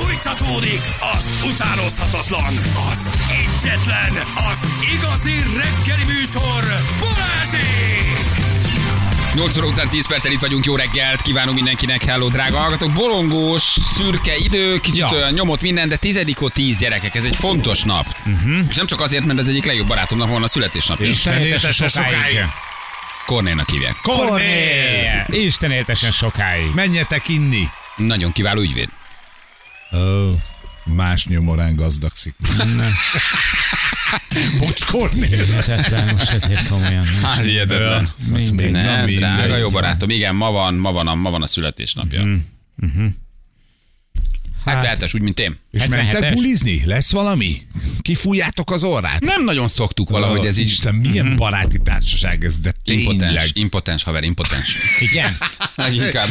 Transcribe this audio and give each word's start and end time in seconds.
Fújtatódik 0.00 0.80
az 1.16 1.50
utánozhatatlan, 1.54 2.54
az 2.90 3.10
egyetlen, 3.30 4.12
az 4.50 4.66
igazi 4.94 5.32
reggeli 5.32 6.04
műsor, 6.04 6.62
Balázsék! 7.00 8.18
8 9.34 9.56
óra 9.56 9.66
után 9.66 9.88
10 9.88 10.06
perccel 10.06 10.32
itt 10.32 10.40
vagyunk, 10.40 10.64
jó 10.64 10.76
reggelt, 10.76 11.22
kívánunk 11.22 11.54
mindenkinek, 11.54 12.04
hello 12.04 12.28
drága 12.28 12.58
hallgatók. 12.58 12.92
Bolongós, 12.92 13.62
szürke 13.94 14.36
idő, 14.36 14.80
kicsit 14.80 14.98
Ja. 15.00 15.08
olyan 15.12 15.32
nyomott 15.32 15.60
minden, 15.60 15.88
de 15.88 15.96
tizedikó 15.96 16.48
10 16.48 16.78
gyerekek, 16.78 17.14
ez 17.14 17.24
egy 17.24 17.36
fontos 17.36 17.82
nap. 17.82 18.06
Uh-huh. 18.26 18.58
És 18.68 18.76
nem 18.76 18.86
csak 18.86 19.00
azért, 19.00 19.24
mert 19.24 19.38
ez 19.38 19.46
egyik 19.46 19.64
legjobb 19.64 19.86
barátomnak 19.86 20.28
van 20.28 20.42
a 20.42 20.48
születésnapja. 20.48 21.06
Isten 21.06 21.42
éltesen 21.42 21.88
sokáig. 21.88 22.44
Kornénak 23.26 23.70
hívják. 23.70 23.96
Kornél! 24.02 24.26
Kornél! 24.28 25.44
Isten 25.44 25.70
éltesen 25.70 26.10
sokáig. 26.10 26.70
Menjetek 26.74 27.28
inni! 27.28 27.68
Nagyon 27.96 28.32
kiváló 28.32 28.60
ügyvéd. 28.60 28.88
Ó, 29.92 30.30
más 30.84 31.26
nyomorán 31.26 31.76
gazdagszik. 31.76 32.34
Bocs, 34.58 34.84
Kornél! 34.84 35.44
Hihetetlen, 35.44 36.14
most 36.14 36.30
ezért 36.30 36.68
komolyan. 36.68 37.04
Hát 37.22 37.44
hihetetlen. 37.44 38.08
Ne, 38.26 38.70
nem 38.70 39.06
drága 39.06 39.42
mindegy. 39.42 39.60
jó 39.60 39.70
barátom, 39.70 40.10
igen, 40.10 40.34
ma 40.34 40.50
van, 40.50 40.74
ma 40.74 40.92
van, 40.92 41.06
a, 41.06 41.14
ma 41.14 41.30
van 41.30 41.42
a 41.42 41.46
születésnapja. 41.46 42.22
Uh-huh. 42.22 43.04
Hát, 44.68 44.86
hát 44.86 45.14
úgy, 45.14 45.20
mint 45.20 45.40
én. 45.40 45.56
És 45.70 45.82
77-es? 45.82 45.90
mentek 45.90 46.34
bulizni? 46.34 46.82
Lesz 46.84 47.12
valami? 47.12 47.66
Kifújjátok 48.00 48.70
az 48.70 48.84
orrát? 48.84 49.20
Nem 49.20 49.44
nagyon 49.44 49.68
szoktuk 49.68 50.08
valahogy 50.08 50.46
ez 50.46 50.58
így. 50.58 50.66
Isten, 50.66 50.94
milyen 50.94 51.36
baráti 51.36 51.78
társaság 51.78 52.44
ez, 52.44 52.58
de 52.58 52.72
tényleg. 52.84 53.12
Impotens, 53.12 53.50
impotens 53.54 54.02
haver, 54.02 54.22
impotens. 54.22 54.76
Igen? 55.00 55.36
Inkább. 56.04 56.28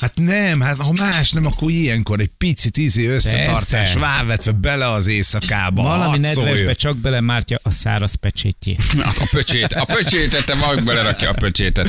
Hát 0.00 0.12
nem, 0.14 0.60
hát 0.60 0.76
ha 0.76 0.92
más 0.92 1.30
nem, 1.30 1.46
akkor 1.46 1.70
ilyenkor 1.70 2.20
egy 2.20 2.30
picit 2.38 2.76
ízi 2.76 3.06
összetartás, 3.06 3.94
vávetve 3.94 4.52
bele 4.52 4.90
az 4.90 5.06
éjszakába. 5.06 5.82
Valami 5.82 6.18
nedvesbe 6.18 6.72
csak 6.72 6.96
belemártja 6.96 7.58
a 7.62 7.70
száraz 7.70 8.14
pecsétjét. 8.14 8.82
A 9.26 9.28
pöcsét, 9.30 9.72
a 9.72 9.84
pöcsétet, 9.84 10.44
te 10.44 10.54
mag 10.54 10.82
belerakja 10.82 11.30
a 11.30 11.32
pöcsétet. 11.32 11.88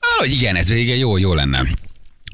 Valahogy 0.00 0.32
igen, 0.32 0.56
ez 0.56 0.68
végig 0.68 0.98
jó, 0.98 1.16
jó 1.16 1.34
lenne. 1.34 1.66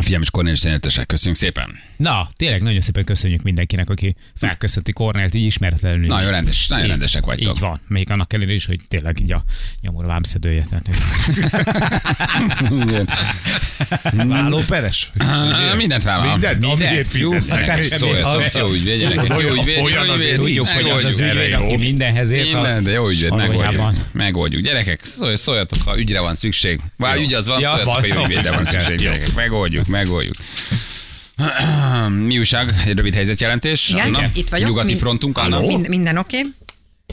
Figyelm 0.04 0.22
és 0.22 0.30
Kornél 0.30 0.52
Istenetesek, 0.52 1.06
köszönjük 1.06 1.36
szépen. 1.38 1.78
Na, 1.96 2.28
tényleg 2.36 2.62
nagyon 2.62 2.80
szépen 2.80 3.04
köszönjük 3.04 3.42
mindenkinek, 3.42 3.90
aki 3.90 4.16
felköszönti 4.36 4.92
Kornélt 4.92 5.34
így 5.34 5.44
ismeretlenül 5.44 6.02
is. 6.02 6.08
Nagyon 6.08 6.30
rendes, 6.30 6.66
nagyon 6.68 6.84
Így- 6.84 6.90
rendesek 6.90 7.24
vagytok. 7.24 7.54
Így 7.54 7.60
van. 7.60 7.80
Még 7.88 8.10
annak 8.10 8.32
ellenére 8.32 8.54
is, 8.54 8.66
hogy 8.66 8.80
tényleg 8.88 9.20
így 9.20 9.32
a 9.32 9.44
nyomor 9.80 10.04
vámszedője. 10.06 10.64
Tehát, 10.70 10.88
Vállóperes? 14.12 15.10
Á, 15.18 15.74
Mindent 15.76 16.02
vállal. 16.02 16.32
Mindent, 16.32 16.64
amiért 16.64 17.08
fizetnek. 17.08 17.68
hát 17.68 18.00
jó 18.00 18.06
jó 18.08 18.14
Olyan- 18.14 18.74
ügyvéd, 18.74 19.82
olyan 19.82 20.06
jó 20.06 20.12
azért 20.12 20.30
ügyvéd. 20.32 20.36
tudjuk, 20.36 20.68
hogy 20.68 20.88
az 20.90 21.04
az 21.04 21.18
Megoldjuk. 21.18 21.44
ügyvéd, 21.44 21.54
aki 21.54 21.76
mindenhez 21.76 22.30
ért, 22.30 22.44
Minden, 22.44 22.64
az 22.76 22.84
de 22.84 22.90
jó 22.90 23.08
ügyvéd, 23.08 23.34
megoldjuk. 23.34 23.92
Megoldjuk. 24.12 24.62
Gyerekek, 24.62 25.00
szólj- 25.04 25.36
szóljatok, 25.36 25.82
ha 25.82 25.98
ügyre 25.98 26.20
van 26.20 26.36
szükség. 26.36 26.80
Vagy 26.96 27.20
ügy 27.20 27.32
az 27.34 27.46
van, 27.48 27.60
Ja, 27.60 27.68
szóljatok, 27.68 27.92
ha 27.92 28.06
jó 28.06 28.22
ügyvédre 28.24 28.50
van 28.50 28.64
szükség. 28.64 28.96
Gyerekek, 28.96 29.34
megoldjuk, 29.34 29.86
megoldjuk. 30.04 30.34
Mi 32.26 32.38
újság? 32.38 32.74
Egy 32.86 32.96
rövid 32.96 33.14
helyzetjelentés. 33.14 33.88
Igen, 33.90 34.14
Anna? 34.14 34.30
itt 34.34 34.48
vagyok. 34.48 34.68
Nyugati 34.68 34.86
Min- 34.86 34.98
frontunk, 34.98 35.38
Anna. 35.38 35.60
Mind, 35.60 35.88
minden 35.88 36.16
oké. 36.16 36.38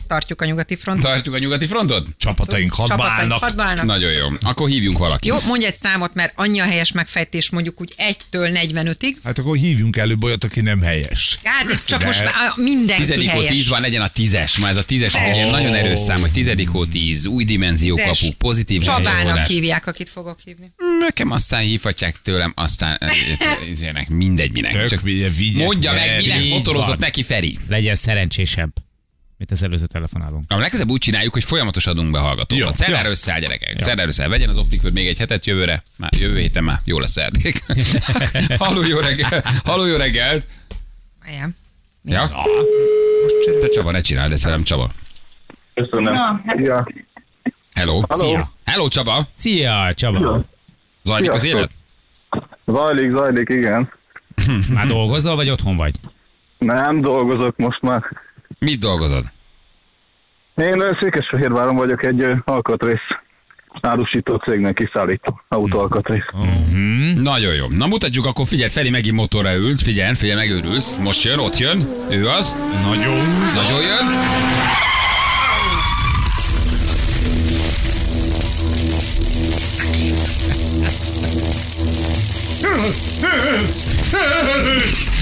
Tartjuk 0.08 0.42
a 0.42 0.45
nyugati 0.45 0.75
frontot. 0.75 1.03
Tartjuk 1.11 1.36
a 1.36 1.38
nyugati 1.38 1.67
frontot? 1.67 2.08
Csapataink 2.17 2.73
hadba 2.73 3.06
állnak. 3.08 3.39
hadba 3.44 3.64
állnak. 3.64 3.86
Nagyon 3.86 4.11
jó. 4.11 4.28
Akkor 4.42 4.70
hívjunk 4.70 4.98
valakit. 4.98 5.25
Jó, 5.31 5.38
mondj 5.45 5.66
egy 5.66 5.73
számot, 5.73 6.14
mert 6.14 6.33
annyi 6.36 6.59
a 6.59 6.64
helyes 6.64 6.92
megfejtés 6.92 7.50
mondjuk 7.50 7.81
úgy 7.81 7.94
1-től 7.98 8.59
45-ig. 8.64 9.16
Hát 9.23 9.38
akkor 9.39 9.58
hívjunk 9.58 9.98
előbb 9.98 10.23
olyat, 10.23 10.44
aki 10.44 10.61
nem 10.61 10.81
helyes. 10.81 11.39
Hát 11.44 11.86
csak 11.86 12.00
De- 12.00 12.05
most 12.05 12.23
már 12.23 12.33
mindenki 12.55 13.02
Tizedikó 13.02 13.30
helyes. 13.31 13.52
tíz 13.52 13.67
van, 13.67 13.81
legyen 13.81 14.02
a 14.02 14.08
tízes. 14.08 14.58
Ma 14.58 14.67
ez 14.67 14.76
a 14.76 14.83
tízes 14.83 15.14
egy 15.14 15.36
ilyen 15.36 15.50
nagyon 15.50 15.73
erős 15.73 16.00
szám, 16.00 16.20
hogy 16.20 16.31
tizedikó 16.31 16.86
tíz, 16.86 17.26
új 17.26 17.44
dimenzió 17.44 17.95
kapu, 17.95 18.32
pozitív 18.38 18.82
Csabának 18.82 19.45
hívják, 19.45 19.88
akit 19.88 20.10
fogok 20.10 20.39
hívni. 20.44 20.71
Nekem 21.06 21.32
aztán 21.32 21.62
hívhatják 21.62 22.22
tőlem, 22.22 22.54
aztán 22.56 22.98
izének, 23.70 24.10
mindegy 24.10 24.52
minek. 24.52 24.72
Tök 24.72 24.88
Csak 24.89 25.02
vigye, 25.02 25.30
vigye. 25.30 25.64
mondja 25.64 25.94
meg, 25.94 26.17
minek 26.17 26.50
motorozott 26.50 27.00
neki 27.00 27.23
Feri. 27.23 27.58
Legyen 27.67 27.95
szerencsésebb, 27.95 28.72
mint 29.38 29.52
az 29.52 29.64
előző 29.64 29.86
telefonálunk. 29.86 30.44
A 30.48 30.58
legközelebb 30.58 30.89
úgy 30.89 31.00
csináljuk, 31.00 31.34
hogy 31.34 31.44
folyamatosan 31.44 31.94
adunk 31.98 32.12
be 32.12 32.17
Jó, 32.17 32.23
hallgatókat. 32.23 32.76
Szerdára 32.76 33.10
összeáll 33.10 33.39
gyerekek. 33.39 33.80
Szerdára 33.80 34.08
összeáll. 34.08 34.30
Vegyen 34.30 34.50
az 34.50 34.58
optikvőd 34.58 34.94
még 34.94 35.08
egy 35.08 35.17
hetet 35.17 35.45
jövőre. 35.45 35.84
Már 35.98 36.12
jövő 36.17 36.39
héten 36.39 36.64
már 36.64 36.80
jó 36.84 37.00
lesz 37.00 37.12
szerdék. 37.12 37.64
Halló, 38.58 38.83
jó 38.83 39.00
reggelt. 39.00 39.48
Halló, 39.64 39.86
jó 39.86 39.95
reggelt. 39.95 40.48
Igen. 41.28 41.56
Ja? 42.04 42.22
Most 43.22 43.44
csörög. 43.44 43.62
Te 43.62 43.68
Csaba, 43.68 43.92
ne 43.92 44.02
csináld 44.02 44.32
ezt 44.32 44.44
velem, 44.44 44.64
Csaba. 44.64 44.92
Köszönöm. 45.73 46.44
Ja. 46.64 46.88
Hello. 47.73 48.02
Szia. 48.10 48.52
Hello, 48.66 48.88
Csaba. 48.88 49.28
Szia, 49.33 49.94
Csaba. 49.95 50.45
Zajlik 51.04 51.32
az 51.32 51.45
élet? 51.45 51.70
Zajlik, 52.66 53.16
zajlik, 53.16 53.50
igen. 53.50 53.92
Már 54.73 54.88
dolgozol, 54.88 55.36
vagy 55.36 55.50
otthon 55.50 55.76
vagy? 55.76 55.95
Nem 56.58 57.02
dolgozok 57.02 57.58
most 57.58 57.82
már. 57.82 58.04
Mit 58.60 58.80
dolgozod? 58.80 59.23
Én 60.56 60.98
Székesfehérváron 61.00 61.76
vagyok 61.76 62.06
egy 62.06 62.26
alkatrész 62.45 63.08
árusító 63.82 64.36
cégnek 64.36 64.73
kiszállító 64.73 65.42
autóalkatrész. 65.48 66.26
Nagyon 67.16 67.54
jó. 67.54 67.66
Na 67.70 67.88
mutatjuk, 67.88 68.26
akkor 68.26 68.48
figyelj, 68.48 68.70
Feri 68.70 68.89
megint 68.89 69.16
motorra 69.16 69.56
ült, 69.56 69.82
figyelj, 69.82 70.14
figyelj, 70.14 70.39
megőrülsz. 70.39 70.98
Most 70.98 71.23
jön, 71.23 71.39
ott 71.39 71.58
jön, 71.58 71.88
ő 72.10 72.28
az. 72.28 72.56
Nagyon. 72.83 73.18
Nagyon 73.56 73.82
jön. 73.82 74.06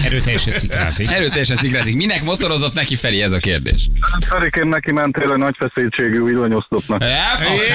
Erőteljesen 0.03 0.53
szikrázik. 0.53 1.11
Erőteljesen 1.11 1.55
szikrázik. 1.55 1.95
Minek 1.95 2.23
motorozott 2.23 2.73
neki 2.73 2.95
Feri, 2.95 3.21
ez 3.21 3.31
a 3.31 3.39
kérdés. 3.39 3.87
Ferikén 4.29 4.67
neki 4.67 4.91
mentél 4.91 5.31
egy 5.31 5.37
nagy 5.37 5.55
feszültségű. 5.57 6.17
Elfogadjuk. 6.99 7.67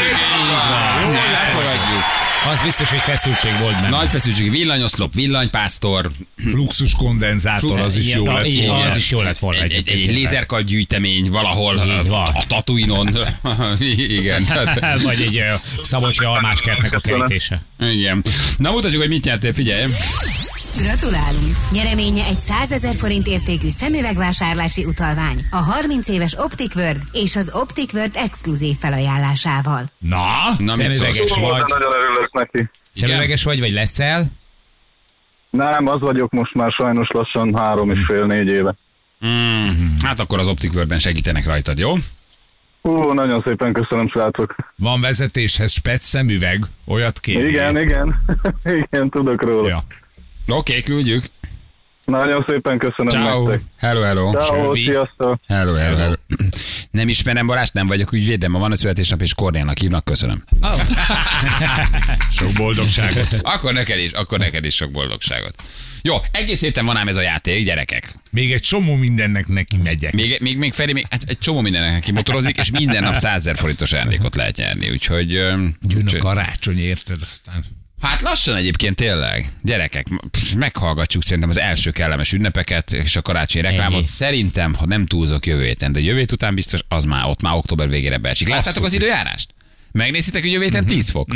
Az 2.52 2.60
biztos, 2.62 2.90
hogy 2.90 2.98
feszültség 2.98 3.50
volt 3.60 3.74
benne. 3.74 3.88
Nagy 3.88 4.08
feszültség, 4.08 4.50
villanyoszlop, 4.50 5.14
villanypásztor, 5.14 6.10
Fluxus 6.36 6.92
kondenzátor, 6.92 7.80
az 7.80 7.96
is 7.96 8.14
jó 8.14 8.26
a- 8.26 8.32
lett 8.32 8.52
volna. 8.66 8.84
Az 8.84 8.96
is 8.96 9.10
jó 9.10 9.22
lett 9.22 9.38
volna 9.38 9.62
egy, 9.62 9.72
egy, 9.72 10.10
lézerkal 10.10 10.62
gyűjtemény 10.62 11.30
valahol 11.30 11.78
a 12.34 12.44
Tatuinon. 12.48 13.08
Igen. 14.08 14.46
Vagy 15.04 15.20
egy 15.20 15.42
Szabolcsi 15.82 16.24
almáskertnek 16.24 16.96
a 16.96 17.00
kerítése. 17.00 17.60
Igen. 17.80 18.24
Na 18.56 18.70
mutatjuk, 18.70 19.00
hogy 19.00 19.10
mit 19.10 19.24
nyertél, 19.24 19.52
figyelj. 19.52 19.84
Gratulálunk! 20.82 21.54
Nyereménye 21.70 22.24
egy 22.24 22.38
100 22.38 22.72
ezer 22.72 22.94
forint 22.94 23.26
értékű 23.26 23.68
szemüvegvásárlási 23.68 24.84
utalvány 24.84 25.46
a 25.50 25.56
30 25.56 26.08
éves 26.08 26.34
Optic 26.38 26.74
World 26.74 27.02
és 27.12 27.36
az 27.36 27.50
Optic 27.54 27.92
World 27.92 28.16
exkluzív 28.16 28.76
felajánlásával. 28.80 29.82
Na, 29.98 30.16
Na, 30.58 30.76
mit 30.76 30.92
Szemüveges 30.92 31.30
vagy. 31.34 31.64
Nagyon 31.66 31.92
örülök 32.02 32.32
neki. 32.32 32.70
Szemüveges 32.90 33.44
vagy, 33.44 33.60
vagy 33.60 33.72
leszel? 33.72 34.26
Nem, 35.50 35.86
az 35.86 36.00
vagyok 36.00 36.32
most 36.32 36.54
már 36.54 36.70
sajnos 36.70 37.08
lassan 37.12 37.56
három 37.56 37.90
és 37.90 37.98
fél, 38.06 38.26
négy 38.26 38.48
éve. 38.48 38.74
Mm, 39.26 39.66
hát 40.02 40.20
akkor 40.20 40.38
az 40.38 40.48
Optic 40.48 40.74
World-ben 40.74 40.98
segítenek 40.98 41.46
rajtad, 41.46 41.78
jó? 41.78 41.92
Ú, 42.82 43.12
nagyon 43.12 43.42
szépen 43.46 43.72
köszönöm, 43.72 44.08
srácok. 44.08 44.54
van 44.76 45.00
vezetéshez 45.00 45.72
spec 45.72 46.04
szemüveg, 46.04 46.64
olyat 46.86 47.20
kér. 47.20 47.44
Igen, 47.46 47.78
igen. 47.78 48.24
igen, 48.90 49.10
tudok 49.10 49.42
róla. 49.42 49.68
Ja. 49.68 49.84
Oké, 50.46 50.70
okay, 50.70 50.82
küldjük. 50.82 51.24
Nagyon 52.04 52.44
szépen 52.48 52.78
köszönöm 52.78 53.22
Ciao. 53.22 53.48
nektek. 53.48 53.66
Hello, 53.78 54.00
hello. 54.00 54.32
Ciao, 54.32 54.74
sziasztok. 54.74 55.40
Hello, 55.46 55.74
hello, 55.74 55.96
hello. 55.96 56.14
Nem 56.90 57.08
ismerem 57.08 57.46
Balázs, 57.46 57.68
nem 57.72 57.86
vagyok 57.86 58.12
ügyvéd, 58.12 58.38
de 58.38 58.48
ma 58.48 58.58
van 58.58 58.70
a 58.70 58.74
születésnap, 58.74 59.20
és 59.20 59.34
Kornélnak 59.34 59.78
hívnak, 59.78 60.04
köszönöm. 60.04 60.44
Sok 62.30 62.52
boldogságot. 62.52 63.36
Akkor 63.42 63.72
neked 63.72 63.98
is, 63.98 64.12
akkor 64.12 64.38
neked 64.38 64.64
is 64.64 64.74
sok 64.74 64.90
boldogságot. 64.90 65.54
Jó, 66.02 66.14
egész 66.30 66.60
héten 66.60 66.84
van 66.84 66.96
ám 66.96 67.08
ez 67.08 67.16
a 67.16 67.20
játék, 67.20 67.64
gyerekek. 67.64 68.14
Még 68.30 68.52
egy 68.52 68.60
csomó 68.60 68.94
mindennek 68.94 69.46
neki 69.46 69.76
megyek. 69.76 70.12
Még, 70.12 70.38
még, 70.40 70.58
még 70.58 70.72
Feri, 70.72 70.92
még, 70.92 71.06
hát 71.10 71.22
egy 71.26 71.38
csomó 71.38 71.60
mindennek 71.60 72.02
kimotorozik, 72.02 72.56
és 72.56 72.70
minden 72.70 73.02
nap 73.02 73.14
100 73.14 73.44
000 73.44 73.56
forintos 73.56 73.92
ajándékot 73.92 74.34
lehet 74.34 74.56
nyerni, 74.56 74.90
úgyhogy... 74.90 75.32
Jön 75.32 75.76
a 76.06 76.18
karácsony, 76.18 76.78
érted 76.78 77.18
aztán. 77.22 77.64
Hát 78.00 78.20
lassan 78.20 78.56
egyébként 78.56 78.96
tényleg. 78.96 79.46
Gyerekek, 79.62 80.06
pff, 80.30 80.52
meghallgatjuk 80.52 81.22
szerintem 81.22 81.48
az 81.50 81.58
első 81.58 81.90
kellemes 81.90 82.32
ünnepeket 82.32 82.92
és 82.92 83.16
a 83.16 83.22
karácsonyi 83.22 83.64
reklámot. 83.64 83.98
Ennyi. 83.98 84.06
Szerintem, 84.06 84.74
ha 84.74 84.86
nem 84.86 85.06
túlzok 85.06 85.46
jövő 85.46 85.64
héten, 85.64 85.92
de 85.92 86.00
jövő 86.00 86.24
után 86.32 86.54
biztos, 86.54 86.80
az 86.88 87.04
már 87.04 87.26
ott 87.26 87.40
már 87.42 87.54
október 87.54 87.88
végére 87.88 88.18
beesik. 88.18 88.48
Láttátok 88.48 88.84
az 88.84 88.92
időjárást? 88.92 89.53
Megnézitek, 89.98 90.42
hogy 90.42 90.52
jövő 90.52 90.64
héten 90.64 90.86
10 90.86 91.10
fok? 91.10 91.28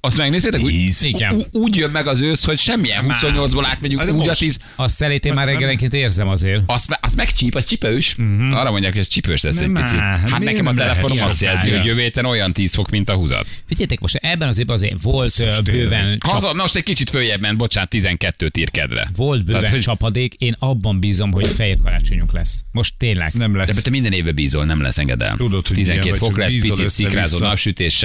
Azt 0.00 0.16
megnézitek? 0.16 0.60
Úgy, 0.60 0.70
Tíz. 0.70 1.04
Igen. 1.04 1.34
ú- 1.34 1.48
úgy 1.52 1.76
jön 1.76 1.90
meg 1.90 2.06
az 2.06 2.20
ősz, 2.20 2.44
hogy 2.44 2.58
semmilyen 2.58 3.04
28-ból 3.08 3.64
átmegyünk, 3.66 4.00
Hát 4.00 4.08
de 4.10 4.14
úgy 4.16 4.22
a 4.22 4.26
most. 4.26 4.38
10. 4.38 4.58
A 4.76 4.88
szelét 4.88 5.24
én 5.24 5.32
már 5.32 5.46
reggelenként 5.46 5.92
érzem 5.92 6.28
azért. 6.28 6.62
Azt, 6.66 6.88
me- 6.88 6.98
azt 7.04 7.16
megcsíp, 7.16 7.54
az 7.54 7.64
csipős. 7.66 8.16
Arra 8.52 8.70
mondják, 8.70 8.92
hogy 8.92 9.00
ez 9.00 9.08
csipős 9.08 9.42
lesz 9.42 9.60
egy 9.60 9.70
Nem 9.70 9.82
picit. 9.82 9.98
hát 9.98 10.30
Hát 10.30 10.40
nekem 10.44 10.66
a 10.66 10.74
telefonom 10.74 11.18
azt 11.24 11.40
jelzi, 11.42 11.70
hogy 11.70 11.84
jövő 11.86 12.00
héten 12.00 12.24
olyan 12.24 12.52
10 12.52 12.74
fok, 12.74 12.90
mint 12.90 13.08
a 13.08 13.14
húzat. 13.14 13.46
Figyeljetek, 13.66 14.00
most 14.00 14.14
ebben 14.14 14.48
az 14.48 14.58
évben 14.58 14.76
azért 14.76 15.02
volt 15.02 15.44
bőven 15.64 16.18
Haza, 16.20 16.54
most 16.54 16.76
egy 16.76 16.82
kicsit 16.82 17.10
följebb 17.10 17.40
ment, 17.40 17.56
bocsánat, 17.56 17.88
12 17.90 18.50
ír 18.58 18.70
kedre. 18.70 19.10
volt 19.16 19.44
bőven 19.44 19.60
Tehát, 19.60 19.76
hogy- 19.76 19.84
csapadék, 19.84 20.34
én 20.34 20.56
abban 20.58 21.00
bízom, 21.00 21.32
hogy 21.32 21.46
fehér 21.46 21.78
karácsonyunk 21.82 22.32
lesz. 22.32 22.60
Most 22.72 22.94
tényleg. 22.98 23.32
Nem 23.34 23.52
De 23.52 23.58
lesz. 23.58 23.82
te 23.82 23.90
minden 23.90 24.12
évben 24.12 24.34
bízol, 24.34 24.64
nem 24.64 24.80
lesz 24.80 24.98
engedel. 24.98 25.36
Tudod, 25.36 25.66
hogy 25.66 25.76
12 25.76 26.00
milyen 26.00 26.18
vagy, 26.18 26.28
fok 26.28 26.38
lesz, 26.38 26.52
picit 26.60 26.90
szikrázó 26.90 27.38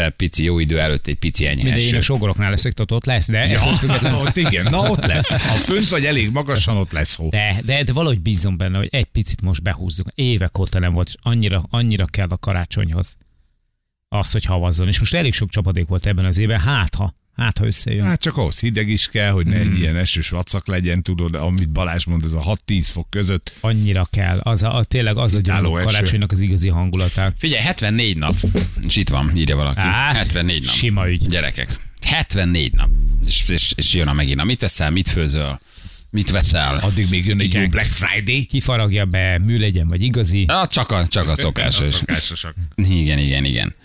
napsütéssel, 0.01 0.09
pici 0.09 0.43
jó 0.43 0.59
idő 0.59 0.79
előtt 0.79 1.07
egy 1.07 1.17
pici 1.17 1.45
enyhe 1.45 1.63
Mindegy, 1.63 1.83
én 1.83 1.95
a 1.95 2.01
sogoroknál 2.01 2.49
leszek, 2.49 2.73
tehát 2.73 2.91
ott 2.91 3.05
lesz, 3.05 3.29
de, 3.29 3.47
Ja, 3.47 3.61
ott 4.25 4.37
igen, 4.37 4.67
na 4.69 4.89
ott 4.89 5.05
lesz. 5.05 5.41
Ha 5.43 5.57
fönt 5.57 5.89
vagy 5.89 6.03
elég 6.03 6.31
magasan, 6.31 6.77
ott 6.77 6.91
lesz 6.91 7.15
hó. 7.15 7.29
de, 7.29 7.61
de, 7.65 7.83
de 7.83 7.93
valahogy 7.93 8.19
bízom 8.21 8.57
benne, 8.57 8.77
hogy 8.77 8.89
egy 8.91 9.05
picit 9.05 9.41
most 9.41 9.61
behúzzuk. 9.61 10.07
Évek 10.15 10.57
óta 10.57 10.79
nem 10.79 10.93
volt, 10.93 11.07
és 11.07 11.15
annyira, 11.21 11.63
annyira 11.69 12.05
kell 12.05 12.27
a 12.29 12.37
karácsonyhoz 12.37 13.15
az, 14.09 14.31
hogy 14.31 14.45
havazzon. 14.45 14.87
És 14.87 14.99
most 14.99 15.13
elég 15.13 15.33
sok 15.33 15.49
csapadék 15.49 15.87
volt 15.87 16.05
ebben 16.05 16.25
az 16.25 16.37
évben, 16.37 16.59
hát 16.59 16.95
ha, 16.95 17.13
hát 17.35 17.57
ha 17.57 17.65
összejön. 17.65 18.05
Hát 18.05 18.21
csak 18.21 18.37
ahhoz 18.37 18.59
hideg 18.59 18.89
is 18.89 19.07
kell, 19.07 19.31
hogy 19.31 19.47
ne 19.47 19.55
egy 19.55 19.79
ilyen 19.79 19.95
esős 19.95 20.29
vacak 20.29 20.67
legyen, 20.67 21.03
tudod, 21.03 21.35
amit 21.35 21.69
Balázs 21.69 22.05
mond, 22.05 22.23
ez 22.23 22.33
a 22.33 22.57
6-10 22.67 22.87
fok 22.91 23.09
között. 23.09 23.53
Annyira 23.59 24.07
kell. 24.11 24.39
Az 24.39 24.63
a, 24.63 24.75
a 24.75 24.83
tényleg 24.83 25.17
az 25.17 25.35
adja 25.35 25.55
a 25.55 25.83
karácsonynak 25.83 26.31
az 26.31 26.41
igazi 26.41 26.69
hangulatát. 26.69 27.35
Figyelj, 27.37 27.63
74 27.63 28.17
nap. 28.17 28.35
És 28.87 28.95
itt 28.95 29.09
van, 29.09 29.31
írja 29.35 29.55
valaki. 29.55 29.79
Hát, 29.79 30.15
74 30.15 30.63
nap. 30.63 30.73
sima 30.73 31.09
ügy. 31.09 31.27
Gyerekek. 31.27 31.79
74 32.05 32.73
nap. 32.73 32.89
És, 33.25 33.43
és, 33.47 33.73
és 33.75 33.93
jön 33.93 34.07
a 34.07 34.13
megint. 34.13 34.39
a 34.39 34.43
Mit 34.43 34.59
teszel, 34.59 34.89
mit 34.89 35.09
főzöl, 35.09 35.59
mit 36.09 36.31
veszel? 36.31 36.77
Addig 36.77 37.07
még 37.09 37.25
jön 37.25 37.39
egy 37.39 37.45
Igen. 37.45 37.61
jó 37.61 37.67
Black 37.67 37.91
Friday. 37.91 38.45
Kifaragja 38.45 39.05
be, 39.05 39.39
mű 39.43 39.59
legyen, 39.59 39.87
vagy 39.87 40.01
igazi. 40.01 40.45
Ah, 40.47 40.67
csak 40.67 40.91
a, 40.91 41.07
csak 41.07 41.27
a 41.29 41.35
szokásos. 41.35 41.87
A 41.87 41.91
szokásosak. 41.91 42.55
Igen, 42.75 43.17
igen, 43.17 43.45
igen. 43.45 43.75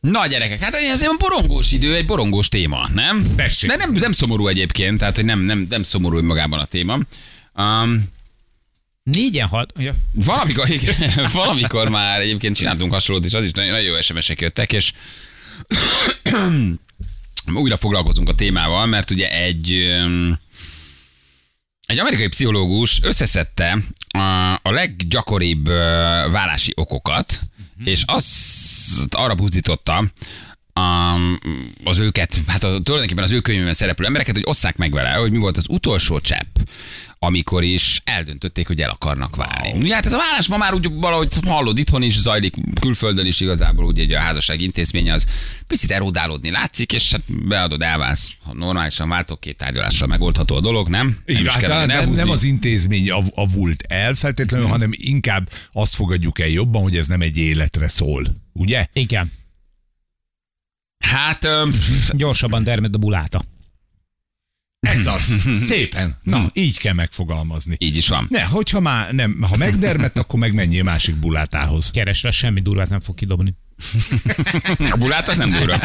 Na 0.00 0.26
gyerekek, 0.26 0.62
hát 0.62 0.74
ez 0.74 1.02
egy 1.02 1.10
borongós 1.18 1.72
idő, 1.72 1.94
egy 1.94 2.06
borongós 2.06 2.48
téma, 2.48 2.88
nem? 2.94 3.34
Tessék. 3.36 3.70
De 3.70 3.76
nem, 3.76 3.92
nem 3.92 4.12
szomorú 4.12 4.46
egyébként, 4.46 4.98
tehát 4.98 5.14
hogy 5.14 5.24
nem, 5.24 5.40
nem, 5.40 5.66
nem 5.68 5.82
szomorú 5.82 6.22
magában 6.22 6.58
a 6.58 6.64
téma. 6.64 6.98
Um, 7.54 8.14
Négyen 9.02 9.48
halt. 9.48 9.72
Ja. 9.76 9.94
valamikor, 10.12 10.68
igen, 10.70 10.94
valamikor 11.32 11.88
már 11.88 12.20
egyébként 12.20 12.56
csináltunk 12.56 12.92
hasonlót, 12.92 13.24
és 13.24 13.34
az 13.34 13.44
is 13.44 13.50
nagyon, 13.50 13.70
nagyon 13.70 13.86
jó 13.86 14.00
SMS-ek 14.00 14.40
jöttek, 14.40 14.72
és 14.72 14.92
újra 17.54 17.76
foglalkozunk 17.76 18.28
a 18.28 18.34
témával, 18.34 18.86
mert 18.86 19.10
ugye 19.10 19.30
egy 19.30 19.72
egy 21.86 21.98
amerikai 21.98 22.28
pszichológus 22.28 23.00
összeszedte 23.02 23.78
a, 24.08 24.52
a 24.62 24.70
leggyakoribb 24.70 25.66
vállási 26.30 26.72
okokat, 26.76 27.40
és 27.84 28.02
azt 28.06 29.14
arra 29.14 29.34
buzdította 29.34 30.04
az 31.84 31.98
őket, 31.98 32.38
hát 32.46 32.64
a, 32.64 32.80
tulajdonképpen 32.82 33.24
az 33.24 33.32
ő 33.32 33.40
könyvében 33.40 33.72
szereplő 33.72 34.06
embereket, 34.06 34.34
hogy 34.34 34.44
osszák 34.46 34.76
meg 34.76 34.92
vele, 34.92 35.10
hogy 35.10 35.32
mi 35.32 35.38
volt 35.38 35.56
az 35.56 35.64
utolsó 35.68 36.20
csepp, 36.20 36.56
amikor 37.18 37.64
is 37.64 38.00
eldöntötték, 38.04 38.66
hogy 38.66 38.80
el 38.80 38.90
akarnak 38.90 39.36
válni. 39.36 39.78
Ugye 39.78 39.94
hát 39.94 40.06
ez 40.06 40.12
a 40.12 40.18
vállás 40.18 40.46
ma 40.48 40.56
már 40.56 40.74
úgy 40.74 40.92
valahogy 40.92 41.28
hallod, 41.46 41.78
itthon 41.78 42.02
is 42.02 42.20
zajlik, 42.20 42.54
külföldön 42.80 43.26
is 43.26 43.40
igazából 43.40 43.84
ugye 43.84 44.02
egy 44.02 44.12
a 44.12 44.18
házasság 44.18 44.60
intézménye 44.60 45.12
az 45.12 45.26
picit 45.66 45.90
erodálódni 45.90 46.50
látszik, 46.50 46.92
és 46.92 47.12
hát 47.12 47.46
beadod, 47.46 47.82
elválsz. 47.82 48.30
Ha 48.44 48.54
normálisan 48.54 49.08
váltok, 49.08 49.40
két 49.40 49.56
tárgyalással 49.56 50.08
megoldható 50.08 50.56
a 50.56 50.60
dolog, 50.60 50.88
nem? 50.88 51.06
Nem 51.06 51.16
Igen, 51.26 51.44
is 51.44 51.52
hát 51.52 51.60
kell 51.62 51.86
nagyon 51.86 52.04
nem, 52.04 52.12
nem 52.12 52.30
az 52.30 52.42
intézmény 52.42 53.10
av- 53.10 53.32
avult 53.34 53.82
el 53.88 54.14
feltétlenül, 54.14 54.66
hanem 54.66 54.90
inkább 54.92 55.50
azt 55.72 55.94
fogadjuk 55.94 56.40
el 56.40 56.48
jobban, 56.48 56.82
hogy 56.82 56.96
ez 56.96 57.06
nem 57.06 57.20
egy 57.20 57.36
életre 57.38 57.88
szól. 57.88 58.24
Ugye? 58.52 58.86
Igen. 58.92 59.32
Hát, 61.12 61.44
öm, 61.44 61.74
Gyorsabban 62.10 62.64
termed 62.64 62.94
a 62.94 62.98
buláta. 62.98 63.42
Ez 64.80 65.06
az. 65.06 65.34
Szépen. 65.68 66.16
Na, 66.22 66.50
így 66.52 66.78
kell 66.78 66.92
megfogalmazni. 66.94 67.76
így 67.78 67.96
is 67.96 68.08
van. 68.08 68.26
Ne, 68.30 68.42
hogyha 68.42 68.80
már 68.80 69.12
nem, 69.12 69.42
ha 69.50 69.56
megdermett, 69.56 70.18
akkor 70.18 70.38
meg 70.38 70.54
menjél 70.54 70.82
másik 70.82 71.16
bulátához. 71.16 71.90
Keresve 71.90 72.30
semmi 72.30 72.60
durvát 72.60 72.88
nem 72.88 73.00
fog 73.00 73.14
kidobni. 73.14 73.54
A 74.90 74.96
bulát 74.96 75.28
az 75.28 75.36
nem 75.36 75.50
durva. 75.50 75.78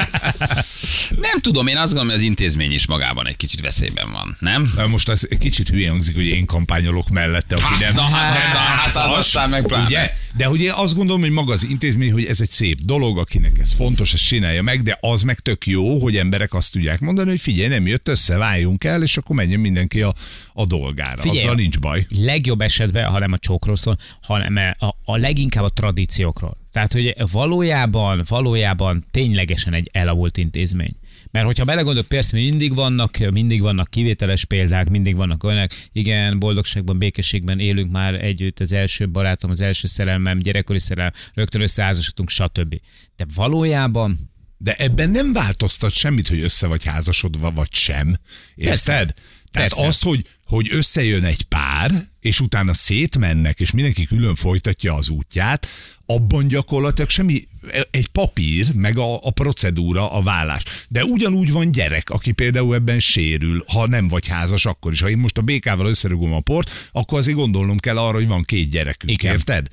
Nem 1.10 1.40
tudom, 1.42 1.68
én 1.68 1.78
azt 1.78 1.86
gondolom, 1.94 2.08
hogy 2.08 2.16
az 2.16 2.22
intézmény 2.22 2.72
is 2.72 2.88
magában 2.88 3.28
egy 3.28 3.38
kicsit 3.38 3.62
veszélyben 3.62 4.12
van, 4.12 4.36
nem? 4.40 4.72
Na, 4.76 4.88
Most 4.88 5.10
ez 5.10 5.22
kicsit 5.40 5.70
hülye 5.70 5.90
hangzik, 5.90 6.16
hogy 6.16 6.26
én 6.26 6.46
kampányolok 6.46 7.10
mellette, 7.10 7.56
aki 7.56 7.84
nem. 7.84 7.94
na, 7.94 8.02
hát, 8.02 8.40
nem 8.40 8.48
na, 8.50 8.58
hát 8.58 8.88
az 8.88 8.94
házas, 8.94 9.18
aztán 9.18 9.50
meg 9.50 9.66
pláne. 9.66 9.86
Ugye? 9.86 10.16
De 10.36 10.46
hogy 10.46 10.62
én 10.62 10.72
azt 10.76 10.96
gondolom, 10.96 11.22
hogy 11.22 11.32
maga 11.32 11.54
az 11.54 11.68
intézmény, 11.70 12.12
hogy 12.12 12.26
ez 12.26 12.42
egy 12.42 12.50
szép 12.50 12.80
dolog, 12.82 13.18
akinek 13.18 13.58
ez 13.58 13.74
fontos, 13.74 14.14
ezt 14.14 14.28
csinálja 14.28 14.62
meg, 14.62 14.82
de 14.82 14.98
az 15.02 15.22
meg 15.22 15.40
tök 15.40 15.66
jó, 15.66 16.00
hogy 16.00 16.18
emberek 16.18 16.54
azt 16.54 16.72
tudják 16.72 17.00
mondani, 17.00 17.30
hogy 17.30 17.42
figyelj, 17.42 17.68
nem 17.68 17.88
jött 17.88 18.08
össze, 18.08 18.38
váljunk 18.38 18.84
el, 18.84 19.04
és 19.04 19.18
akkor 19.18 19.36
menjen 19.36 19.60
mindenki 19.60 20.02
a, 20.02 20.14
a 20.54 20.66
dolgára. 20.66 21.22
Figyelj. 21.22 21.44
Azzal 21.44 21.56
nincs 21.56 21.80
baj. 21.80 22.06
legjobb 22.10 22.62
esetben, 22.62 23.06
ha 23.06 23.20
nem 23.20 23.32
a 23.32 23.38
csókról 23.38 23.76
szól, 23.76 23.98
hanem 24.22 24.76
a, 24.80 24.96
a 25.04 25.18
leginkább 25.18 25.64
a 25.64 25.70
tradíciókról. 25.70 26.58
Tehát, 26.72 26.94
hogy 26.94 27.16
valójában, 27.32 28.24
valójában 28.28 29.04
ténylegesen 29.12 29.74
egy 29.74 29.90
elavult 29.92 30.38
intézmény. 30.38 30.96
Mert 31.32 31.46
hogyha 31.46 31.64
belegondolok, 31.64 32.08
persze 32.08 32.38
mindig 32.38 32.76
vannak, 32.76 33.18
mindig 33.32 33.62
vannak 33.62 33.90
kivételes 33.90 34.46
példák, 34.46 34.90
mindig 34.90 35.16
vannak 35.16 35.44
olyanok, 35.44 35.72
igen, 35.92 36.40
boldogságban, 36.40 36.98
békességben 36.98 37.60
élünk 37.60 37.92
már 37.92 38.24
együtt, 38.24 38.60
az 38.60 38.74
első 38.74 39.10
barátom, 39.10 39.50
az 39.50 39.62
első 39.62 39.88
szerelmem, 39.88 40.40
gyerekkori 40.40 40.80
szerelem, 40.80 41.12
rögtön 41.34 41.62
összeházasodtunk, 41.62 42.30
stb. 42.30 42.76
De 43.16 43.26
valójában 43.36 44.30
De 44.58 44.76
ebben 44.76 45.10
nem 45.10 45.34
változtat 45.34 45.92
semmit, 45.92 46.28
hogy 46.28 46.40
össze 46.40 46.68
vagy 46.68 46.84
házasodva, 46.84 47.52
vagy 47.52 47.74
sem. 47.74 48.16
Érted? 48.56 49.14
Tehát 49.52 49.70
Persze. 49.70 49.88
az, 49.88 50.02
hogy, 50.02 50.26
hogy 50.46 50.68
összejön 50.72 51.24
egy 51.24 51.44
pár, 51.44 51.92
és 52.20 52.40
utána 52.40 52.74
szétmennek, 52.74 53.60
és 53.60 53.72
mindenki 53.72 54.06
külön 54.06 54.36
folytatja 54.36 54.94
az 54.94 55.10
útját, 55.10 55.68
abban 56.06 56.48
gyakorlatilag 56.48 57.10
semmi, 57.10 57.44
egy 57.92 58.08
papír, 58.08 58.74
meg 58.74 58.98
a, 58.98 59.26
a 59.26 59.32
procedúra, 59.32 60.12
a 60.12 60.22
vállás. 60.22 60.64
De 60.88 61.04
ugyanúgy 61.04 61.52
van 61.52 61.72
gyerek, 61.72 62.10
aki 62.10 62.32
például 62.32 62.76
ebben 62.76 63.00
sérül, 63.00 63.64
ha 63.68 63.88
nem 63.88 64.08
vagy 64.08 64.28
házas, 64.28 64.66
akkor 64.66 64.92
is. 64.92 65.02
Ha 65.02 65.10
én 65.10 65.18
most 65.18 65.38
a 65.38 65.42
békával 65.42 65.86
összerugom 65.86 66.34
a 66.34 66.40
port, 66.40 66.90
akkor 66.92 67.18
azért 67.18 67.38
gondolnom 67.38 67.78
kell 67.78 67.98
arra, 67.98 68.18
hogy 68.18 68.28
van 68.28 68.44
két 68.44 68.70
gyerekünk, 68.70 69.12
Igen. 69.12 69.34
érted? 69.34 69.68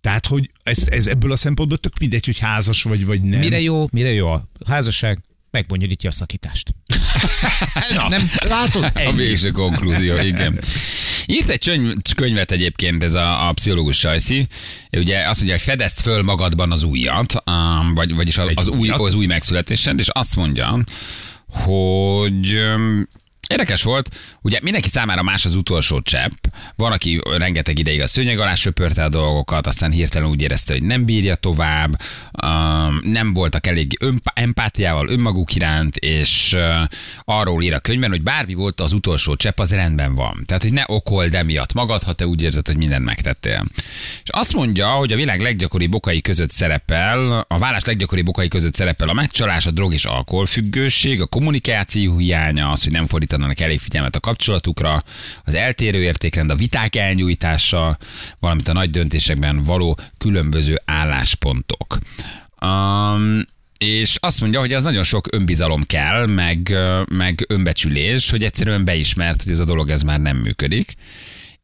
Tehát, 0.00 0.26
hogy 0.26 0.50
ez, 0.62 0.88
ez 0.88 1.06
ebből 1.06 1.32
a 1.32 1.36
szempontból 1.36 1.78
tök 1.78 1.98
mindegy, 1.98 2.24
hogy 2.24 2.38
házas 2.38 2.82
vagy, 2.82 3.06
vagy 3.06 3.22
nem. 3.22 3.40
mire 3.40 3.60
jó, 3.60 3.86
mire 3.92 4.12
jó 4.12 4.28
a 4.28 4.48
házasság, 4.66 5.22
megbonyolítja 5.54 6.08
a 6.10 6.12
szakítást. 6.12 6.74
Ja, 7.94 8.08
nem, 8.08 8.30
látod? 8.40 8.82
A 8.82 8.90
Ennyi. 8.94 9.16
végső 9.16 9.50
konklúzió, 9.50 10.16
igen. 10.16 10.58
Írt 11.26 11.48
egy 11.48 11.64
könyv, 11.64 11.92
könyvet 12.14 12.50
egyébként 12.50 13.02
ez 13.02 13.14
a, 13.14 13.48
a 13.48 13.52
pszichológus 13.52 13.98
Sajci. 13.98 14.46
Ugye 14.90 15.28
azt 15.28 15.38
mondja, 15.38 15.56
hogy 15.56 15.66
fedezd 15.66 16.00
föl 16.00 16.22
magadban 16.22 16.72
az 16.72 16.82
újat, 16.82 17.42
vagy, 17.94 18.14
vagyis 18.14 18.38
az, 18.38 18.52
az, 18.54 18.68
új, 18.68 18.88
az 18.88 19.14
új 19.14 19.26
megszületésed, 19.26 19.98
és 19.98 20.08
azt 20.08 20.36
mondja, 20.36 20.84
hogy 21.48 22.58
Érdekes 23.46 23.82
volt, 23.82 24.16
ugye 24.42 24.58
mindenki 24.62 24.88
számára 24.88 25.22
más 25.22 25.44
az 25.44 25.56
utolsó 25.56 26.00
csepp. 26.00 26.44
Van, 26.76 26.92
aki 26.92 27.20
rengeteg 27.36 27.78
ideig 27.78 28.00
a 28.00 28.06
szőnyeg 28.06 28.38
alá 28.38 28.54
söpörte 28.54 29.04
a 29.04 29.08
dolgokat, 29.08 29.66
aztán 29.66 29.90
hirtelen 29.90 30.28
úgy 30.28 30.40
érezte, 30.40 30.72
hogy 30.72 30.82
nem 30.82 31.04
bírja 31.04 31.34
tovább, 31.34 32.00
um, 32.42 33.00
nem 33.02 33.32
voltak 33.32 33.66
elég 33.66 33.98
empátiával 34.34 35.08
önmaguk 35.08 35.54
iránt, 35.54 35.96
és 35.96 36.52
uh, 36.56 36.62
arról 37.24 37.62
ír 37.62 37.74
a 37.74 37.78
könyvben, 37.78 38.10
hogy 38.10 38.22
bármi 38.22 38.54
volt 38.54 38.80
az 38.80 38.92
utolsó 38.92 39.36
csepp, 39.36 39.60
az 39.60 39.72
rendben 39.72 40.14
van. 40.14 40.42
Tehát, 40.46 40.62
hogy 40.62 40.72
ne 40.72 40.82
okold 40.86 41.34
emiatt 41.34 41.72
magad, 41.72 42.02
ha 42.02 42.12
te 42.12 42.26
úgy 42.26 42.42
érzed, 42.42 42.66
hogy 42.66 42.76
mindent 42.76 43.04
megtettél. 43.04 43.64
És 44.22 44.30
azt 44.30 44.52
mondja, 44.52 44.88
hogy 44.88 45.12
a 45.12 45.16
világ 45.16 45.40
leggyakoribb 45.40 45.94
okai 45.94 46.20
között 46.20 46.50
szerepel, 46.50 47.44
a 47.48 47.58
vállás 47.58 47.84
leggyakoribb 47.84 48.28
okai 48.28 48.48
között 48.48 48.74
szerepel 48.74 49.08
a 49.08 49.12
megcsalás, 49.12 49.66
a 49.66 49.70
drog 49.70 49.92
és 49.92 50.04
alkoholfüggőség, 50.04 51.20
a 51.20 51.26
kommunikáció 51.26 52.16
hiánya, 52.16 52.70
az, 52.70 52.82
hogy 52.82 52.92
nem 52.92 53.06
fordítanak 53.06 53.43
elég 53.52 53.80
figyelmet 53.80 54.16
a 54.16 54.20
kapcsolatukra, 54.20 55.02
az 55.44 55.54
eltérő 55.54 56.02
értékrend, 56.02 56.50
a 56.50 56.54
viták 56.54 56.96
elnyújtása, 56.96 57.98
valamint 58.40 58.68
a 58.68 58.72
nagy 58.72 58.90
döntésekben 58.90 59.62
való 59.62 59.98
különböző 60.18 60.80
álláspontok. 60.84 61.98
Um, 62.60 63.42
és 63.78 64.16
azt 64.20 64.40
mondja, 64.40 64.60
hogy 64.60 64.72
az 64.72 64.84
nagyon 64.84 65.02
sok 65.02 65.26
önbizalom 65.30 65.82
kell, 65.82 66.26
meg, 66.26 66.74
meg 67.08 67.44
önbecsülés, 67.48 68.30
hogy 68.30 68.42
egyszerűen 68.42 68.84
beismert, 68.84 69.42
hogy 69.42 69.52
ez 69.52 69.58
a 69.58 69.64
dolog 69.64 69.90
ez 69.90 70.02
már 70.02 70.20
nem 70.20 70.36
működik. 70.36 70.94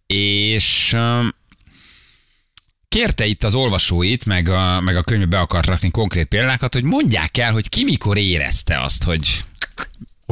És 0.07 0.97
kérte 2.89 3.27
itt 3.27 3.45
az 3.45 3.55
olvasóit, 3.55 4.25
meg 4.25 4.49
a, 4.49 4.81
meg 4.81 4.97
a 4.97 5.03
könyvbe 5.03 5.27
be 5.27 5.39
akart 5.39 5.67
rakni 5.67 5.91
konkrét 5.91 6.27
példákat, 6.27 6.75
hogy 6.75 6.85
mondják 6.85 7.39
el, 7.39 7.53
hogy 7.53 7.69
ki 7.69 7.85
mikor 7.85 8.19
érezte 8.19 8.83
azt, 8.83 9.05
hogy, 9.05 9.45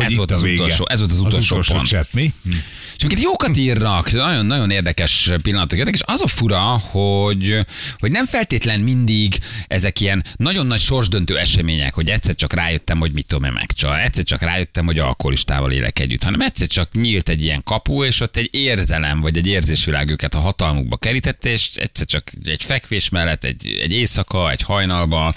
Hogy 0.05 0.11
ez 0.11 0.17
volt 0.17 0.31
az 0.31 0.43
vége. 0.43 0.63
utolsó, 0.63 0.87
ez 0.89 0.99
volt 0.99 1.13
az 1.13 1.21
utolsó, 1.21 1.55
utolsó 1.55 1.75
pont. 1.75 1.87
csepp, 1.87 2.13
mi? 2.13 2.33
Hm. 2.45 2.51
És 2.97 3.05
amiket 3.05 3.23
jókat 3.23 3.57
írnak, 3.57 4.13
nagyon, 4.13 4.47
nagyon 4.47 4.71
érdekes 4.71 5.31
pillanatok 5.43 5.79
jöttek, 5.79 5.95
és 5.95 6.03
az 6.05 6.21
a 6.21 6.27
fura, 6.27 6.61
hogy, 6.61 7.67
hogy 7.99 8.11
nem 8.11 8.27
feltétlen 8.27 8.81
mindig 8.81 9.39
ezek 9.67 10.01
ilyen 10.01 10.25
nagyon 10.37 10.67
nagy 10.67 10.81
sorsdöntő 10.81 11.39
események, 11.39 11.95
hogy 11.95 12.09
egyszer 12.09 12.35
csak 12.35 12.53
rájöttem, 12.53 12.99
hogy 12.99 13.13
mit 13.13 13.27
tudom 13.27 13.45
én 13.45 13.53
megcsal, 13.53 13.97
egyszer 13.99 14.25
csak 14.25 14.43
rájöttem, 14.43 14.85
hogy 14.85 14.99
alkoholistával 14.99 15.73
élek 15.73 15.99
együtt, 15.99 16.23
hanem 16.23 16.41
egyszer 16.41 16.67
csak 16.67 16.93
nyílt 16.93 17.29
egy 17.29 17.45
ilyen 17.45 17.63
kapu, 17.63 18.05
és 18.05 18.21
ott 18.21 18.37
egy 18.37 18.49
érzelem, 18.53 19.21
vagy 19.21 19.37
egy 19.37 19.47
érzésvilág 19.47 20.11
őket 20.11 20.35
a 20.35 20.39
hatalmukba 20.39 20.97
kerítette, 20.97 21.51
és 21.51 21.71
egyszer 21.75 22.07
csak 22.07 22.31
egy 22.45 22.65
fekvés 22.65 23.09
mellett, 23.09 23.45
egy, 23.45 23.79
egy 23.83 23.93
éjszaka, 23.93 24.51
egy 24.51 24.63
hajnalban, 24.63 25.35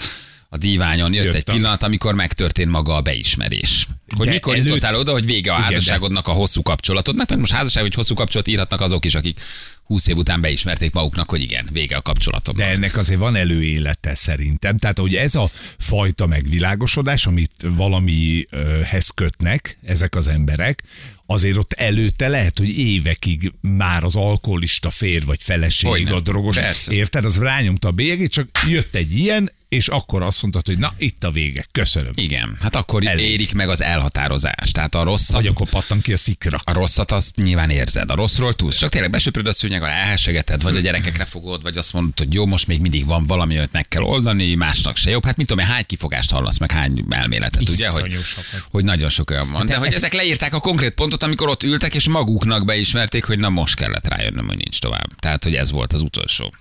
a 0.54 0.56
díványon 0.58 1.12
jött 1.14 1.24
Jött 1.24 1.34
egy 1.34 1.42
pillanat, 1.44 1.82
amikor 1.82 2.14
megtörtént 2.14 2.70
maga 2.70 2.94
a 2.94 3.00
beismerés. 3.00 3.86
Hogy 4.16 4.26
De 4.26 4.32
mikor 4.32 4.54
előtt- 4.54 4.66
jutottál 4.66 4.94
oda, 4.94 5.12
hogy 5.12 5.24
vége 5.24 5.52
a 5.52 5.54
Igen, 5.58 5.64
házasságodnak, 5.64 6.28
a 6.28 6.32
hosszú 6.32 6.62
kapcsolatodnak, 6.62 7.28
mert 7.28 7.40
most 7.40 7.52
házasság, 7.52 7.82
hogy 7.82 7.94
hosszú 7.94 8.14
kapcsolat 8.14 8.48
írhatnak 8.48 8.80
azok 8.80 9.04
is, 9.04 9.14
akik 9.14 9.40
20 9.84 10.06
év 10.06 10.16
után 10.16 10.40
beismerték 10.40 10.92
maguknak, 10.92 11.30
hogy 11.30 11.40
igen, 11.42 11.68
vége 11.72 11.96
a 11.96 12.02
kapcsolatomnak. 12.02 12.66
De 12.66 12.72
ennek 12.72 12.96
azért 12.96 13.18
van 13.18 13.36
előélete 13.36 14.14
szerintem. 14.14 14.78
Tehát, 14.78 14.98
hogy 14.98 15.14
ez 15.14 15.34
a 15.34 15.50
fajta 15.78 16.26
megvilágosodás, 16.26 17.26
amit 17.26 17.52
valamihez 17.76 19.08
kötnek 19.14 19.78
ezek 19.84 20.14
az 20.14 20.28
emberek, 20.28 20.82
azért 21.26 21.56
ott 21.56 21.72
előtte 21.72 22.28
lehet, 22.28 22.58
hogy 22.58 22.78
évekig 22.78 23.52
már 23.60 24.04
az 24.04 24.16
alkoholista 24.16 24.90
fér 24.90 25.24
vagy 25.24 25.42
feleség, 25.42 25.90
Hogyne. 25.90 26.14
a 26.14 26.20
drogos, 26.20 26.56
Persze. 26.56 26.92
érted, 26.92 27.24
az 27.24 27.38
rányomta 27.38 27.88
a 27.88 27.90
bélyegét, 27.90 28.30
csak 28.32 28.48
jött 28.68 28.94
egy 28.94 29.16
ilyen, 29.16 29.50
és 29.72 29.88
akkor 29.88 30.22
azt 30.22 30.42
mondtad, 30.42 30.66
hogy 30.66 30.78
na, 30.78 30.92
itt 30.98 31.24
a 31.24 31.30
vége, 31.30 31.66
köszönöm. 31.72 32.12
Igen, 32.14 32.56
hát 32.60 32.76
akkor 32.76 33.06
Elég. 33.06 33.30
érik 33.30 33.54
meg 33.54 33.68
az 33.68 33.82
elhatározás. 33.82 34.70
Tehát 34.72 34.94
a 34.94 35.02
rosszat, 35.02 35.36
Vagy 35.36 35.46
akkor 35.46 35.68
pattan 35.68 36.00
ki 36.00 36.12
a 36.12 36.16
szikra. 36.16 36.58
a 36.64 36.72
rosszat 36.72 37.12
azt 37.12 37.36
nyilván 37.36 37.70
érzed, 37.70 38.10
a 38.10 38.14
rosszról 38.14 38.54
tudsz. 38.54 38.76
Csak 38.78 38.90
tényleg 38.90 39.10
besöpröd 39.10 39.46
a 39.46 39.52
szőnyeg 39.52 39.82
alá, 39.82 39.92
elhesegeted, 39.92 40.62
vagy 40.62 40.76
a 40.76 40.80
gyerekekre 40.80 41.24
fogod, 41.24 41.62
vagy 41.62 41.76
azt 41.76 41.92
mondod, 41.92 42.18
hogy 42.18 42.32
jó, 42.34 42.46
most 42.46 42.66
még 42.66 42.80
mindig 42.80 43.06
van 43.06 43.26
valami, 43.26 43.56
amit 43.58 43.72
meg 43.72 43.88
kell 43.88 44.02
oldani, 44.02 44.54
másnak 44.54 44.96
se 44.96 45.10
jobb. 45.10 45.24
Hát 45.24 45.36
mit 45.36 45.46
tudom 45.46 45.64
én, 45.64 45.70
hány 45.70 45.86
kifogást 45.86 46.30
hallasz, 46.30 46.58
meg 46.58 46.70
hány 46.70 47.04
elméletet, 47.10 47.68
ugye? 47.68 47.88
Hogy, 47.88 48.06
Iszonyú 48.06 48.22
sokat. 48.22 48.66
hogy 48.70 48.84
nagyon 48.84 49.08
sok 49.08 49.30
olyan 49.30 49.50
van. 49.52 49.66
De 49.66 49.72
Hát 49.72 49.80
hogy 49.82 49.90
ez- 49.90 49.96
ezek 49.96 50.12
leírták 50.12 50.54
a 50.54 50.60
konkrét 50.60 50.90
pontot, 50.94 51.22
amikor 51.22 51.48
ott 51.48 51.62
ültek, 51.62 51.94
és 51.94 52.08
maguknak 52.08 52.64
beismerték, 52.64 53.24
hogy 53.24 53.38
na 53.38 53.48
most 53.48 53.74
kellett 53.74 54.08
rájönnöm, 54.08 54.46
hogy 54.46 54.56
nincs 54.56 54.78
tovább. 54.78 55.14
Tehát, 55.18 55.44
hogy 55.44 55.54
ez 55.54 55.70
volt 55.70 55.92
az 55.92 56.00
utolsó. 56.02 56.54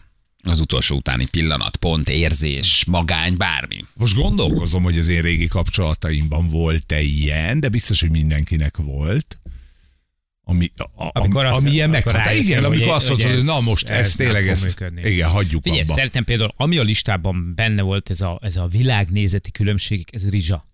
Az 0.44 0.60
utolsó 0.60 0.96
utáni 0.96 1.28
pillanat, 1.28 1.76
pont, 1.78 2.10
érzés, 2.10 2.86
magány, 2.86 3.38
bármi. 3.38 3.86
Most 3.94 4.16
gondolkozom, 4.16 4.84
hogy 4.84 4.98
az 4.98 5.08
én 5.08 5.22
régi 5.22 5.48
kapcsolataimban 5.48 6.50
volt-e 6.50 7.02
ilyen, 7.02 7.60
de 7.60 7.70
biztos, 7.70 8.00
hogy 8.02 8.10
mindenkinek 8.10 8.78
volt. 8.78 9.40
Ami, 10.44 10.72
a, 10.76 11.04
a, 11.04 11.10
Amikor 11.14 11.46
azt- 11.46 11.62
ami 11.62 11.72
ilyen 11.72 11.90
amikor 11.90 12.14
meghatá. 12.14 12.34
Igen, 12.36 12.64
hogy- 12.64 12.74
amikor 12.76 12.94
azt 12.94 13.08
hogy 13.08 13.18
mondod, 13.18 13.38
hogy 13.40 13.48
ez- 13.50 13.56
na 13.64 13.70
most 13.70 13.88
ez 13.90 14.06
ez 14.08 14.16
tényleg 14.16 14.42
fog 14.42 14.52
ez, 14.52 14.64
működni. 14.64 15.10
igen, 15.10 15.30
hagyjuk 15.30 15.64
Figyelj, 15.64 15.82
abba. 15.82 15.94
szerintem 15.94 16.24
például, 16.24 16.54
ami 16.58 16.78
a 16.78 16.84
listában 16.84 17.54
benne 17.56 17.82
volt, 17.82 18.10
ez 18.10 18.22
a, 18.22 18.40
ez 18.42 18.56
a 18.56 18.68
világnézeti 18.68 19.52
különbség, 19.52 20.06
ez 20.12 20.30
rizsa. 20.30 20.66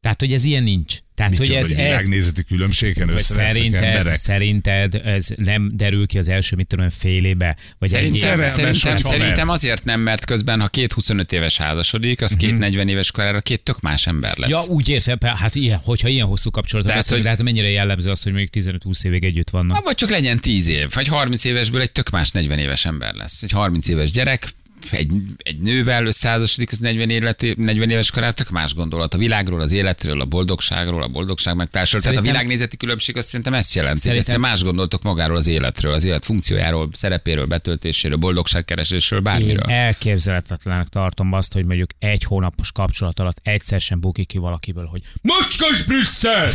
Tehát, 0.00 0.20
hogy 0.20 0.32
ez 0.32 0.44
ilyen 0.44 0.62
nincs. 0.62 0.98
Tehát, 1.18 1.32
Micsoda, 1.32 1.54
hogy 1.54 1.62
ez, 1.62 1.68
hogy 1.68 1.76
világnézeti 1.76 2.42
különbségen 2.44 3.10
szerinted, 3.18 3.82
emberek. 3.82 4.14
szerinted 4.14 4.94
ez 4.94 5.28
nem 5.36 5.70
derül 5.74 6.06
ki 6.06 6.18
az 6.18 6.28
első, 6.28 6.56
mit 6.56 6.66
tudom, 6.66 6.84
én, 6.84 6.90
fél 6.90 7.24
éve, 7.24 7.56
vagy 7.78 7.88
Szerintem, 7.88 8.48
szerintem, 8.48 8.96
szerintem 8.96 9.48
azért 9.48 9.84
nem, 9.84 10.00
mert 10.00 10.24
közben, 10.24 10.60
ha 10.60 10.68
két 10.68 10.92
25 10.92 11.32
éves 11.32 11.56
házasodik, 11.56 12.22
az 12.22 12.36
két 12.36 12.58
40 12.58 12.88
éves 12.88 13.10
korára 13.10 13.40
két 13.40 13.60
tök 13.60 13.80
más 13.80 14.06
ember 14.06 14.36
lesz. 14.36 14.50
Ja, 14.50 14.62
úgy 14.68 14.88
értem, 14.88 15.18
hát 15.20 15.54
ilyen, 15.54 15.80
hogyha 15.84 16.08
ilyen 16.08 16.26
hosszú 16.26 16.50
kapcsolatot 16.50 16.90
Tehát, 16.90 17.04
veszünk, 17.04 17.20
hogy- 17.26 17.30
de 17.30 17.36
hát 17.36 17.44
mennyire 17.52 17.70
jellemző 17.70 18.10
az, 18.10 18.22
hogy 18.22 18.32
mondjuk 18.32 18.52
15-20 18.52 19.04
évig 19.04 19.24
együtt 19.24 19.50
vannak. 19.50 19.76
Ha, 19.76 19.82
vagy 19.82 19.94
csak 19.94 20.10
legyen 20.10 20.40
10 20.40 20.68
év, 20.68 20.86
vagy 20.94 21.08
30 21.08 21.44
évesből 21.44 21.80
egy 21.80 21.92
tök 21.92 22.10
más 22.10 22.30
40 22.30 22.58
éves 22.58 22.84
ember 22.84 23.14
lesz. 23.14 23.42
Egy 23.42 23.50
30 23.50 23.88
éves 23.88 24.10
gyerek, 24.10 24.48
egy, 24.90 25.12
egy 25.36 25.58
nővel 25.58 26.06
összeházasodik, 26.06 26.70
az 26.72 26.78
40, 26.78 27.10
életi, 27.10 27.54
40 27.56 27.90
éves 27.90 28.10
korán 28.10 28.34
tök 28.34 28.50
más 28.50 28.74
gondolat 28.74 29.14
a 29.14 29.18
világról, 29.18 29.60
az 29.60 29.72
életről, 29.72 30.20
a 30.20 30.24
boldogságról, 30.24 31.02
a 31.02 31.08
boldogság 31.08 31.56
megtársul. 31.56 32.00
Tehát 32.00 32.16
a 32.16 32.20
Szerintem- 32.20 32.40
világnézeti 32.42 32.76
különbség 32.76 33.16
azt 33.16 33.26
szerintem 33.28 33.54
ezt 33.54 33.74
jelenti. 33.74 33.98
Szerintem- 33.98 34.26
Szerintem... 34.26 34.44
Egyszer 34.50 34.62
más 34.64 34.70
gondoltok 34.70 35.02
magáról 35.02 35.36
az 35.36 35.46
életről, 35.46 35.92
az 35.92 36.04
élet 36.04 36.24
funkciójáról, 36.24 36.88
szerepéről, 36.92 37.46
betöltéséről, 37.46 38.16
boldogságkeresésről, 38.16 39.18
Én 39.18 39.24
bármiről. 39.24 39.70
elképzelhetetlenek 39.70 40.88
tartom 40.88 41.32
azt, 41.32 41.52
hogy 41.52 41.66
mondjuk 41.66 41.90
egy 41.98 42.24
hónapos 42.24 42.72
kapcsolat 42.72 43.20
alatt 43.20 43.38
egyszer 43.42 43.80
sem 43.80 44.00
bukik 44.00 44.26
ki 44.26 44.38
valakiből, 44.38 44.84
hogy 44.86 45.02
Mocskas 45.22 45.82
Brüsszel! 45.82 46.46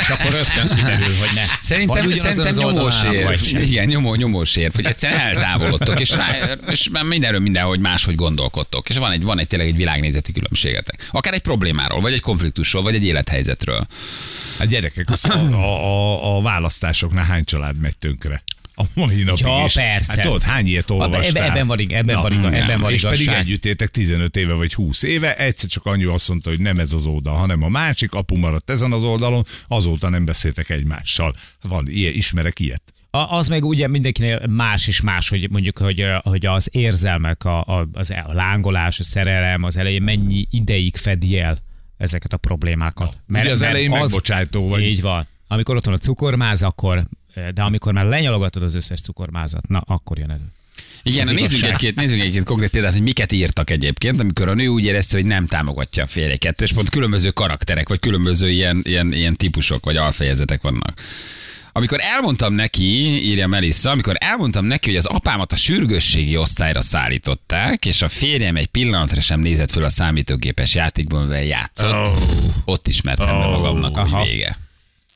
És 0.00 0.08
akkor 0.08 0.30
rögtön 0.30 0.76
kiderül, 0.76 1.06
hogy 1.06 1.30
ne. 1.34 1.42
Szerintem, 1.60 2.04
Vagy 2.04 2.16
szerintem 2.18 2.54
nyomós 2.54 3.02
érv. 3.12 3.42
Igen, 3.62 3.86
nyomó, 3.86 4.14
nyomós 4.14 4.56
érv, 4.56 4.74
hogy 4.74 4.84
egyszerűen 4.84 5.20
eltávolodtok, 5.20 6.00
és, 6.00 6.10
rá, 6.10 6.36
és 6.70 6.88
már 6.88 7.04
mindenről 7.04 7.40
mindenhogy 7.58 7.90
máshogy 7.92 8.14
gondolkodtok. 8.14 8.88
És 8.88 8.96
van 8.96 9.10
egy, 9.12 9.22
van 9.22 9.38
egy 9.38 9.46
tényleg 9.46 9.68
egy 9.68 9.76
világnézeti 9.76 10.32
különbségetek. 10.32 11.08
Akár 11.10 11.32
egy 11.34 11.40
problémáról, 11.40 12.00
vagy 12.00 12.12
egy 12.12 12.20
konfliktusról, 12.20 12.82
vagy 12.82 12.94
egy 12.94 13.04
élethelyzetről. 13.04 13.86
A 14.60 14.64
gyerekek, 14.64 15.10
az, 15.10 15.24
a, 15.24 15.34
a, 15.34 15.54
a, 15.54 16.36
a 16.36 16.42
választásoknál 16.42 17.24
hány 17.24 17.44
család 17.44 17.76
megy 17.80 17.96
tönkre? 17.98 18.42
A 18.74 18.82
mai 18.94 19.22
napig 19.22 19.46
Ja, 19.46 19.62
is. 19.66 19.72
persze. 19.72 20.12
Hát 20.12 20.20
tudod, 20.20 20.42
hány 20.42 20.66
ilyet 20.66 20.90
olvastál? 20.90 21.24
ebben- 21.24 21.42
ebben 21.50 21.66
van 21.66 21.78
ebben 21.78 22.20
van 22.20 22.32
igaz- 22.32 22.54
ebben 22.54 22.80
van 22.80 22.92
és 22.92 23.02
pedig 23.02 23.28
együtt 23.28 23.64
éltek 23.64 23.88
15 23.88 24.36
éve 24.36 24.52
vagy 24.52 24.74
20 24.74 25.02
éve, 25.02 25.36
egyszer 25.36 25.68
csak 25.68 25.84
anyu 25.84 26.12
azt 26.12 26.28
mondta, 26.28 26.50
hogy 26.50 26.60
nem 26.60 26.78
ez 26.78 26.92
az 26.92 27.06
oldal, 27.06 27.34
hanem 27.34 27.62
a 27.62 27.68
másik, 27.68 28.12
apu 28.12 28.36
maradt 28.36 28.70
ezen 28.70 28.92
az 28.92 29.02
oldalon, 29.02 29.44
azóta 29.68 30.08
nem 30.08 30.24
beszéltek 30.24 30.70
egymással. 30.70 31.34
Van, 31.62 31.88
ilyen, 31.88 32.12
ismerek 32.12 32.58
ilyet. 32.60 32.82
A- 33.10 33.36
Az 33.36 33.48
meg 33.48 33.64
ugye 33.64 33.88
mindenkinél 33.88 34.42
más 34.50 34.86
és 34.88 35.00
más, 35.00 35.28
hogy 35.28 35.50
mondjuk, 35.50 35.78
hogy, 35.78 36.04
hogy 36.22 36.46
az 36.46 36.68
érzelmek, 36.72 37.44
a, 37.44 37.60
a, 37.64 37.88
az 37.92 38.10
a 38.10 38.32
lángolás, 38.32 39.00
a 39.00 39.04
szerelem 39.04 39.62
az 39.62 39.76
elején 39.76 40.02
mennyi 40.02 40.46
ideig 40.50 40.96
fedi 40.96 41.38
el 41.38 41.58
ezeket 41.96 42.32
a 42.32 42.36
problémákat. 42.36 43.16
ugye 43.28 43.50
az 43.50 43.62
elején 43.62 43.90
megbocsájtó 43.90 44.68
vagy. 44.68 44.82
Így 44.82 45.00
van. 45.00 45.26
Amikor 45.48 45.76
ott 45.76 45.84
van 45.84 45.94
a 45.94 45.98
cukormáz, 45.98 46.62
akkor, 46.62 47.04
de 47.54 47.62
amikor 47.62 47.92
már 47.92 48.04
lenyalogatod 48.04 48.62
az 48.62 48.74
összes 48.74 49.00
cukormázat, 49.00 49.68
na 49.68 49.78
akkor 49.86 50.18
jön 50.18 50.30
elő. 50.30 50.52
Igen, 51.02 51.20
Az 51.20 51.26
na 51.28 51.32
nézzünk 51.34 51.62
egy-két, 51.62 51.94
nézzünk 51.96 52.22
egy-két 52.22 52.44
konkrét 52.44 52.70
példát, 52.70 52.92
hogy 52.92 53.02
miket 53.02 53.32
írtak 53.32 53.70
egyébként, 53.70 54.20
amikor 54.20 54.48
a 54.48 54.54
nő 54.54 54.66
úgy 54.66 54.84
érezte, 54.84 55.16
hogy 55.16 55.26
nem 55.26 55.46
támogatja 55.46 56.02
a 56.02 56.06
férjeket, 56.06 56.60
és 56.60 56.72
pont 56.72 56.90
különböző 56.90 57.30
karakterek, 57.30 57.88
vagy 57.88 57.98
különböző 57.98 58.50
ilyen, 58.50 58.80
ilyen, 58.84 59.12
ilyen 59.12 59.34
típusok, 59.36 59.84
vagy 59.84 59.96
alfejezetek 59.96 60.62
vannak. 60.62 61.00
Amikor 61.72 61.98
elmondtam 62.02 62.52
neki, 62.52 62.82
írja 63.24 63.46
Melissa, 63.46 63.90
amikor 63.90 64.14
elmondtam 64.18 64.64
neki, 64.64 64.88
hogy 64.88 64.98
az 64.98 65.06
apámat 65.06 65.52
a 65.52 65.56
sürgősségi 65.56 66.36
osztályra 66.36 66.80
szállították, 66.80 67.86
és 67.86 68.02
a 68.02 68.08
férjem 68.08 68.56
egy 68.56 68.66
pillanatra 68.66 69.20
sem 69.20 69.40
nézett 69.40 69.70
föl 69.70 69.84
a 69.84 69.88
számítógépes 69.88 70.74
játékban, 70.74 71.22
mivel 71.22 71.44
játszott, 71.44 72.06
oh. 72.06 72.18
ott 72.64 72.88
ismertem 72.88 73.26
be 73.26 73.46
magamnak, 73.46 73.96
hogy 73.96 74.08
Aha. 74.12 74.24
vége. 74.24 74.58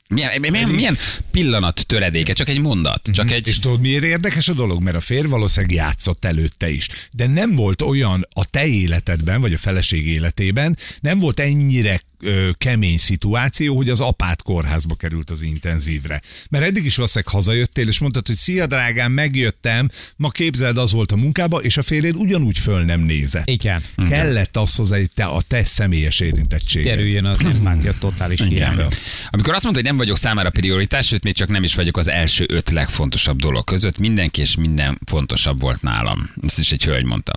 Milyen, 0.07 0.39
milyen, 0.39 0.69
milyen 0.69 0.97
pillanat 1.31 1.87
töredéke, 1.87 2.33
csak 2.33 2.49
egy 2.49 2.59
mondat, 2.59 3.09
csak 3.11 3.31
egy... 3.31 3.47
És 3.47 3.59
tudod, 3.59 3.79
miért 3.79 4.03
érdekes 4.03 4.47
a 4.47 4.53
dolog? 4.53 4.81
Mert 4.81 4.95
a 4.95 4.99
férj 4.99 5.27
valószínűleg 5.27 5.75
játszott 5.75 6.25
előtte 6.25 6.69
is. 6.69 6.87
De 7.11 7.27
nem 7.27 7.55
volt 7.55 7.81
olyan 7.81 8.27
a 8.33 8.45
te 8.45 8.65
életedben, 8.65 9.41
vagy 9.41 9.53
a 9.53 9.57
feleség 9.57 10.07
életében, 10.07 10.77
nem 10.99 11.19
volt 11.19 11.39
ennyire 11.39 12.01
ö, 12.23 12.49
kemény 12.57 12.97
szituáció, 12.97 13.75
hogy 13.75 13.89
az 13.89 13.99
apát 13.99 14.41
kórházba 14.41 14.95
került 14.95 15.29
az 15.29 15.41
intenzívre. 15.41 16.21
Mert 16.49 16.65
eddig 16.65 16.85
is 16.85 16.95
valószínűleg 16.95 17.33
hazajöttél, 17.33 17.87
és 17.87 17.99
mondtad, 17.99 18.27
hogy 18.27 18.35
szia 18.35 18.67
drágám, 18.67 19.11
megjöttem, 19.11 19.89
ma 20.15 20.29
képzeld, 20.29 20.77
az 20.77 20.91
volt 20.91 21.11
a 21.11 21.15
munkába, 21.15 21.57
és 21.57 21.77
a 21.77 21.81
férjed 21.81 22.15
ugyanúgy 22.15 22.57
föl 22.57 22.83
nem 22.83 22.99
nézett. 22.99 23.49
Igen. 23.49 23.83
Kellett 24.09 24.57
az 24.57 24.75
hozzá, 24.75 24.97
hogy 24.97 25.11
te, 25.11 25.25
a 25.25 25.41
te 25.47 25.65
személyes 25.65 26.19
érintettséged. 26.19 26.95
Kerüljön 26.95 27.25
az 27.25 27.45
empátia 27.45 27.93
totális 27.99 28.41
hiányra. 28.41 28.73
Igen. 28.73 28.93
Amikor 29.29 29.53
azt 29.53 29.63
mondta, 29.63 29.81
hogy 29.81 29.89
nem 29.89 29.97
vagyok 29.97 30.17
számára 30.17 30.49
prioritás, 30.49 31.07
sőt, 31.07 31.23
még 31.23 31.33
csak 31.33 31.49
nem 31.49 31.63
is 31.63 31.75
vagyok 31.75 31.97
az 31.97 32.07
első 32.07 32.45
öt 32.49 32.69
legfontosabb 32.69 33.39
dolog 33.39 33.63
között, 33.63 33.97
mindenki 33.97 34.41
és 34.41 34.55
minden 34.55 34.99
fontosabb 35.05 35.61
volt 35.61 35.81
nálam. 35.81 36.29
Ezt 36.41 36.59
is 36.59 36.71
egy 36.71 36.83
hölgy 36.83 37.05
mondta. 37.05 37.33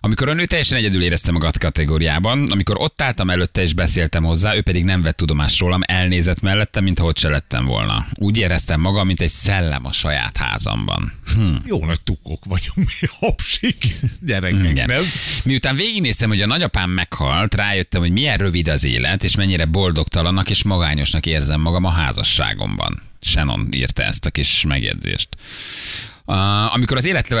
Amikor 0.00 0.28
a 0.28 0.34
nő 0.34 0.44
teljesen 0.44 0.78
egyedül 0.78 1.02
érezte 1.02 1.32
magát 1.32 1.58
kategóriában, 1.58 2.50
amikor 2.50 2.76
ott 2.78 3.02
álltam 3.02 3.30
előtte 3.30 3.62
és 3.62 3.74
beszéltem 3.74 3.97
hozzá, 4.22 4.54
ő 4.54 4.60
pedig 4.60 4.84
nem 4.84 5.02
vett 5.02 5.16
tudomást 5.16 5.60
rólam, 5.60 5.80
elnézett 5.84 6.40
mellettem, 6.40 6.84
mintha 6.84 7.04
ott 7.04 7.18
se 7.18 7.28
lettem 7.28 7.64
volna. 7.64 8.06
Úgy 8.14 8.36
éreztem 8.36 8.80
magam, 8.80 9.06
mint 9.06 9.20
egy 9.20 9.28
szellem 9.28 9.86
a 9.86 9.92
saját 9.92 10.36
házamban. 10.36 11.12
Hm. 11.34 11.54
Jó 11.66 11.84
nagy 11.84 12.00
tukok 12.00 12.44
vagyunk, 12.44 12.76
mi 12.76 13.08
hapsik 13.18 13.94
gyerekek, 14.20 14.70
Igen. 14.70 14.86
nem? 14.86 15.02
Miután 15.44 15.76
végignéztem, 15.76 16.28
hogy 16.28 16.40
a 16.40 16.46
nagyapám 16.46 16.90
meghalt, 16.90 17.54
rájöttem, 17.54 18.00
hogy 18.00 18.12
milyen 18.12 18.36
rövid 18.36 18.68
az 18.68 18.84
élet, 18.84 19.24
és 19.24 19.36
mennyire 19.36 19.64
boldogtalannak 19.64 20.50
és 20.50 20.62
magányosnak 20.62 21.26
érzem 21.26 21.60
magam 21.60 21.84
a 21.84 21.90
házasságomban. 21.90 23.02
Shannon 23.20 23.68
írta 23.70 24.02
ezt 24.02 24.26
a 24.26 24.30
kis 24.30 24.64
megjegyzést. 24.68 25.28
Amikor 26.72 26.96
az 26.96 27.04
élet 27.04 27.32
uh, 27.32 27.38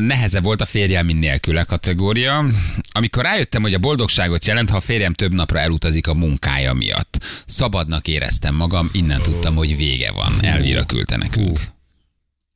nehezebb 0.00 0.42
volt 0.42 0.60
a 0.60 0.66
férjem, 0.66 1.06
mint 1.06 1.18
nélküle 1.20 1.62
kategória. 1.64 2.44
Amikor 2.92 3.22
rájöttem, 3.22 3.62
hogy 3.62 3.74
a 3.74 3.78
boldogságot 3.78 4.44
jelent, 4.46 4.70
ha 4.70 4.76
a 4.76 4.80
férjem 4.80 5.12
több 5.12 5.34
napra 5.34 5.58
elutazik 5.58 6.06
a 6.06 6.14
munkája 6.14 6.72
miatt. 6.72 7.24
Szabadnak 7.46 8.08
éreztem 8.08 8.54
magam, 8.54 8.88
innen 8.92 9.20
tudtam, 9.22 9.54
hogy 9.54 9.76
vége 9.76 10.12
van. 10.12 10.32
Elvira 10.40 10.84
küldte 10.84 11.16
nekünk. 11.16 11.60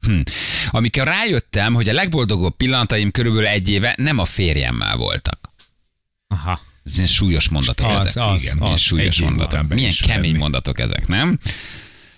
Hm. 0.07 0.21
Amikor 0.71 1.05
rájöttem, 1.07 1.75
hogy 1.75 1.89
a 1.89 1.93
legboldogabb 1.93 2.57
pillanataim 2.57 3.11
körülbelül 3.11 3.47
egy 3.49 3.69
éve 3.69 3.95
nem 3.99 4.19
a 4.19 4.25
férjemmel 4.25 4.97
voltak. 4.97 5.39
Aha. 6.29 6.61
Ez 6.85 6.95
ilyen 6.97 7.07
súlyos 7.09 7.49
mondatok 7.49 7.87
Az, 7.91 8.07
ezek. 8.07 8.23
az, 8.23 8.43
Igen, 8.43 8.57
az. 8.59 8.65
ilyen 8.67 8.77
súlyos 8.77 9.21
mondatok. 9.21 9.69
Milyen 9.69 9.93
kemény 10.07 10.37
mondatok 10.37 10.79
ezek, 10.79 11.07
nem? 11.07 11.39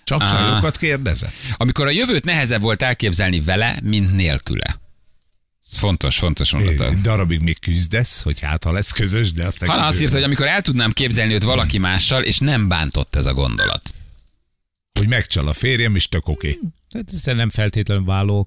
Csak 0.07 0.23
Á. 0.23 0.31
csajokat 0.31 0.77
kérdezett? 0.77 1.33
Amikor 1.57 1.87
a 1.87 1.91
jövőt 1.91 2.25
nehezebb 2.25 2.61
volt 2.61 2.83
elképzelni 2.83 3.41
vele, 3.41 3.79
mint 3.83 4.15
nélküle. 4.15 4.81
Ez 5.71 5.79
fontos, 5.79 6.19
fontos 6.19 6.53
mondatok. 6.53 6.93
Egy 6.93 7.01
darabig 7.01 7.41
még 7.41 7.59
küzdesz, 7.61 8.23
hogy 8.23 8.41
hát 8.41 8.65
ha 8.65 8.73
lesz 8.73 8.91
közös, 8.91 9.33
de 9.33 9.45
aztán... 9.45 9.69
Hanna 9.69 9.87
azt 9.87 10.01
írta, 10.01 10.15
hogy 10.15 10.23
amikor 10.23 10.47
el 10.47 10.63
tudnám 10.63 10.91
képzelni 10.93 11.35
őt 11.35 11.43
valaki 11.43 11.79
mással, 11.79 12.23
és 12.23 12.39
nem 12.39 12.69
bántott 12.69 13.17
ez 13.17 13.27
a 13.27 13.35
gondolat. 13.35 13.95
hogy 14.99 15.09
megcsal 15.09 15.49
a 15.49 15.53
férjem, 15.53 15.95
és 15.95 16.09
tök 16.09 16.29
oké. 16.29 16.59
Tehát 16.91 17.09
ez 17.11 17.25
nem 17.25 17.51
feltétlenül 17.51 18.05
váló. 18.05 18.47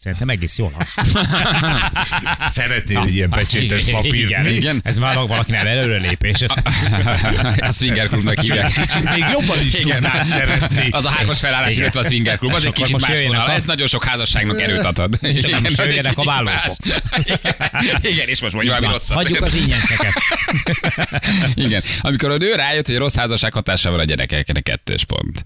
Szerintem 0.00 0.28
egész 0.28 0.58
jól 0.58 0.72
hangzik. 0.74 1.18
Szeretnél 2.60 2.98
egy 2.98 3.14
ilyen 3.14 3.30
pecsétes 3.30 3.84
papírt? 3.84 4.14
Igen? 4.14 4.46
Igen. 4.46 4.80
ez 4.84 4.98
már 4.98 5.14
valakinek 5.16 5.64
előrelépés. 5.64 6.40
Ez, 6.40 6.50
A 7.58 7.72
Swinger 7.72 8.08
Clubnak 8.08 8.40
hívják. 8.40 8.70
Még 9.14 9.24
jobban 9.32 9.60
is 9.60 9.78
Igen. 9.78 10.00
tudnád 10.02 10.24
szeretni. 10.24 10.88
Az 10.90 11.04
a 11.04 11.10
hármas 11.10 11.38
felállás, 11.38 11.70
Igen. 11.70 11.80
illetve 11.82 12.00
a 12.00 12.02
Swinger 12.04 12.38
Club, 12.38 12.52
az 12.52 12.64
egy 12.64 12.72
kicsit 12.72 13.00
más 13.08 13.22
vonal. 13.22 13.46
a- 13.46 13.52
Ez 13.52 13.64
nagyon 13.64 13.86
sok 13.86 14.04
házasságnak 14.04 14.60
erőt 14.60 14.84
adhat. 14.84 15.18
És 15.22 15.42
akkor 15.42 15.60
most 15.60 15.78
jöjjenek 15.78 16.18
a 16.18 16.24
vállókok. 16.24 16.76
Igen, 17.16 17.98
Igen, 18.02 18.28
és 18.28 18.40
most 18.40 18.54
mondja 18.54 18.72
valami 18.74 18.92
rosszat. 18.92 19.16
Hagyjuk 19.16 19.42
az 19.42 19.54
ingyenceket. 19.54 20.12
Igen. 21.54 21.82
Amikor 22.00 22.30
a 22.30 22.36
nő 22.36 22.54
rájött, 22.54 22.86
hogy 22.86 22.94
a 22.96 22.98
rossz 22.98 23.16
házasság 23.16 23.52
hatása 23.52 23.90
van 23.90 24.00
a 24.00 24.04
gyerekekre, 24.04 24.60
kettős 24.60 25.04
pont. 25.04 25.42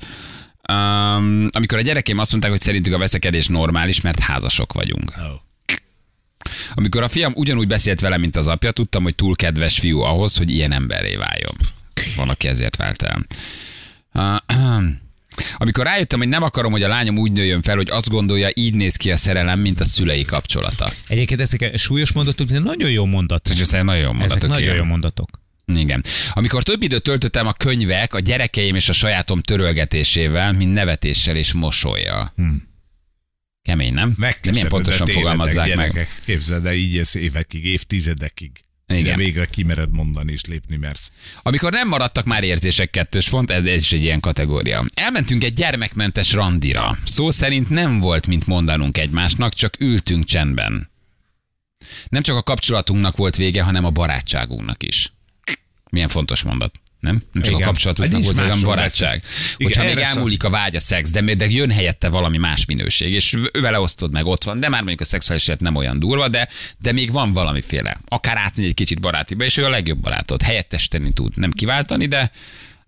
Um, 0.69 1.49
amikor 1.51 1.79
a 1.79 1.83
gyerekeim 1.83 2.19
azt 2.19 2.31
mondták, 2.31 2.53
hogy 2.53 2.61
szerintük 2.61 2.95
a 2.95 2.99
veszekedés 2.99 3.47
normális, 3.47 4.01
mert 4.01 4.19
házasok 4.19 4.73
vagyunk. 4.73 5.13
Oh. 5.17 5.41
Amikor 6.75 7.03
a 7.03 7.09
fiam 7.09 7.33
ugyanúgy 7.37 7.67
beszélt 7.67 8.01
velem, 8.01 8.21
mint 8.21 8.37
az 8.37 8.47
apja, 8.47 8.71
tudtam, 8.71 9.03
hogy 9.03 9.15
túl 9.15 9.37
kedves 9.37 9.79
fiú 9.79 10.01
ahhoz, 10.01 10.37
hogy 10.37 10.51
ilyen 10.51 10.73
emberré 10.73 11.17
váljon. 11.17 11.57
Van, 12.17 12.29
aki 12.29 12.49
ezért 12.49 12.77
vált 12.77 13.03
el. 13.03 13.27
Uh, 14.15 14.85
amikor 15.59 15.85
rájöttem, 15.85 16.19
hogy 16.19 16.29
nem 16.29 16.43
akarom, 16.43 16.73
hogy 16.73 16.83
a 16.83 16.89
lányom 16.89 17.19
úgy 17.19 17.33
nőjön 17.33 17.63
fel, 17.63 17.77
hogy 17.77 17.91
azt 17.91 18.09
gondolja, 18.09 18.51
így 18.55 18.75
néz 18.75 18.97
ki 18.97 19.11
a 19.11 19.17
szerelem, 19.17 19.61
mint 19.61 19.81
a 19.81 19.85
szülei 19.85 20.25
kapcsolata. 20.25 20.93
Egyébként 21.09 21.41
ezek 21.41 21.71
a 21.75 21.77
súlyos 21.77 22.13
mondatok, 22.13 22.49
de 22.49 22.59
nagyon 22.59 22.91
jó 22.91 23.05
mondat. 23.05 23.49
Ez 23.49 23.75
egy 23.75 23.85
nagyon 23.85 24.01
jó 24.01 24.09
Ezek 24.09 24.19
mondatok. 24.19 24.49
nagyon 24.49 24.63
ilyen. 24.63 24.77
jó 24.77 24.85
mondatok. 24.85 25.29
Igen. 25.77 26.05
Amikor 26.33 26.63
több 26.63 26.83
időt 26.83 27.03
töltöttem 27.03 27.47
a 27.47 27.53
könyvek, 27.53 28.15
a 28.15 28.21
gyerekeim 28.21 28.75
és 28.75 28.89
a 28.89 28.93
sajátom 28.93 29.41
törölgetésével, 29.41 30.53
mint 30.53 30.73
nevetéssel 30.73 31.37
és 31.37 31.53
mosolya. 31.53 32.33
Hmm. 32.37 32.71
Kemény, 33.63 33.95
nem? 33.95 34.15
De 34.19 34.51
milyen 34.51 34.69
pontosan 34.69 35.07
fogalmazzák 35.07 35.75
meg. 35.75 35.93
gyerekek. 35.93 36.09
Képzeld 36.25 36.67
el, 36.67 36.75
így 36.75 36.99
ez 36.99 37.17
évekig, 37.17 37.65
évtizedekig. 37.65 38.51
Igen. 38.87 39.05
Igen. 39.05 39.19
végre 39.19 39.47
kimered 39.47 39.93
mondani 39.93 40.33
és 40.33 40.45
lépni 40.45 40.77
mersz. 40.77 41.13
Amikor 41.43 41.73
nem 41.73 41.89
maradtak 41.89 42.25
már 42.25 42.43
érzések 42.43 42.91
kettős 42.91 43.29
pont, 43.29 43.51
ez, 43.51 43.65
ez 43.65 43.83
is 43.83 43.93
egy 43.93 44.03
ilyen 44.03 44.21
kategória. 44.21 44.85
Elmentünk 44.95 45.45
egy 45.45 45.53
gyermekmentes 45.53 46.33
randira. 46.33 46.99
Szó 47.05 47.31
szerint 47.31 47.71
nem 47.71 47.99
volt, 47.99 48.27
mint 48.27 48.47
mondanunk 48.47 48.99
egymásnak, 48.99 49.55
csak 49.55 49.81
ültünk 49.81 50.25
csendben. 50.25 50.91
Nem 52.09 52.23
csak 52.23 52.37
a 52.37 52.43
kapcsolatunknak 52.43 53.17
volt 53.17 53.37
vége, 53.37 53.63
hanem 53.63 53.85
a 53.85 53.91
barátságunknak 53.91 54.83
is. 54.83 55.13
Milyen 55.93 56.09
fontos 56.09 56.43
mondat. 56.43 56.73
Nem? 57.01 57.23
Nem 57.33 57.43
csak 57.43 57.53
Igen. 57.53 57.63
a 57.63 57.67
kapcsolatunknak 57.67 58.23
Hát 58.23 58.35
volt 58.35 58.49
hanem 58.49 58.63
barátság. 58.63 59.23
Hogyha 59.57 59.85
még 59.85 59.97
elmúlik 59.97 60.45
a 60.45 60.51
vágy 60.51 60.77
a 60.77 60.81
szex, 60.81 61.11
de, 61.11 61.35
de 61.35 61.47
jön 61.51 61.71
helyette 61.71 62.09
valami 62.09 62.39
más 62.39 62.65
minőség, 62.65 63.13
és 63.13 63.39
vele 63.53 63.81
osztod 63.81 64.13
meg, 64.13 64.27
ott 64.27 64.45
van, 64.45 64.61
de 64.61 64.69
már 64.69 64.79
mondjuk 64.79 65.01
a 65.01 65.05
szexuális 65.05 65.47
élet 65.47 65.61
nem 65.61 65.77
olyan 65.77 65.99
durva, 65.99 66.29
de, 66.29 66.49
de 66.79 66.93
még 66.93 67.13
van 67.13 67.33
valamiféle. 67.33 68.01
Akár 68.09 68.37
átmegy 68.37 68.67
egy 68.67 68.75
kicsit 68.75 69.01
barátiba, 69.01 69.45
és 69.45 69.57
ő 69.57 69.65
a 69.65 69.71
legjobb 69.71 69.99
barátod. 69.99 70.43
Helyettesíteni 70.43 71.13
tud. 71.13 71.37
Nem 71.37 71.51
kiváltani, 71.51 72.07
de 72.07 72.31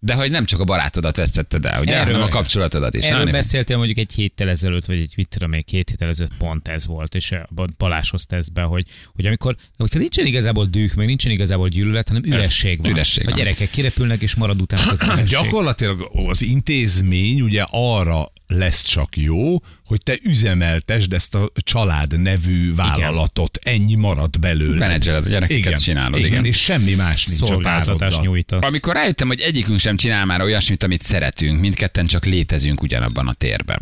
de 0.05 0.15
hogy 0.15 0.31
nem 0.31 0.45
csak 0.45 0.61
a 0.61 0.65
barátodat 0.65 1.17
vesztetted 1.17 1.65
el, 1.65 1.81
ugye, 1.81 1.93
Erről- 1.93 2.05
hanem 2.15 2.23
a 2.23 2.29
kapcsolatodat 2.31 2.95
is. 2.95 3.05
Erről 3.05 3.23
Nem? 3.23 3.33
beszéltél 3.33 3.77
mondjuk 3.77 3.99
egy 3.99 4.13
héttel 4.15 4.49
ezelőtt, 4.49 4.87
vagy 4.87 4.99
egy 4.99 5.13
mit 5.17 5.29
tudom, 5.29 5.51
két 5.51 5.89
héttel 5.89 6.09
ezelőtt 6.09 6.37
pont 6.39 6.69
ez 6.69 6.87
volt, 6.87 7.15
és 7.15 7.35
Balázs 7.79 8.11
hozta 8.11 8.37
ezt 8.37 8.53
be, 8.53 8.63
hogy, 8.63 8.87
hogy 9.15 9.27
amikor, 9.27 9.57
hogyha 9.77 9.99
nincsen 9.99 10.27
igazából 10.27 10.67
düh, 10.67 10.95
meg 10.95 11.07
nincsen 11.07 11.33
igazából 11.33 11.69
gyűlölet, 11.69 12.09
hanem 12.09 12.23
üresség 12.25 12.81
van. 12.81 12.91
Üresség 12.91 13.29
a 13.29 13.31
gyerekek 13.31 13.71
kirepülnek, 13.71 14.23
és 14.23 14.35
marad 14.35 14.61
utána 14.61 14.91
az 14.91 15.03
üresség. 15.07 15.27
Gyakorlatilag 15.27 16.11
az 16.29 16.43
intézmény 16.43 17.41
ugye 17.41 17.65
arra 17.71 18.33
lesz 18.47 18.83
csak 18.83 19.17
jó, 19.17 19.57
hogy 19.85 20.03
te 20.03 20.15
üzemeltesd 20.23 21.13
ezt 21.13 21.35
a 21.35 21.51
család 21.55 22.21
nevű 22.21 22.75
vállalatot. 22.75 23.59
Ennyi 23.63 23.95
marad 23.95 24.39
belőle. 24.39 24.79
Menedzseled 24.79 25.27
a 25.27 25.29
gyerekeket, 25.29 25.67
igen, 25.67 25.79
csinálod, 25.79 26.19
igen, 26.19 26.31
igen. 26.31 26.45
és 26.45 26.63
semmi 26.63 26.95
más 26.95 27.25
nincs 27.27 27.43
a 27.43 27.47
Szolgáltatást 27.47 28.21
nyújtasz. 28.21 28.69
Amikor 28.69 28.95
rájöttem, 28.95 29.27
hogy 29.27 29.41
egyikünk 29.41 29.79
sem 29.79 29.97
csinál 29.97 30.25
már 30.25 30.41
olyasmit, 30.41 30.83
amit 30.83 31.03
szeretünk, 31.03 31.61
mindketten 31.61 32.07
csak 32.07 32.25
létezünk 32.25 32.83
ugyanabban 32.83 33.29
a 33.29 33.33
térben. 33.33 33.81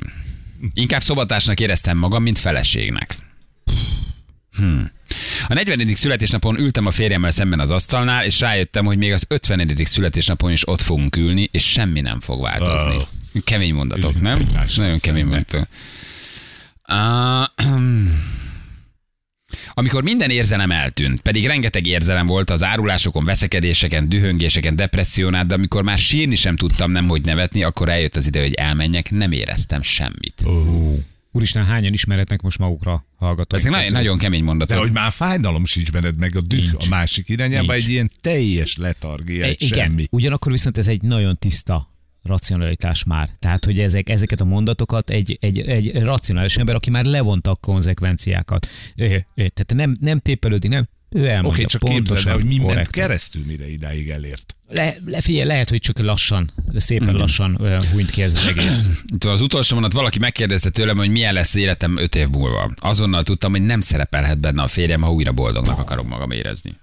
Inkább 0.74 1.02
szobatársnak 1.02 1.60
éreztem 1.60 1.98
magam, 1.98 2.22
mint 2.22 2.38
feleségnek. 2.38 3.16
Hmm. 4.56 4.90
A 5.46 5.54
40. 5.54 5.94
születésnapon 5.94 6.58
ültem 6.58 6.86
a 6.86 6.90
férjemmel 6.90 7.30
szemben 7.30 7.60
az 7.60 7.70
asztalnál, 7.70 8.24
és 8.24 8.40
rájöttem, 8.40 8.84
hogy 8.84 8.98
még 8.98 9.12
az 9.12 9.24
50. 9.28 9.70
születésnapon 9.84 10.52
is 10.52 10.68
ott 10.68 10.80
fogunk 10.80 11.16
ülni, 11.16 11.48
és 11.52 11.70
semmi 11.70 12.00
nem 12.00 12.20
fog 12.20 12.42
változni. 12.42 12.94
Wow. 12.94 13.02
Kemény 13.44 13.74
mondatok, 13.74 14.20
nem? 14.20 14.38
Nagyon 14.76 14.98
kemény 14.98 15.24
mondatok. 15.24 15.66
Uh, 16.88 17.66
amikor 19.74 20.02
minden 20.02 20.30
érzelem 20.30 20.70
eltűnt, 20.70 21.20
pedig 21.20 21.46
rengeteg 21.46 21.86
érzelem 21.86 22.26
volt 22.26 22.50
az 22.50 22.62
árulásokon, 22.62 23.24
veszekedéseken, 23.24 24.08
dühöngéseken, 24.08 24.76
depresszión 24.76 25.34
át, 25.34 25.46
de 25.46 25.54
amikor 25.54 25.82
már 25.82 25.98
sírni 25.98 26.34
sem 26.34 26.56
tudtam 26.56 26.90
nem 26.90 27.08
hogy 27.08 27.24
nevetni, 27.24 27.62
akkor 27.62 27.88
eljött 27.88 28.16
az 28.16 28.26
ide, 28.26 28.40
hogy 28.40 28.54
elmenjek, 28.54 29.10
nem 29.10 29.32
éreztem 29.32 29.82
semmit. 29.82 30.42
Ó, 30.46 30.94
Úristen, 31.34 31.64
hányan 31.64 31.92
ismeretnek 31.92 32.42
most 32.42 32.58
magukra 32.58 33.06
hallgatók? 33.18 33.58
Ezek 33.58 33.70
nagyon, 33.72 33.92
nagyon 33.92 34.18
kemény 34.18 34.40
De 34.40 34.46
mondatok. 34.46 34.78
hogy 34.78 34.92
már 34.92 35.12
fájdalom 35.12 35.64
sincs 35.64 35.92
benned, 35.92 36.18
meg 36.18 36.36
a 36.36 36.40
düh 36.40 36.60
Nincs. 36.60 36.86
a 36.86 36.88
másik 36.88 37.28
irányába, 37.28 37.72
Nincs. 37.72 37.84
egy 37.84 37.90
ilyen 37.90 38.10
teljes 38.20 38.76
letargia, 38.76 39.44
egy 39.44 39.62
igen, 39.62 39.84
semmi. 39.86 40.06
ugyanakkor 40.10 40.52
viszont 40.52 40.78
ez 40.78 40.88
egy 40.88 41.02
nagyon 41.02 41.38
tiszta 41.38 41.91
racionalitás 42.22 43.04
már. 43.04 43.30
Tehát, 43.38 43.64
hogy 43.64 43.78
ezek, 43.78 44.08
ezeket 44.08 44.40
a 44.40 44.44
mondatokat 44.44 45.10
egy, 45.10 45.38
egy, 45.40 45.58
egy 45.58 46.02
racionális 46.02 46.56
ember, 46.56 46.74
aki 46.74 46.90
már 46.90 47.04
levonta 47.04 47.50
a 47.50 47.54
konzekvenciákat. 47.54 48.68
Ő, 48.96 49.04
ő, 49.34 49.48
tehát 49.48 49.74
nem, 49.74 49.94
nem 50.00 50.18
tépelődik, 50.18 50.70
nem, 50.70 50.88
ő 51.14 51.28
elmondja 51.28 51.50
Oké, 51.50 51.64
csak 51.64 51.80
képzeld 51.80 52.04
pontosan, 52.04 52.30
el, 52.30 52.36
hogy 52.36 52.44
mi 52.44 52.56
ment 52.56 52.68
korrektan. 52.68 53.02
keresztül, 53.02 53.42
mire 53.46 53.70
idáig 53.70 54.10
elért. 54.10 54.56
Le, 54.68 54.94
le, 55.06 55.20
figyelj, 55.20 55.46
lehet, 55.46 55.68
hogy 55.68 55.78
csak 55.78 55.98
lassan, 55.98 56.50
szépen 56.74 57.14
lassan 57.14 57.56
uh, 57.60 57.84
hunyt 57.84 58.10
ki 58.10 58.22
ez 58.22 58.34
az 58.34 58.46
egész. 58.46 58.88
Itt 59.14 59.24
az 59.24 59.40
utolsó 59.40 59.74
mondat, 59.74 59.92
valaki 59.92 60.18
megkérdezte 60.18 60.70
tőlem, 60.70 60.96
hogy 60.96 61.10
milyen 61.10 61.34
lesz 61.34 61.54
életem 61.54 61.96
öt 61.96 62.14
év 62.14 62.28
múlva. 62.28 62.70
Azonnal 62.76 63.22
tudtam, 63.22 63.50
hogy 63.50 63.62
nem 63.62 63.80
szerepelhet 63.80 64.38
benne 64.38 64.62
a 64.62 64.66
férjem, 64.66 65.00
ha 65.00 65.12
újra 65.12 65.32
boldognak 65.32 65.78
akarom 65.78 66.06
magam 66.06 66.30
érezni. 66.30 66.76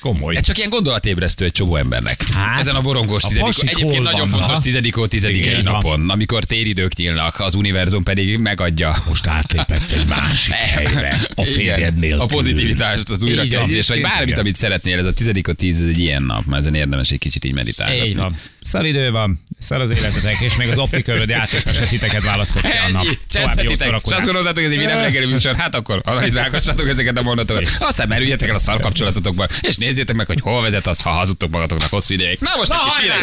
Komoly. 0.00 0.36
Ez 0.36 0.42
csak 0.42 0.58
ilyen 0.58 0.70
gondolatébresztő 0.70 1.44
egy 1.44 1.52
csomó 1.52 1.76
embernek. 1.76 2.22
Hát, 2.32 2.60
Ezen 2.60 2.74
a 2.74 2.80
borongós 2.80 3.22
a 3.22 3.28
tizedikó. 3.28 3.60
Egyébként 3.60 4.02
nagyon 4.02 4.28
vannak? 4.28 4.40
fontos 4.40 4.64
tizedikó 4.64 5.06
tizedikei 5.06 5.62
napon, 5.62 6.10
amikor 6.10 6.44
téridők 6.44 6.96
nyílnak, 6.96 7.40
az 7.40 7.54
univerzum 7.54 8.02
pedig 8.02 8.38
megadja. 8.38 8.96
Most 9.08 9.26
átléphetsz 9.26 9.92
egy 9.92 10.06
másik 10.06 10.52
helyre, 10.52 11.20
a 11.34 11.42
férjed 11.42 11.96
nélkül. 11.96 12.20
A 12.20 12.26
pozitivitást, 12.26 13.10
az 13.10 13.22
újrakezdés, 13.22 13.88
vagy 13.88 14.00
bármit, 14.00 14.26
Igen. 14.28 14.40
amit 14.40 14.56
szeretnél, 14.56 14.98
ez 14.98 15.06
a 15.06 15.12
tizedikó 15.12 15.52
tíz, 15.52 15.80
ez 15.80 15.88
egy 15.88 15.98
ilyen 15.98 16.22
nap, 16.22 16.44
mert 16.46 16.60
ezen 16.62 16.74
érdemes 16.74 17.10
egy 17.10 17.18
kicsit 17.18 17.44
így 17.44 17.54
meditálni. 17.54 18.08
Így 18.08 18.16
van. 18.16 18.36
Szar 18.62 18.86
idő 18.86 19.10
van, 19.10 19.42
szar 19.60 19.80
az 19.80 19.90
életetek, 19.90 20.40
és 20.40 20.56
még 20.56 20.68
az 20.68 20.78
optiköröd 20.78 21.28
játékos 21.28 21.76
titeket 21.88 22.22
választott 22.22 22.62
ki 22.62 22.68
a 22.88 22.90
nap. 22.90 23.06
Cseszhetitek. 23.28 24.00
És 24.04 24.12
azt 24.12 24.24
gondoltátok, 24.24 24.64
hogy 24.64 24.72
ez 24.72 24.80
egy 24.80 24.84
reggeli 24.86 25.26
műsor, 25.26 25.56
hát 25.56 25.74
akkor 25.74 26.00
analizálgassatok 26.04 26.88
ezeket 26.88 27.18
a 27.18 27.22
mondatokat. 27.22 27.68
Aztán 27.78 28.08
merüljetek 28.08 28.48
el 28.48 28.54
a 28.54 28.58
szar 28.58 28.80
kapcsolatotokba, 28.80 29.46
és 29.60 29.76
nézzétek 29.86 30.16
meg, 30.16 30.26
hogy 30.26 30.40
hol 30.40 30.62
vezet 30.62 30.86
az, 30.86 31.00
ha 31.00 31.10
hazudtok 31.10 31.50
magatoknak 31.50 31.90
hosszú 31.90 32.14
ideig. 32.14 32.38
Na 32.40 32.50
most 32.56 32.70
Na, 32.70 32.74
hajrá! 32.74 33.14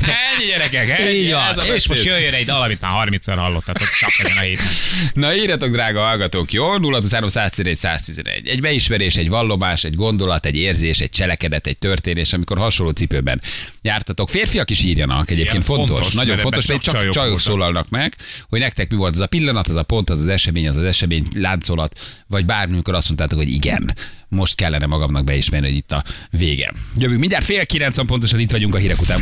Ennyi 0.00 0.46
gyerekek, 0.46 0.88
ennyi. 0.98 1.10
Így 1.10 1.32
van. 1.32 1.58
És 1.74 1.88
most 1.88 2.04
jöjjön 2.04 2.34
egy 2.34 2.46
dal, 2.46 2.62
amit 2.62 2.80
már 2.80 3.08
30-szor 3.08 3.34
hallottatok 3.36 3.88
csak 3.88 4.10
ezen 4.18 4.36
a 4.36 4.40
héten. 4.40 4.66
Na 5.12 5.34
írjatok, 5.34 5.70
drága 5.70 6.00
hallgatók, 6.00 6.52
jó? 6.52 6.76
0 6.76 7.00
111 7.02 7.76
111. 7.76 8.48
Egy 8.48 8.60
beismerés, 8.60 9.16
egy 9.16 9.28
vallomás, 9.28 9.84
egy 9.84 9.94
gondolat, 9.94 10.46
egy 10.46 10.56
érzés, 10.56 11.00
egy 11.00 11.10
cselekedet, 11.10 11.66
egy 11.66 11.78
történés, 11.78 12.32
amikor 12.32 12.58
hasonló 12.58 12.92
cipőben 12.92 13.40
jártatok. 13.84 14.28
Férfiak 14.28 14.70
is 14.70 14.82
írjanak, 14.82 15.30
egyébként 15.30 15.64
Igen, 15.64 15.76
fontos, 15.76 15.88
fontos, 15.88 16.14
nagyon 16.14 16.36
fontos, 16.36 16.66
hogy 16.66 16.74
csak 16.74 16.84
csak 16.84 16.94
csajok 16.94 17.14
csajok 17.14 17.40
szólalnak 17.40 17.88
meg, 17.88 18.14
hogy 18.48 18.60
nektek 18.60 18.90
mi 18.90 18.96
volt 18.96 19.14
az 19.14 19.20
a 19.20 19.26
pillanat, 19.26 19.68
az 19.68 19.76
a 19.76 19.82
pont, 19.82 20.10
az 20.10 20.20
az 20.20 20.28
esemény, 20.28 20.68
az 20.68 20.76
az 20.76 20.84
esemény 20.84 21.26
láncolat, 21.34 22.00
vagy 22.26 22.44
bármikor 22.44 22.94
azt 22.94 23.06
mondtátok, 23.06 23.38
hogy 23.38 23.52
igen, 23.52 23.94
most 24.28 24.54
kellene 24.54 24.86
magamnak 24.86 25.24
beismerni, 25.24 25.66
hogy 25.66 25.76
itt 25.76 25.92
a 25.92 26.04
vége. 26.30 26.72
Jövünk 26.96 27.20
mindjárt 27.20 27.44
fél 27.44 27.66
kilencen 27.66 28.06
pontosan 28.06 28.40
itt 28.40 28.50
vagyunk 28.50 28.74
a 28.74 28.78
hírek 28.78 29.00
után. 29.00 29.20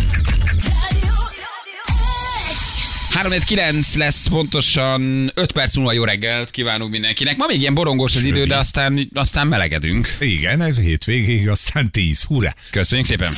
3-9 3.14 3.96
lesz 3.96 4.26
pontosan 4.26 5.30
5 5.34 5.52
perc 5.52 5.76
múlva 5.76 5.92
jó 5.92 6.04
reggelt 6.04 6.50
kívánunk 6.50 6.90
mindenkinek. 6.90 7.36
Ma 7.36 7.46
még 7.46 7.60
ilyen 7.60 7.74
borongós 7.74 8.16
az 8.16 8.24
idő, 8.24 8.44
de 8.44 8.56
aztán, 8.56 9.10
aztán 9.14 9.46
melegedünk. 9.46 10.16
Igen, 10.20 10.60
ez 10.60 10.78
hétvégéig, 10.78 11.48
aztán 11.48 11.90
10. 11.90 12.22
Hurrá! 12.22 12.54
Köszönjük 12.70 13.06
szépen! 13.06 13.32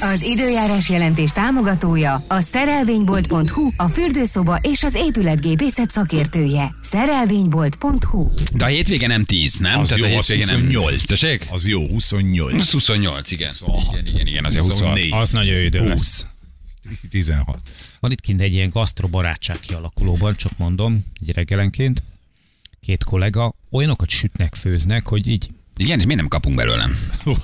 Az 0.00 0.22
időjárás 0.22 0.88
jelentés 0.88 1.30
támogatója 1.30 2.24
a 2.28 2.40
szerelvénybolt.hu, 2.40 3.70
a 3.76 3.88
fürdőszoba 3.88 4.58
és 4.62 4.82
az 4.82 4.94
épületgépészet 4.94 5.90
szakértője. 5.90 6.74
Szerelvénybolt.hu 6.80 8.30
De 8.54 8.64
a 8.64 8.68
hétvége 8.68 9.06
nem 9.06 9.24
10, 9.24 9.54
nem? 9.54 9.78
Az 9.78 9.92
a 9.92 9.96
jó, 9.96 10.04
az 10.04 10.26
hétvége 10.26 10.52
28. 10.52 11.06
Tessék? 11.06 11.46
Az 11.50 11.66
jó, 11.66 11.86
28. 11.88 12.60
Az 12.60 12.70
28, 12.70 13.30
igen. 13.30 13.52
Igen, 13.90 14.06
igen, 14.06 14.26
igen, 14.26 14.44
azért 14.44 14.64
26. 14.64 14.88
24. 14.88 15.12
Az 15.20 15.30
nagyon 15.30 15.54
jó 15.54 15.64
idő 15.64 15.88
lesz. 15.88 16.20
20. 16.20 16.26
16. 17.10 17.58
Van 18.06 18.14
itt 18.14 18.24
kint 18.24 18.40
egy 18.40 18.54
ilyen 18.54 18.68
gasztrobarátság 18.68 19.58
kialakulóban, 19.60 20.34
csak 20.34 20.58
mondom, 20.58 21.04
egy 21.20 21.30
reggelenként. 21.34 22.02
Két 22.80 23.04
kollega 23.04 23.54
olyanokat 23.70 24.08
sütnek, 24.08 24.54
főznek, 24.54 25.06
hogy 25.06 25.26
így 25.26 25.48
Igen, 25.76 25.98
és 25.98 26.04
miért 26.04 26.20
nem 26.20 26.28
kapunk 26.28 26.56
belőle? 26.56 26.88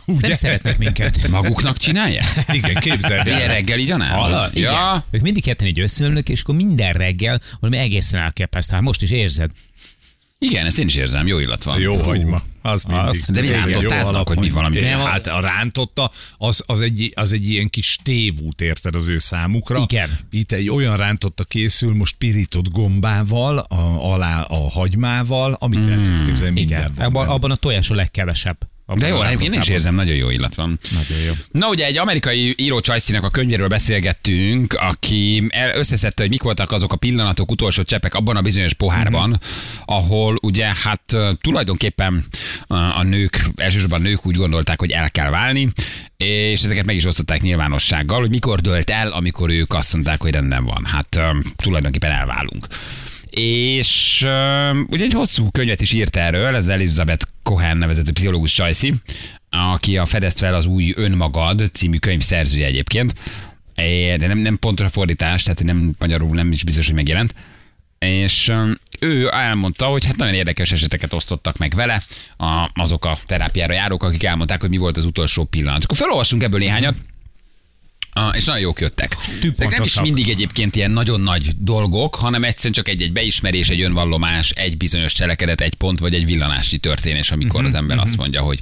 Ugye? 0.06 0.28
nem 0.28 0.36
szeretnek 0.36 0.78
minket. 0.78 1.28
Maguknak 1.28 1.76
csinálják? 1.76 2.24
Igen, 2.52 2.74
képzeld 2.74 3.26
Ilyen 3.26 3.40
el. 3.40 3.46
reggel 3.46 3.78
így? 3.78 3.92
Igen. 4.52 4.72
Ja, 4.72 5.04
Ők 5.10 5.20
mindig 5.20 5.42
ketten 5.42 5.66
egy 5.66 5.80
összeülnek, 5.80 6.28
és 6.28 6.40
akkor 6.40 6.54
minden 6.54 6.92
reggel 6.92 7.40
valami 7.60 7.78
egészen 7.78 8.20
elképesztő. 8.20 8.74
Hát 8.74 8.82
most 8.82 9.02
is 9.02 9.10
érzed. 9.10 9.50
Igen, 10.42 10.66
ezt 10.66 10.78
én 10.78 10.86
is 10.86 10.94
érzem, 10.94 11.26
jó 11.26 11.38
illat 11.38 11.62
van. 11.62 11.80
Jó 11.80 11.96
hagyma. 11.96 12.42
Az 12.62 12.84
mindig. 12.84 13.06
Az. 13.06 13.28
De 13.32 13.40
mi 13.40 13.46
jó 13.46 13.80
hogy 14.26 14.38
mi 14.38 14.50
valami? 14.50 14.80
Nem, 14.80 14.98
Hát 15.00 15.26
a 15.26 15.40
rántotta, 15.40 16.10
az, 16.38 16.62
az, 16.66 16.80
egy, 16.80 17.12
az 17.14 17.32
egy 17.32 17.48
ilyen 17.50 17.70
kis 17.70 17.98
tévút, 18.02 18.60
érted 18.60 18.94
az 18.94 19.08
ő 19.08 19.18
számukra. 19.18 19.78
Igen. 19.88 20.10
Itt 20.30 20.52
egy 20.52 20.70
olyan 20.70 20.96
rántotta 20.96 21.44
készül, 21.44 21.94
most 21.94 22.16
pirított 22.16 22.70
gombával, 22.70 23.58
a, 23.58 24.12
alá 24.12 24.40
a 24.40 24.70
hagymával, 24.70 25.56
amit 25.58 25.78
mm. 25.78 25.88
el 25.88 26.04
tudsz 26.04 26.24
képzelni, 26.24 26.54
minden 26.54 26.78
Igen. 26.78 26.92
van 26.96 27.06
Abban, 27.06 27.28
abban 27.28 27.50
a 27.50 27.56
tojásról 27.56 27.96
legkevesebb. 27.96 28.71
De 28.98 29.06
jó, 29.08 29.22
egyébként 29.22 29.54
én 29.54 29.60
is 29.60 29.68
érzem, 29.68 29.94
nagyon 29.94 30.14
jó 30.14 30.30
illat 30.30 30.54
van. 30.54 30.78
Nagyon 30.92 31.22
jó. 31.26 31.32
Na 31.50 31.68
ugye 31.68 31.86
egy 31.86 31.96
amerikai 31.98 32.54
író 32.56 32.80
Csajcinak 32.80 33.24
a 33.24 33.30
könyvéről 33.30 33.68
beszélgettünk, 33.68 34.72
aki 34.74 35.46
összeszedte, 35.74 36.22
hogy 36.22 36.30
mik 36.30 36.42
voltak 36.42 36.72
azok 36.72 36.92
a 36.92 36.96
pillanatok, 36.96 37.50
utolsó 37.50 37.82
cseppek 37.82 38.14
abban 38.14 38.36
a 38.36 38.40
bizonyos 38.42 38.72
pohárban, 38.74 39.28
Mhm. 39.28 39.38
ahol 39.84 40.36
ugye 40.42 40.72
hát 40.82 41.16
tulajdonképpen 41.40 42.24
a, 42.66 43.02
nők, 43.02 43.44
elsősorban 43.56 44.00
a 44.00 44.02
nők 44.02 44.26
úgy 44.26 44.36
gondolták, 44.36 44.78
hogy 44.80 44.90
el 44.90 45.10
kell 45.10 45.30
válni, 45.30 45.68
és 46.16 46.62
ezeket 46.62 46.86
meg 46.86 46.96
is 46.96 47.04
osztották 47.04 47.40
nyilvánossággal, 47.42 48.20
hogy 48.20 48.30
mikor 48.30 48.60
dölt 48.60 48.90
el, 48.90 49.08
amikor 49.12 49.50
ők 49.50 49.74
azt 49.74 49.92
mondták, 49.92 50.20
hogy 50.22 50.32
rendben 50.32 50.64
van. 50.64 50.84
Hát 50.84 51.20
tulajdonképpen 51.56 52.10
elválunk. 52.10 52.66
És 53.36 54.22
uh, 54.24 54.78
ugye 54.88 55.04
egy 55.04 55.12
hosszú 55.12 55.50
könyvet 55.50 55.80
is 55.80 55.92
írt 55.92 56.16
erről, 56.16 56.56
ez 56.56 56.68
Elizabeth 56.68 57.26
Cohen 57.42 57.76
nevezető 57.76 58.12
pszichológus 58.12 58.52
Csajci, 58.52 58.94
aki 59.50 59.98
a 59.98 60.06
Fedezd 60.06 60.38
fel 60.38 60.54
az 60.54 60.66
új 60.66 60.92
önmagad 60.96 61.70
című 61.72 61.96
könyv 61.96 62.20
szerzője 62.20 62.66
egyébként, 62.66 63.14
de 64.16 64.26
nem, 64.26 64.38
nem 64.38 64.58
pontos 64.58 64.86
a 64.86 64.88
fordítás, 64.88 65.42
tehát 65.42 65.62
nem 65.62 65.94
magyarul 65.98 66.34
nem 66.34 66.52
is 66.52 66.64
biztos, 66.64 66.86
hogy 66.86 66.94
megjelent. 66.94 67.34
És 67.98 68.52
ő 69.00 69.28
elmondta, 69.32 69.86
hogy 69.86 70.04
hát 70.04 70.16
nagyon 70.16 70.34
érdekes 70.34 70.72
eseteket 70.72 71.12
osztottak 71.12 71.56
meg 71.56 71.74
vele 71.74 72.02
a, 72.36 72.70
azok 72.74 73.04
a 73.04 73.18
terápiára 73.26 73.72
járók, 73.72 74.02
akik 74.02 74.24
elmondták, 74.24 74.60
hogy 74.60 74.70
mi 74.70 74.76
volt 74.76 74.96
az 74.96 75.04
utolsó 75.04 75.44
pillanat. 75.44 75.84
Akkor 75.84 75.96
felolvasunk 75.96 76.42
ebből 76.42 76.60
néhányat. 76.60 76.96
Ah, 78.14 78.36
és 78.36 78.44
nagyon 78.44 78.60
jók 78.60 78.80
jöttek. 78.80 79.16
Ezek 79.42 79.70
nem 79.70 79.82
is 79.82 80.00
mindig 80.00 80.28
egyébként 80.28 80.76
ilyen 80.76 80.90
nagyon 80.90 81.20
nagy 81.20 81.50
dolgok, 81.58 82.14
hanem 82.14 82.44
egyszerűen 82.44 82.72
csak 82.72 82.88
egy-egy 82.88 83.12
beismerés, 83.12 83.68
egy 83.68 83.82
önvallomás, 83.82 84.50
egy 84.50 84.76
bizonyos 84.76 85.12
cselekedet, 85.12 85.60
egy 85.60 85.74
pont, 85.74 85.98
vagy 85.98 86.14
egy 86.14 86.24
villanási 86.24 86.78
történés, 86.78 87.30
amikor 87.30 87.64
az 87.64 87.74
ember 87.74 87.98
azt 87.98 88.16
mondja, 88.16 88.42
hogy 88.42 88.58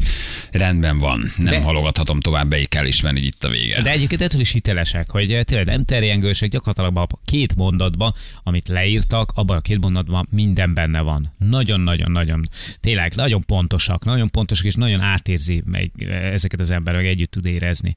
rendben 0.51 0.99
van, 0.99 1.19
nem 1.19 1.29
Mhm, 1.37 1.45
De- 1.45 1.61
halogathatom 1.61 2.21
tovább, 2.21 2.49
be 2.49 2.65
kell 2.65 2.87
ismerni, 2.87 3.19
hogy 3.19 3.29
itt 3.29 3.45
a 3.45 3.49
vége. 3.49 3.83
De 3.83 3.91
egyébként 3.91 4.21
ettől 4.21 4.41
is 4.41 4.51
hitelesek, 4.51 5.11
hogy 5.11 5.33
eh, 5.33 5.43
tényleg 5.43 5.67
nem 5.67 5.85
terjengősek, 5.85 6.51
gyakorlatilag 6.51 6.97
a 6.97 7.19
két 7.25 7.55
mondatban, 7.55 8.15
amit 8.43 8.69
leírtak, 8.69 9.33
abban 9.35 9.57
a 9.57 9.61
két 9.61 9.81
mondatban 9.81 10.29
minden 10.31 10.75
benne 10.75 11.01
van. 11.01 11.35
Nagyon-nagyon-nagyon, 11.39 12.49
tényleg 12.81 13.15
nagyon 13.15 13.45
pontosak, 13.47 14.05
nagyon 14.05 14.31
pontosak, 14.31 14.67
és 14.67 14.75
nagyon 14.75 15.01
átérzi 15.01 15.63
meg 15.67 15.91
eh, 15.99 16.33
ezeket 16.33 16.61
az 16.61 16.71
emberek, 16.71 17.05
együtt 17.05 17.31
tud 17.31 17.45
érezni. 17.45 17.97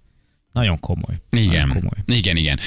Nagyon 0.54 0.80
komoly. 0.80 1.16
Nagyon 1.30 1.48
Igen, 1.48 1.68
komoly. 1.68 1.98
igen, 2.06 2.38
igen. 2.38 2.60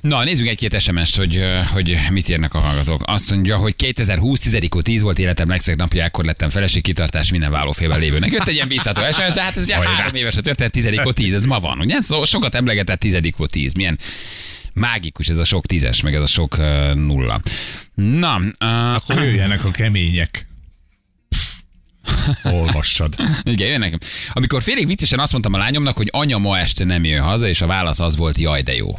Na, 0.00 0.24
nézzük 0.24 0.46
egy-két 0.46 0.80
SMS-t, 0.80 1.16
hogy, 1.16 1.44
hogy 1.72 1.98
mit 2.10 2.28
írnak 2.28 2.54
a 2.54 2.60
hallgatók. 2.60 3.02
Azt 3.06 3.30
mondja, 3.30 3.56
hogy 3.56 3.76
2020 3.76 4.40
10 4.40 4.58
10 4.82 5.00
volt 5.00 5.18
életem 5.18 5.48
legszebb 5.48 5.76
napja, 5.76 6.02
ekkor 6.02 6.24
lettem 6.24 6.48
feleség, 6.48 6.82
kitartás 6.82 7.30
minden 7.30 7.50
vállófélben 7.50 7.98
lévőnek. 7.98 8.32
Jött 8.32 8.48
egy 8.48 8.54
ilyen 8.54 8.68
bízható 8.68 9.00
SMS, 9.00 9.34
de 9.34 9.42
hát 9.42 9.56
ez 9.56 9.62
ugye 9.62 9.76
három 9.88 10.14
éves 10.14 10.36
a 10.36 10.40
történet, 10.40 10.72
10 10.72 10.88
10, 11.12 11.34
ez 11.34 11.44
ma 11.44 11.58
van, 11.58 11.80
ugye? 11.80 12.00
Szóval 12.00 12.26
sokat 12.26 12.54
emlegetett 12.54 13.00
10 13.00 13.18
10. 13.46 13.72
Milyen 13.72 13.98
mágikus 14.72 15.28
ez 15.28 15.38
a 15.38 15.44
sok 15.44 15.66
tízes, 15.66 16.00
meg 16.00 16.14
ez 16.14 16.22
a 16.22 16.26
sok 16.26 16.56
uh, 16.58 16.94
nulla. 16.94 17.40
Na, 17.94 18.36
uh, 18.36 18.94
Akkor 18.94 19.22
jöjjenek 19.22 19.64
a 19.64 19.70
kemények. 19.70 20.46
Olvassad. 22.60 23.14
Igen, 23.42 23.68
jön 23.68 23.78
nekem. 23.78 23.98
Amikor 24.32 24.62
félig 24.62 24.86
viccesen 24.86 25.18
azt 25.18 25.32
mondtam 25.32 25.52
a 25.52 25.58
lányomnak, 25.58 25.96
hogy 25.96 26.08
anya 26.12 26.38
ma 26.38 26.58
este 26.58 26.84
nem 26.84 27.04
jön 27.04 27.22
haza, 27.22 27.48
és 27.48 27.60
a 27.60 27.66
válasz 27.66 28.00
az 28.00 28.16
volt, 28.16 28.38
jaj, 28.38 28.62
de 28.62 28.74
jó. 28.74 28.94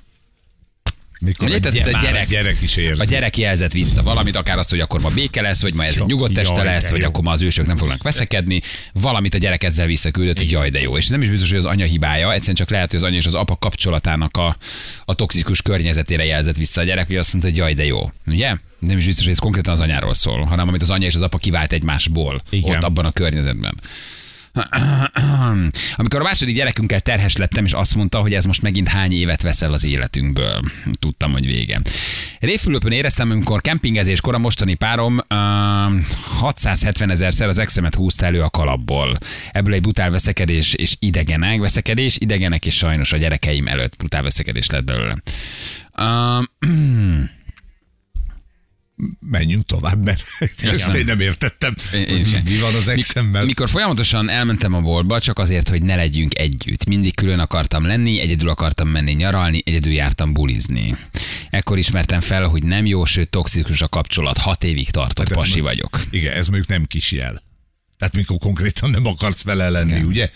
Mikor 1.20 1.48
Ugye, 1.48 1.56
a, 1.68 1.72
gyere, 1.72 1.98
a 1.98 2.02
gyerek- 2.02 2.28
a 2.28 2.30
gyerek 2.30 2.62
is 2.62 2.76
érzi. 2.76 3.02
A 3.02 3.06
gyerek 3.06 3.38
jelzett 3.38 3.72
vissza 3.72 4.04
valamit, 4.04 4.36
akár 4.36 4.58
azt, 4.58 4.70
hogy 4.70 4.80
akkor 4.80 5.02
ma 5.02 5.10
béke 5.16 5.42
lesz, 5.42 5.62
vagy 5.62 5.74
ma 5.74 5.84
ez 5.86 5.98
egy 5.98 6.06
nyugodt 6.06 6.38
este 6.38 6.54
jaj, 6.54 6.66
lesz, 6.66 6.90
vagy 6.90 7.02
jó. 7.02 7.08
akkor 7.08 7.24
ma 7.24 7.32
az 7.32 7.42
ősök 7.42 7.66
nem 7.68 7.78
fognak 7.78 8.04
veszekedni. 8.04 8.62
Valamit 8.94 9.34
a 9.34 9.38
gyerek 9.38 9.64
ezzel 9.64 9.86
visszaküldött, 9.86 10.38
hogy 10.38 10.52
jaj, 10.52 10.70
de 10.70 10.82
jó. 10.82 10.98
És 10.98 11.08
nem 11.08 11.22
is 11.22 11.30
biztos, 11.30 11.50
hogy 11.50 11.58
az 11.58 11.66
anya 11.66 11.86
hibája, 11.86 12.32
egyszerűen 12.32 12.56
csak 12.56 12.70
lehet, 12.70 12.90
hogy 12.90 13.00
az 13.00 13.06
anya 13.06 13.18
és 13.18 13.26
az 13.26 13.34
apa 13.34 13.56
kapcsolatának 13.56 14.38
a, 14.38 14.58
a 15.06 15.14
toxikus 15.14 15.62
környezetére 15.62 16.26
jelzett 16.26 16.56
vissza 16.56 16.82
a 16.82 16.84
gyerek, 16.84 17.08
hogy 17.08 17.18
azt 17.18 17.32
mondta, 17.32 17.50
hogy 17.50 17.60
jaj, 17.60 17.74
de 17.74 17.86
jó. 17.86 18.12
Ugye? 18.28 18.56
Nem 18.86 18.98
is 18.98 19.06
biztos, 19.06 19.24
hogy 19.24 19.34
ez 19.34 19.40
konkrétan 19.40 19.74
az 19.74 19.80
anyáról 19.80 20.14
szól, 20.14 20.44
hanem 20.44 20.68
amit 20.68 20.82
az 20.82 20.90
anya 20.90 21.06
és 21.06 21.16
az 21.16 21.22
apa 21.22 21.38
kivált 21.38 21.74
egymásból 21.74 22.44
Igen. 22.50 22.76
ott 22.76 22.84
abban 22.84 23.06
a 23.06 23.12
környezetben. 23.12 23.76
Amikor 25.96 26.20
a 26.20 26.24
második 26.24 26.56
gyerekünkkel 26.56 27.00
terhes 27.00 27.36
lettem, 27.36 27.66
és 27.66 27.72
azt 27.72 27.96
mondta, 27.96 28.20
hogy 28.20 28.34
ez 28.34 28.46
most 28.46 28.62
megint 28.62 28.88
hány 28.88 29.12
évet 29.12 29.42
veszel 29.42 29.74
az 29.74 29.86
életünkből. 29.86 30.62
Tudtam, 31.00 31.32
hogy 31.32 31.46
vége. 31.46 31.82
Réfülöpön 32.40 32.92
éreztem, 32.92 33.32
amikor 33.32 33.62
kempingezéskor 33.62 34.34
a 34.34 34.38
mostani 34.38 34.74
párom 34.74 35.18
uh, 35.18 35.28
670 36.40 37.10
ezerszer 37.10 37.48
az 37.48 37.58
exemet 37.58 37.96
húzta 37.96 38.26
elő 38.26 38.42
a 38.42 38.50
kalapból. 38.50 39.18
Ebből 39.52 39.74
egy 39.74 39.82
brutál 39.82 40.10
veszekedés 40.10 40.74
és 40.74 40.96
idegenek, 41.00 41.60
veszekedés, 41.60 42.18
idegenek 42.20 42.66
és 42.66 42.76
sajnos 42.76 43.14
a 43.14 43.18
gyerekeim 43.18 43.68
előtt 43.68 43.98
brutál 43.98 44.24
veszekedés 44.24 44.70
lett 44.70 44.84
belőle. 44.84 45.16
Uh, 45.98 46.44
Menjünk 49.20 49.66
tovább, 49.66 50.04
mert 50.04 50.24
ezt 50.40 50.96
én 50.96 51.06
nem 51.06 51.20
értettem. 51.20 51.76
Én- 51.94 52.04
én 52.04 52.26
sem. 52.26 52.42
Mi 52.44 52.58
van 52.58 52.76
az 52.76 52.88
exemmel? 52.88 53.46
Mikor 53.46 53.70
folyamatosan 53.70 54.30
elmentem 54.30 54.74
a 54.74 54.82
boltba, 54.82 55.20
csak 55.20 55.40
azért, 55.40 55.70
hogy 55.70 55.82
ne 55.82 55.96
legyünk 55.96 56.38
együtt. 56.40 56.86
Mindig 56.86 57.16
külön 57.16 57.40
akartam 57.40 57.86
lenni, 57.86 58.20
egyedül 58.20 58.50
akartam 58.50 58.88
menni 58.88 59.12
nyaralni, 59.12 59.62
egyedül 59.66 59.94
jártam 59.94 60.34
bulizni. 60.34 60.96
Ekkor 61.50 61.78
ismertem 61.78 62.20
fel, 62.22 62.44
hogy 62.44 62.64
nem 62.64 62.86
jó, 62.86 63.06
sőt 63.06 63.30
toxikus 63.30 63.82
a 63.82 63.88
kapcsolat. 63.88 64.38
Hat 64.38 64.64
évig 64.64 64.90
tartott, 64.90 65.28
Hát 65.28 65.38
pasi 65.38 65.60
vagyok. 65.60 66.02
Igen, 66.10 66.34
ez 66.34 66.48
mondjuk 66.48 66.70
nem 66.70 66.86
kis 66.86 67.12
jel. 67.12 67.44
Tehát 67.98 68.16
mikor 68.16 68.38
konkrétan 68.38 68.90
nem 68.90 69.06
akarsz 69.06 69.44
vele 69.44 69.70
lenni, 69.70 70.02
ugye? 70.02 70.30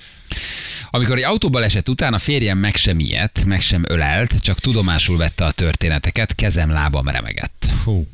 Amikor 0.89 1.17
egy 1.17 1.23
autóbaleset 1.23 1.89
után 1.89 2.13
a 2.13 2.19
férjem 2.19 2.57
meg 2.57 2.75
sem 2.75 2.99
ijedt, 2.99 3.45
meg 3.45 3.61
sem 3.61 3.83
ölelt, 3.87 4.41
csak 4.41 4.59
tudomásul 4.59 5.17
vette 5.17 5.45
a 5.45 5.51
történeteket, 5.51 6.35
kezem, 6.35 6.69
lábam 6.69 7.07
remegett. 7.07 7.65
Fú. 7.83 8.07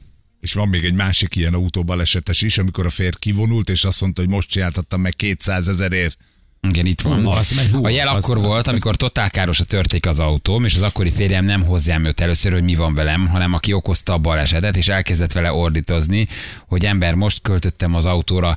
És 0.46 0.54
van 0.54 0.68
még 0.68 0.86
egy 0.86 0.94
másik 0.94 1.36
ilyen 1.36 1.54
autóbalesetes 1.54 2.42
is, 2.42 2.58
amikor 2.58 2.86
a 2.86 2.90
férj 2.90 3.16
kivonult, 3.20 3.70
és 3.70 3.84
azt 3.84 4.02
mondta, 4.02 4.22
hogy 4.22 4.30
most 4.30 4.50
csináltattam 4.50 5.02
meg 5.02 5.16
200 5.16 5.68
ezerért. 5.68 6.18
Igen, 6.62 6.86
itt 6.86 7.02
van. 7.02 7.26
Az 7.28 7.70
a 7.82 7.90
jel 7.90 8.08
az- 8.08 8.24
akkor 8.24 8.38
az- 8.38 8.44
volt, 8.44 8.60
az- 8.60 8.68
amikor 8.68 8.96
totál 8.96 9.30
károsra 9.30 9.64
törték 9.66 10.06
az 10.06 10.20
autóm, 10.20 10.66
és 10.66 10.76
az 10.76 10.82
akkori 10.82 11.12
férjem 11.12 11.46
nem 11.46 11.64
hozzám 11.66 12.04
jött 12.04 12.20
először, 12.20 12.52
hogy 12.52 12.64
mi 12.64 12.76
van 12.76 12.94
velem, 12.94 13.28
hanem 13.28 13.54
aki 13.54 13.74
okozta 13.74 14.14
a 14.14 14.18
balesetet, 14.18 14.78
és 14.78 14.88
elkezdett 14.88 15.32
vele 15.32 15.52
ordítozni, 15.54 16.28
hogy 16.68 16.86
ember, 16.86 17.14
most 17.14 17.42
költöttem 17.42 17.94
az 17.94 18.06
autóra 18.06 18.56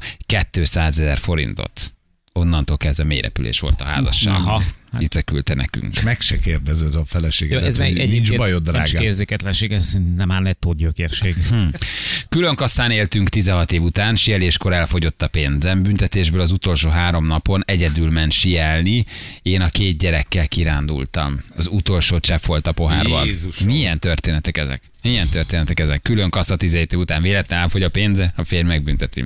200 0.51 0.99
ezer 1.01 1.19
forintot. 1.19 1.93
Onnantól 2.39 2.77
kezdve 2.77 3.05
mélyrepülés 3.05 3.61
volt 3.61 3.81
a 3.81 3.85
házasság. 3.85 4.35
Aha. 4.35 4.63
Itt 4.99 5.25
küldte 5.25 5.55
nekünk. 5.55 5.95
És 5.95 6.03
meg 6.03 6.21
se 6.21 6.39
kérdezed 6.39 6.95
a 6.95 6.97
Jó, 6.97 7.03
feleségedet, 7.05 7.65
ez 7.65 7.79
meg 7.79 7.97
hogy 7.97 8.09
nincs 8.09 8.37
bajod, 8.37 8.65
nem 8.65 8.75
csak 8.75 8.85
drágám. 8.85 9.03
érzéketlenség, 9.03 9.73
ez 9.73 9.97
nem 10.17 10.31
áll 10.31 10.43
nettó 10.43 10.73
gyökérség. 10.73 11.35
Külön 12.29 12.55
kasszán 12.55 12.91
éltünk 12.91 13.29
16 13.29 13.73
év 13.73 13.83
után, 13.83 14.17
sieléskor 14.17 14.73
elfogyott 14.73 15.23
a 15.23 15.29
pénzem. 15.29 15.83
Büntetésből 15.83 16.41
az 16.41 16.51
utolsó 16.51 16.89
három 16.89 17.27
napon 17.27 17.63
egyedül 17.67 18.11
ment 18.11 18.33
sielni, 18.33 19.05
én 19.43 19.61
a 19.61 19.69
két 19.69 19.99
gyerekkel 19.99 20.49
kirándultam. 20.49 21.41
Az 21.57 21.67
utolsó 21.71 22.19
csepp 22.19 22.45
volt 22.45 22.67
a 22.67 22.73
pohárban. 22.73 23.27
Jézusom. 23.27 23.69
Milyen 23.69 23.99
történetek 23.99 24.57
ezek? 24.57 24.83
Milyen 25.03 25.29
történetek 25.29 25.81
ezek? 25.81 26.03
Külön 26.03 26.31
kassa 26.31 26.57
17 26.57 26.93
év 26.93 26.99
után 26.99 27.23
véletlen 27.23 27.61
elfogy 27.61 27.83
a 27.83 27.89
pénze, 27.89 28.33
a 28.37 28.45
férj 28.45 28.67
megbünteti. 28.67 29.25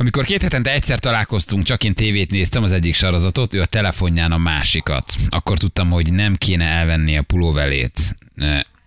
Amikor 0.00 0.24
két 0.24 0.42
hetente 0.42 0.72
egyszer 0.72 0.98
találkoztunk, 0.98 1.64
csak 1.64 1.84
én 1.84 1.94
tévét 1.94 2.30
néztem 2.30 2.62
az 2.62 2.72
egyik 2.72 2.94
sorozatot, 2.94 3.54
ő 3.54 3.60
a 3.60 3.66
telefonján 3.66 4.32
a 4.32 4.38
másikat. 4.38 5.14
Akkor 5.28 5.58
tudtam, 5.58 5.90
hogy 5.90 6.12
nem 6.12 6.36
kéne 6.36 6.64
elvenni 6.64 7.16
a 7.16 7.22
pulóvelét, 7.22 8.16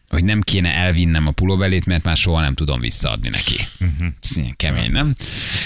hogy 0.10 0.24
nem 0.24 0.42
kéne 0.42 0.74
elvinnem 0.74 1.28
a 1.28 1.32
pulóvelét, 1.32 1.86
mert 1.86 2.04
már 2.04 2.18
soha 2.18 2.42
nem 2.42 2.54
tudom 2.54 2.80
visszaadni 2.80 3.30
neki. 3.30 3.56
Ez 4.22 4.38
ilyen 4.38 4.56
kemény, 4.56 4.92
nem? 4.92 5.16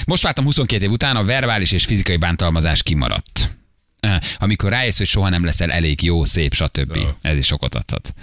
Most 0.06 0.24
váltam 0.24 0.44
22 0.44 0.84
év 0.84 0.92
után, 0.92 1.16
a 1.16 1.24
verbális 1.24 1.72
és 1.72 1.86
fizikai 1.86 2.18
bántalmazás 2.18 2.84
kimaradt. 2.84 3.57
Eh, 4.00 4.20
Amikor 4.38 4.70
rájössz, 4.70 4.98
hogy 4.98 5.08
soha 5.08 5.30
nem 5.30 5.46
leszel 5.46 5.72
elég 5.72 6.04
jó, 6.04 6.24
szép, 6.24 6.54
stb. 6.54 6.98
Ez 7.22 7.38
is 7.38 7.46
sokat 7.46 7.76
adhat. 7.76 8.14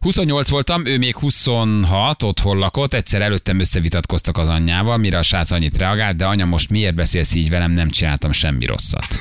28 0.00 0.48
voltam, 0.48 0.86
ő 0.86 0.98
még 0.98 1.16
26, 1.16 2.22
otthon 2.22 2.58
lakott, 2.58 2.94
egyszer 2.94 3.20
előttem 3.22 3.60
összevitatkoztak 3.60 4.38
az 4.38 4.48
anyjával, 4.48 4.96
mire 4.96 5.18
a 5.18 5.22
srác 5.22 5.50
annyit 5.50 5.76
reagált, 5.76 6.16
de 6.16 6.26
anya, 6.26 6.44
most 6.44 6.70
miért 6.70 6.94
beszélsz 6.94 7.34
így 7.34 7.48
velem, 7.50 7.70
nem 7.70 7.90
csináltam 7.90 8.32
semmi 8.32 8.66
rosszat. 8.66 9.18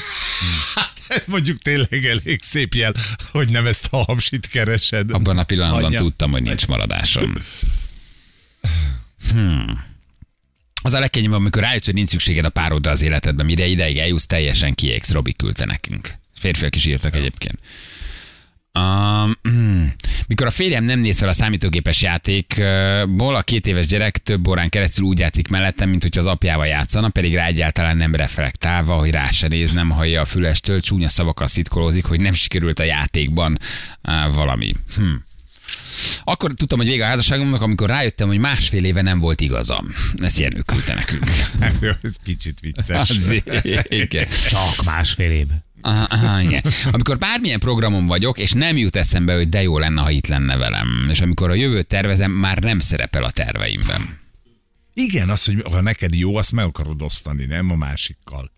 Ez 1.08 1.26
mondjuk 1.28 1.62
tényleg 1.62 2.06
elég 2.06 2.40
szép 2.44 2.74
jel, 2.74 2.94
hogy 3.32 3.50
nem 3.50 3.66
ezt 3.66 3.88
a 3.92 3.98
hapsit 3.98 4.48
keresed. 4.48 5.12
Abban 5.12 5.38
a 5.38 5.44
pillanatban 5.44 5.84
Anya. 5.84 5.98
tudtam, 5.98 6.32
hogy 6.32 6.42
nincs 6.42 6.68
maradásom. 6.68 7.34
Hmm. 9.32 9.84
Az 10.86 10.93
a 10.93 11.00
legkényebb, 11.00 11.32
amikor 11.32 11.62
rájössz, 11.62 11.86
hogy 11.86 11.93
nincs 11.93 12.10
szükséged 12.10 12.45
a 12.45 12.50
párodra 12.50 12.91
az 12.91 13.02
életedben, 13.02 13.45
mire 13.45 13.65
ideig 13.65 13.98
eljussz, 13.98 14.26
teljesen 14.26 14.74
kiégsz, 14.74 15.12
Robi 15.12 15.34
küldte 15.34 15.65
nekünk. 15.65 16.10
Férfiak 16.36 16.76
is 16.76 16.86
írtak 16.86 17.15
egyébként. 17.15 17.60
Um, 18.80 19.38
mikor 20.28 20.48
a 20.48 20.50
férjem 20.50 20.84
nem 20.84 21.00
néz 21.00 21.19
fel 21.19 21.28
a 21.28 21.34
számítógépes 21.34 22.02
játékból, 22.02 23.36
a 23.36 23.41
két 23.41 23.67
éves 23.67 23.86
gyerek 23.86 24.17
több 24.17 24.48
órán 24.48 24.69
keresztül 24.69 25.06
úgy 25.06 25.19
játszik 25.19 25.48
mellettem, 25.48 25.89
mint 25.89 26.02
hogy 26.02 26.17
az 26.17 26.26
apjával 26.26 26.67
játszana, 26.67 27.10
pedig 27.10 27.34
rá 27.34 27.45
egyáltalán 27.45 27.98
nem 27.98 28.15
reflektálva, 28.15 28.95
hogy 28.95 29.10
rá 29.10 29.26
se 29.26 29.48
néz, 29.48 29.71
nem 29.71 29.89
hallja 29.89 30.21
a 30.21 30.26
fülestől, 30.26 30.82
csúnya 30.82 31.10
szavakkal 31.10 31.48
szitkolózik, 31.48 32.06
hogy 32.06 32.19
nem 32.19 32.34
sikerült 32.34 32.80
a 32.80 32.84
játékban 32.84 33.58
uh, 34.04 34.36
valami. 34.36 34.74
Hm. 34.95 35.13
Akkor 36.24 36.54
tudtam, 36.54 36.78
hogy 36.78 36.88
vége 36.88 37.06
a 37.06 37.08
házasságomnak, 37.08 37.62
amikor 37.62 37.90
rájöttem, 37.90 38.28
hogy 38.28 38.38
másfél 38.38 38.86
éve 38.86 39.02
nem 39.02 39.20
volt 39.20 39.42
igazam. 39.42 39.94
Ezt 40.18 40.40
Jenő 40.40 40.62
küldte 40.62 40.94
nekünk. 40.94 41.24
Ez 42.02 42.14
kicsit 42.24 42.60
vicces. 42.60 43.10
Azért. 43.10 43.62
Csak 44.50 44.86
másfél 44.86 45.32
év. 45.32 45.48
Aha, 45.82 46.04
aha, 46.04 46.42
igen. 46.42 46.64
Amikor 46.92 47.18
bármilyen 47.18 47.60
programon 47.60 48.06
vagyok, 48.06 48.38
és 48.38 48.52
nem 48.52 48.78
jut 48.78 48.96
eszembe, 48.96 49.36
hogy 49.36 49.50
de 49.50 49.62
jó 49.62 49.80
lenne, 49.80 50.02
ha 50.02 50.10
itt 50.10 50.28
lenne 50.28 50.58
velem. 50.58 51.08
És 51.10 51.22
amikor 51.22 51.50
a 51.50 51.54
jövőt 51.54 51.88
tervezem, 51.88 52.32
már 52.32 52.60
nem 52.60 52.80
szerepel 52.80 53.24
a 53.24 53.30
terveimben. 53.30 54.20
Igen, 54.94 55.30
az, 55.30 55.46
hogy 55.46 55.62
ha 55.72 55.82
neked 55.82 56.16
jó, 56.16 56.36
azt 56.36 56.52
meg 56.52 56.66
akarod 56.66 57.02
osztani, 57.02 57.46
nem 57.46 57.72
a 57.72 57.76
másikkal. 57.76 58.52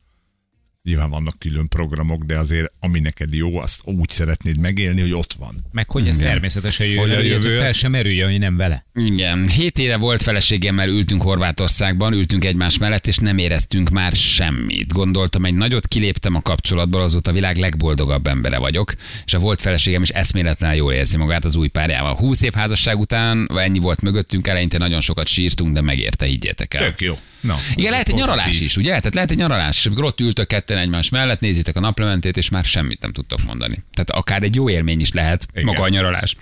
Nyilván 0.88 1.10
vannak 1.10 1.39
külön 1.39 1.67
programok, 1.67 2.23
de 2.23 2.38
azért 2.38 2.71
ami 2.80 3.00
neked 3.00 3.34
jó, 3.34 3.58
azt 3.58 3.82
úgy 3.86 4.10
szeretnéd 4.10 4.58
megélni, 4.60 5.02
hogy 5.02 5.13
ott 5.13 5.34
van. 5.34 5.65
Meg 5.71 5.89
hogy 5.89 6.08
ez 6.08 6.17
Igen. 6.17 6.30
természetesen 6.30 6.88
Hogy 6.88 6.95
a 6.95 7.02
jövő, 7.02 7.15
hogy 7.15 7.43
jövő 7.43 7.58
fel 7.58 7.67
az- 7.67 7.76
sem 7.76 7.91
merüljön, 7.91 8.30
hogy 8.30 8.39
nem 8.39 8.58
vele. 8.58 8.86
Igen, 8.93 9.47
hét 9.50 9.78
éve 9.78 9.97
volt 9.97 10.21
feleségemmel, 10.21 10.89
ültünk 10.89 11.21
Horvátországban, 11.21 12.13
ültünk 12.13 12.45
egymás 12.45 12.78
mellett, 12.78 13.08
és 13.08 13.17
nem 13.17 13.38
éreztünk 13.38 13.89
már 13.89 14.12
semmit. 14.12 14.93
Gondoltam, 14.93 15.45
egy 15.45 15.54
nagyot 15.54 15.88
kiléptem 15.88 16.36
a 16.36 16.41
kapcsolatból, 16.41 17.02
azóta 17.02 17.32
a 17.32 17.34
világ 17.34 17.58
legboldogabb 17.58 18.28
embere 18.28 18.58
vagyok, 18.58 18.93
és 19.26 19.34
a 19.34 19.39
volt 19.39 19.62
feleségem 19.62 20.02
is 20.02 20.10
eszméletlen 20.10 20.76
jól 20.76 20.93
érzi 20.93 21.17
magát 21.17 21.45
az 21.45 21.56
új 21.56 21.67
párjával. 21.67 22.15
20 22.15 22.41
év 22.41 22.54
házasság 22.54 23.00
után, 23.00 23.50
ennyi 23.56 23.80
volt 23.80 24.02
mögöttünk, 24.02 24.47
eleinte 24.47 24.78
nagyon 24.78 25.02
sokat 25.02 25.28
sírtunk, 25.28 25.73
de 25.73 25.82
megérte, 25.82 26.26
higgyétek 26.26 26.73
el. 26.73 26.84
Tök 26.84 27.02
jó. 27.02 27.17
Na, 27.41 27.56
Igen, 27.76 27.91
lehet 27.91 28.08
egy 28.08 28.13
pozitív. 28.13 28.36
nyaralás 28.36 28.60
is, 28.60 28.78
ugye? 28.78 28.88
Tehát 28.89 29.13
lehet 29.13 29.32
egy 29.32 29.38
nyaralás, 29.38 29.86
amikor 29.86 30.04
ott 30.04 30.19
ültök 30.19 30.47
ketten 30.47 30.78
egymás 30.78 31.10
mellett, 31.10 31.39
nézitek 31.39 31.76
a 31.76 31.80
naplementét, 31.80 32.38
és 32.38 32.50
már 32.50 32.63
semmit 32.65 33.02
nem 33.02 33.12
tudtok 33.12 33.43
mondani. 33.43 33.84
Tehát 33.93 34.10
akár 34.12 34.43
egy 34.43 34.56
jó 34.56 34.69
élmény 34.69 35.00
is 35.00 35.12
lehet 35.12 35.47
Igen. 35.52 35.65
maga 35.65 35.82
a 35.82 35.89
nyaralás. 35.89 36.36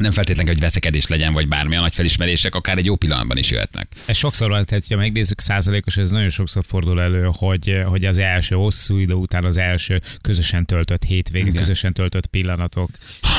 Nem 0.00 0.10
feltétlenül, 0.10 0.52
hogy 0.52 0.60
veszekedés 0.60 1.06
legyen, 1.06 1.32
vagy 1.32 1.48
bármi 1.48 1.76
a 1.76 1.80
nagy 1.80 1.94
felismerések, 1.94 2.54
akár 2.54 2.78
egy 2.78 2.84
jó 2.84 2.96
pillanatban 2.96 3.36
is 3.36 3.50
jöhetnek. 3.50 3.88
Ez 4.06 4.16
sokszor 4.16 4.48
van, 4.48 4.64
tehát 4.64 4.84
ha 4.88 4.96
megnézzük 4.96 5.40
százalékos, 5.40 5.96
ez 5.96 6.10
nagyon 6.10 6.28
sokszor 6.28 6.64
fordul 6.66 7.00
elő, 7.00 7.28
hogy, 7.32 7.82
hogy 7.86 8.04
az 8.04 8.18
első 8.18 8.54
hosszú 8.54 8.96
idő 8.96 9.12
után 9.12 9.44
az 9.44 9.56
első 9.56 10.00
közösen 10.20 10.66
töltött 10.66 11.04
hétvége, 11.04 11.46
Igen. 11.46 11.60
közösen 11.60 11.92
töltött 11.92 12.26
pillanatok. 12.26 12.90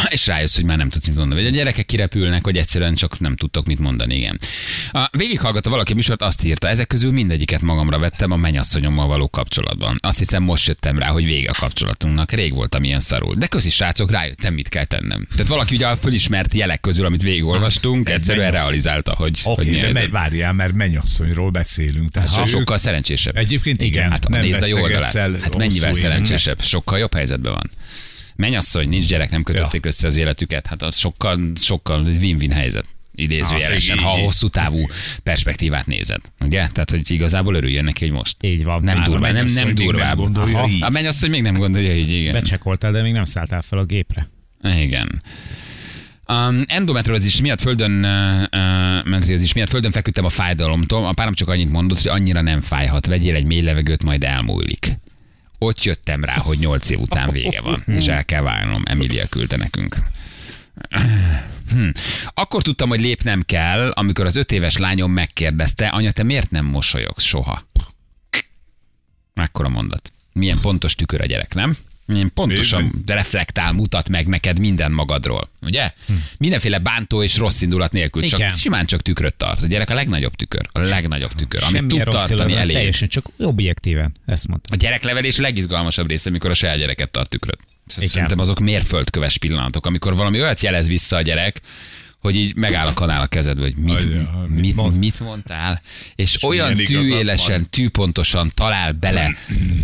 És 0.09 0.27
rájössz, 0.27 0.55
hogy 0.55 0.65
már 0.65 0.77
nem 0.77 0.89
tudsz 0.89 1.07
mit 1.07 1.15
mondani. 1.15 1.41
Vagy 1.41 1.51
a 1.51 1.55
gyerekek 1.55 1.85
kirepülnek, 1.85 2.43
hogy 2.43 2.57
egyszerűen 2.57 2.95
csak 2.95 3.19
nem 3.19 3.35
tudtok 3.35 3.65
mit 3.65 3.79
mondani, 3.79 4.15
igen. 4.15 4.39
A, 4.91 5.09
végighallgatta 5.17 5.69
valaki 5.69 5.93
műsort, 5.93 6.21
azt 6.21 6.43
írta, 6.43 6.67
ezek 6.67 6.87
közül 6.87 7.11
mindegyiket 7.11 7.61
magamra 7.61 7.99
vettem 7.99 8.31
a 8.31 8.35
mennyasszonyommal 8.35 9.07
való 9.07 9.29
kapcsolatban. 9.29 9.95
Azt 9.99 10.17
hiszem 10.17 10.43
most 10.43 10.67
jöttem 10.67 10.97
rá, 10.97 11.07
hogy 11.07 11.25
vége 11.25 11.49
a 11.49 11.59
kapcsolatunknak. 11.59 12.31
Rég 12.31 12.53
voltam 12.53 12.83
ilyen 12.83 12.99
szarul. 12.99 13.35
De 13.35 13.47
köszi 13.47 13.69
srácok, 13.69 14.11
rájöttem, 14.11 14.53
mit 14.53 14.69
kell 14.69 14.83
tennem. 14.83 15.27
Tehát 15.31 15.47
valaki 15.47 15.75
ugye 15.75 15.87
a 15.87 15.97
fölismert 16.51 16.53
jelek 16.53 16.79
közül, 16.81 17.05
amit 17.05 17.21
végigolvastunk, 17.21 18.09
Egy 18.09 18.15
egyszerűen 18.15 18.45
mennyasszony. 18.45 18.67
realizálta, 18.67 19.13
hogy, 19.15 19.41
hogy 19.41 19.53
Oké, 19.53 19.69
mi 19.69 19.77
de 19.79 19.87
ez. 19.87 19.93
megy, 19.93 20.09
várjál, 20.11 20.53
mert 20.53 20.73
mennyasszonyról 20.73 21.49
beszélünk. 21.49 22.11
Tehát 22.11 22.29
Ha, 22.29 22.39
ők- 22.41 22.47
sokkal 22.49 22.77
szerencsésebb. 22.77 23.35
Egyébként 23.37 23.81
igen, 23.81 24.09
Hát 24.11 24.27
nem 24.27 24.41
nézd 24.41 24.61
a 24.61 24.65
jó 24.65 24.81
oldalát. 24.81 25.13
Hát 25.41 25.57
mennyivel 25.57 25.93
szerencsésebb, 25.93 26.61
sokkal 26.61 26.99
jobb 26.99 27.13
helyzetben 27.13 27.53
van. 27.53 27.69
Mennyasszony, 28.35 28.89
nincs 28.89 29.07
gyerek, 29.07 29.29
nem 29.29 29.43
kötötték 29.43 29.85
össze 29.85 30.07
az 30.07 30.15
életüket. 30.17 30.67
Hát 30.67 30.81
az 30.81 30.97
sokkal, 30.97 31.39
sokkal 31.55 32.01
win-win 32.01 32.51
helyzet. 32.51 32.85
Idézőjelesen, 33.15 33.97
Ah, 33.97 34.03
ha 34.03 34.09
hosszú 34.09 34.47
távú 34.47 34.85
perspektívát 35.23 35.85
nézed. 35.85 36.21
Ugye? 36.39 36.67
Tehát, 36.67 36.89
hogy 36.89 37.11
igazából 37.11 37.55
örüljön 37.55 37.83
neki, 37.83 38.05
hogy 38.07 38.13
most. 38.17 38.35
Így 38.41 38.63
van. 38.63 38.83
Nem 38.83 38.97
Már 38.97 39.07
durvá, 39.07 39.31
nem, 39.31 39.35
mennyasszony 39.35 39.55
nem 39.63 39.67
még 39.67 39.77
nem 39.77 39.85
durvább. 39.85 40.15
gondolja 40.15 40.57
Aha. 40.57 40.67
így. 40.67 40.83
A 40.83 40.89
mennyasszony 40.89 41.29
még 41.29 41.41
nem 41.41 41.55
gondolja 41.55 41.95
így, 41.95 42.09
igen. 42.11 42.33
Becsekoltál, 42.33 42.91
de 42.91 43.01
még 43.01 43.11
nem 43.11 43.25
szálltál 43.25 43.61
fel 43.61 43.79
a 43.79 43.83
gépre. 43.83 44.27
Igen. 44.63 45.21
Um, 46.31 46.63
endometriózis 46.67 47.41
miatt 47.41 47.61
földön, 47.61 47.91
uh, 47.91 49.05
metriózis 49.05 49.53
miatt 49.53 49.69
földön 49.69 49.91
feküdtem 49.91 50.25
a 50.25 50.29
fájdalomtól. 50.29 51.05
A 51.05 51.13
párom 51.13 51.33
csak 51.33 51.47
annyit 51.47 51.71
mondott, 51.71 52.01
hogy 52.01 52.11
annyira 52.11 52.41
nem 52.41 52.61
fájhat. 52.61 53.05
Vegyél 53.05 53.35
egy 53.35 53.45
mély 53.45 53.61
levegőt, 53.61 54.03
majd 54.03 54.23
elmúlik. 54.23 54.93
Ott 55.57 55.83
jöttem 55.83 56.23
rá, 56.23 56.37
hogy 56.37 56.59
nyolc 56.59 56.89
év 56.89 56.99
után 56.99 57.31
vége 57.31 57.61
van, 57.61 57.83
és 57.87 58.07
el 58.07 58.25
kell 58.25 58.41
válnom. 58.41 58.83
Emilia 58.85 59.25
küldte 59.25 59.57
nekünk. 59.57 59.95
Hm. 61.71 61.89
Akkor 62.33 62.61
tudtam, 62.61 62.89
hogy 62.89 63.01
lépnem 63.01 63.41
kell, 63.41 63.89
amikor 63.89 64.25
az 64.25 64.35
öt 64.35 64.51
éves 64.51 64.77
lányom 64.77 65.11
megkérdezte, 65.11 65.87
anya, 65.87 66.11
te 66.11 66.23
miért 66.23 66.51
nem 66.51 66.65
mosolyogsz 66.65 67.23
soha? 67.23 67.63
Mekkora 69.33 69.69
mondat. 69.69 70.11
Milyen 70.33 70.59
pontos 70.59 70.95
tükör 70.95 71.21
a 71.21 71.25
gyerek, 71.25 71.53
nem? 71.53 71.73
Milyen 72.05 72.31
pontosan 72.33 72.91
de 73.05 73.13
reflektál, 73.13 73.71
mutat 73.71 74.09
meg 74.09 74.27
neked 74.27 74.59
minden 74.59 74.91
magadról, 74.91 75.49
ugye? 75.61 75.93
Mindenféle 76.37 76.77
bántó 76.77 77.23
és 77.23 77.37
rossz 77.37 77.61
indulat 77.61 77.91
nélkül, 77.91 78.21
csak 78.27 78.39
Igen. 78.39 78.51
simán 78.51 78.85
csak 78.85 79.01
tükröt 79.01 79.35
tart. 79.35 79.63
A 79.63 79.67
gyerek 79.67 79.89
a 79.89 79.93
legnagyobb 79.93 80.35
tükör, 80.35 80.67
a 80.71 80.79
legnagyobb 80.79 81.31
tükör, 81.35 81.63
amit 81.63 81.87
tud 81.87 82.03
rossz 82.03 82.27
tartani 82.27 82.55
elég. 82.55 82.75
Teljesen 82.75 83.07
csak 83.07 83.25
objektíven, 83.37 84.13
ezt 84.25 84.47
mondtam. 84.47 84.73
A 84.73 84.81
gyereklevelés 84.81 85.37
legizgalmasabb 85.37 86.07
része, 86.07 86.29
amikor 86.29 86.49
a 86.49 86.53
saját 86.53 86.77
gyereket 86.77 87.09
tart 87.09 87.29
tükröt. 87.29 87.59
Igen. 87.95 88.09
Szerintem 88.09 88.39
azok 88.39 88.59
mérföldköves 88.59 89.37
pillanatok, 89.37 89.85
amikor 89.85 90.15
valami 90.15 90.41
olyat 90.41 90.61
jelez 90.61 90.87
vissza 90.87 91.15
a 91.15 91.21
gyerek, 91.21 91.61
hogy 92.21 92.35
így 92.35 92.55
megáll 92.55 92.87
a 92.87 92.93
kanál 92.93 93.21
a 93.21 93.25
kezedbe, 93.25 93.61
hogy 93.61 93.75
mit, 93.75 93.95
Ajja, 93.95 94.45
mit 94.47 94.75
mond- 94.75 94.97
mit 94.97 95.19
mondtál, 95.19 95.81
és, 96.15 96.35
és 96.35 96.43
olyan 96.43 96.75
tűélesen, 96.75 97.69
tűpontosan 97.69 98.51
talál 98.55 98.91
bele 98.91 99.35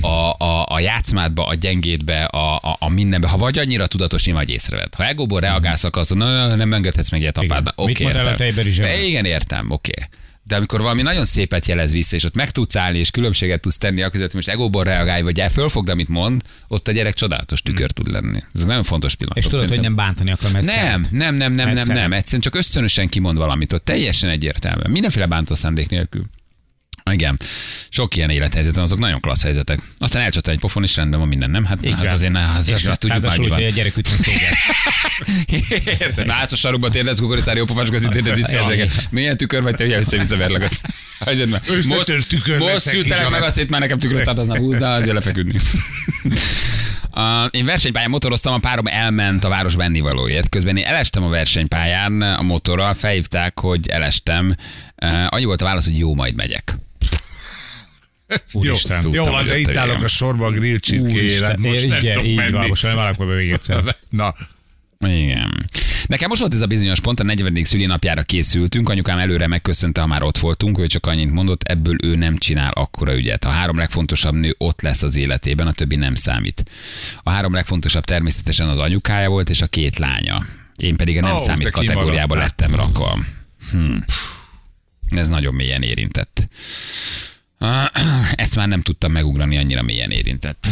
a, 0.02 0.08
a, 0.45 0.65
a 0.69 0.80
játszmádba, 0.80 1.45
a 1.47 1.54
gyengédbe, 1.54 2.23
a, 2.23 2.56
a, 2.56 2.76
a 2.80 2.89
mindenbe. 2.89 3.28
Ha 3.28 3.38
vagy 3.38 3.58
annyira 3.58 3.88
tudatos, 3.88 4.26
nyilván 4.26 4.45
hogy 4.45 4.54
észreved. 4.54 4.93
Ha 4.95 5.08
egóból 5.08 5.39
reagálsz, 5.39 5.84
akkor 5.84 6.06
"Na, 6.10 6.56
nem 6.56 6.73
engedhetsz 6.73 7.10
meg 7.10 7.21
ilyet 7.21 7.38
apádnak. 7.38 7.73
Igen. 7.73 7.86
Mit 7.86 7.95
Oké, 7.95 8.04
mond 8.04 8.15
el 8.15 8.58
a 8.58 8.69
zsebben? 8.69 9.04
Igen, 9.04 9.26
értem, 9.26 9.71
oké. 9.71 9.91
De 10.48 10.56
amikor 10.56 10.82
valami 10.82 11.02
nagyon 11.02 11.26
szépet 11.26 11.66
jelez 11.66 11.92
vissza, 11.92 12.16
és 12.16 12.24
ott 12.24 12.36
meg 12.36 12.52
tudsz 12.52 12.76
állni, 12.76 12.98
és 12.98 13.12
különbséget 13.12 13.62
tudsz 13.62 13.78
tenni, 13.78 14.02
a 14.02 14.10
között, 14.10 14.26
hogy 14.26 14.36
most 14.36 14.48
egóból 14.48 14.84
reagálj, 14.84 15.22
vagy 15.22 15.40
el 15.40 15.50
fölfogd, 15.50 15.90
amit 15.90 16.08
mond, 16.08 16.42
ott 16.68 16.88
a 16.88 16.92
gyerek 16.92 17.14
csodálatos 17.14 17.62
tükör 17.62 17.92
tud 17.92 18.12
lenni. 18.12 18.44
Ez 18.56 18.64
nagyon 18.64 18.84
fontos 18.84 19.16
pillanat. 19.16 19.38
És 19.38 19.48
tudod, 19.48 19.68
hogy 19.68 19.82
nem 19.82 19.96
bántani 19.96 20.32
akar, 20.32 20.52
mert 20.52 20.66
Nem, 20.66 21.06
nem, 21.12 21.36
nem, 21.36 21.54
nem, 21.54 21.70
nem, 21.70 21.84
szeret. 21.84 22.02
nem. 22.02 22.14
Egyszerűen 22.14 22.42
csak 22.42 22.56
ösztönösen 22.56 23.08
kimond 23.08 23.38
valamit, 23.38 23.74
ott 23.74 23.86
teljesen 23.86 24.30
egyértelműen. 24.30 24.92
Mindenféle 24.92 25.26
bántó 25.26 25.56
szándék 25.56 25.90
nélkül. 25.90 26.26
Igen. 27.12 27.39
Sok 27.89 28.15
ilyen 28.15 28.30
élethelyzet 28.30 28.74
van, 28.74 28.84
azok 28.84 29.00
nagyon 29.00 29.20
klassz 29.20 29.43
helyzetek. 29.43 29.80
Aztán 29.98 30.22
elcsatol 30.22 30.54
egy 30.54 30.60
pofon, 30.60 30.84
és 30.84 30.96
rendben 30.96 31.20
van 31.20 31.28
minden, 31.28 31.50
nem? 31.50 31.65
Hát 31.65 31.80
az 31.86 31.91
van. 31.91 32.08
azért, 32.08 32.32
ne, 32.32 32.46
az, 32.58 32.67
És 32.67 32.74
az, 32.74 32.86
az, 32.86 32.98
tudjuk 32.98 33.24
már, 33.24 33.38
hogy 33.38 33.63
a 33.63 33.70
gyerek 33.70 33.98
ütnek 33.98 34.20
téged. 34.20 34.54
Érted? 36.00 36.32
Házas 36.32 36.60
sarokba 36.60 36.89
térlesz, 36.89 37.20
kukoricára 37.20 37.58
jó 37.58 37.65
pofácsok, 37.65 37.93
az 37.96 38.04
itt 38.04 38.34
visszajelzeket. 38.34 39.08
Milyen 39.12 39.38
tükör 39.38 39.62
vagy 39.62 39.76
te, 39.76 39.86
ugye 39.86 39.98
össze-visszaverlek 39.98 40.63
azt. 40.63 40.82
Hagyjad 41.20 41.62
tükör 42.28 42.58
Most 42.58 42.72
leszek, 42.72 42.93
szültelek 42.93 43.30
meg 43.30 43.41
azt 43.41 43.60
itt 43.60 43.70
már 43.70 43.80
nekem 43.80 44.00
tükröt 44.00 44.24
tartozna 44.24 44.58
húzza, 44.58 44.93
azért 44.93 45.13
lefeküdni. 45.13 45.60
Uh, 47.12 47.46
én 47.58 47.65
versenypályán 47.65 48.10
motoroztam, 48.10 48.54
a 48.54 48.58
párom 48.58 48.88
elment 48.88 49.43
a 49.43 49.50
város 49.50 49.76
bennivalóért. 49.76 50.50
Közben 50.50 50.78
én 50.78 50.86
elestem 50.86 51.24
a 51.24 51.30
versenypályán 51.30 52.22
a 52.22 52.41
motorral, 52.41 52.93
felhívták, 52.93 53.60
hogy 53.60 53.88
elestem. 53.88 54.56
Uh, 55.04 55.26
annyi 55.30 55.46
volt 55.46 55.62
a 55.62 55.65
válasz, 55.65 55.86
hogy 55.86 55.98
jó, 55.98 56.15
majd 56.15 56.36
megyek. 56.36 56.78
Úristen. 58.54 59.10
Jó, 59.12 59.24
van, 59.26 59.46
de 59.46 59.58
itt 59.58 59.76
állok 59.76 60.04
a 60.04 60.08
sorba 60.08 60.46
a 60.46 60.52
grill 60.52 60.78
csirkére. 60.78 61.13
Úristen, 61.13 61.60
Most 61.60 61.88
nem 61.88 62.00
igen, 62.00 62.13
tudok 62.13 62.28
így 62.28 62.36
van, 62.36 62.52
menni. 62.52 62.68
most 62.68 62.84
nem 62.84 62.96
valakor 62.96 63.26
még 63.36 63.52
egyszer. 63.52 63.96
Na, 64.10 64.36
Igen. 65.00 65.66
Nekem 66.08 66.30
most 66.30 66.42
volt 66.42 66.54
ez 66.54 66.62
a 66.62 66.66
bizonyos 66.66 67.00
pont, 67.00 67.20
a 67.20 67.24
40. 67.24 67.63
szülinapjára 67.63 68.22
készültünk, 68.22 68.90
anyukám 68.90 69.18
előre 69.18 69.48
megköszönte, 69.48 70.02
ha 70.02 70.08
már 70.08 70.24
ott 70.24 70.38
voltunk, 70.38 70.80
ő 70.80 70.88
csak 70.88 71.06
annyit 71.06 71.32
mondott, 71.32 71.63
ebből 71.63 71.96
ő 72.04 72.16
nem 72.16 72.38
csinál 72.38 72.72
akkora 72.72 73.16
ügyet. 73.16 73.46
A 73.46 73.50
három 73.50 73.78
legfontosabb 73.78 74.34
nő 74.34 74.56
ott 74.58 74.82
lesz 74.82 75.04
az 75.04 75.16
életében, 75.16 75.68
a 75.68 75.72
többi 75.72 75.96
nem 75.96 76.16
számít. 76.16 76.63
A 77.24 77.30
három 77.30 77.54
legfontosabb 77.54 78.04
természetesen 78.04 78.68
az 78.68 78.78
anyukája 78.78 79.30
volt, 79.30 79.50
és 79.50 79.62
a 79.62 79.68
két 79.68 79.98
lánya. 79.98 80.46
Én 80.76 80.96
pedig 80.96 81.18
a 81.18 81.22
nem 81.22 81.36
Ó, 81.36 81.38
számít 81.38 81.63
te 81.63 81.70
kategóriába 81.70 82.36
lettem 82.36 82.76
rakva. 82.76 83.18
Hm. 83.72 83.96
Ez 85.10 85.30
nagyon 85.30 85.54
mélyen 85.54 85.82
érintett. 85.82 86.50
Ezt 88.36 88.56
már 88.56 88.67
nem 88.67 88.82
tudtam 88.82 89.12
megugrani, 89.12 89.58
annyira 89.58 89.82
mélyen 89.82 90.12
érintett. 90.12 90.67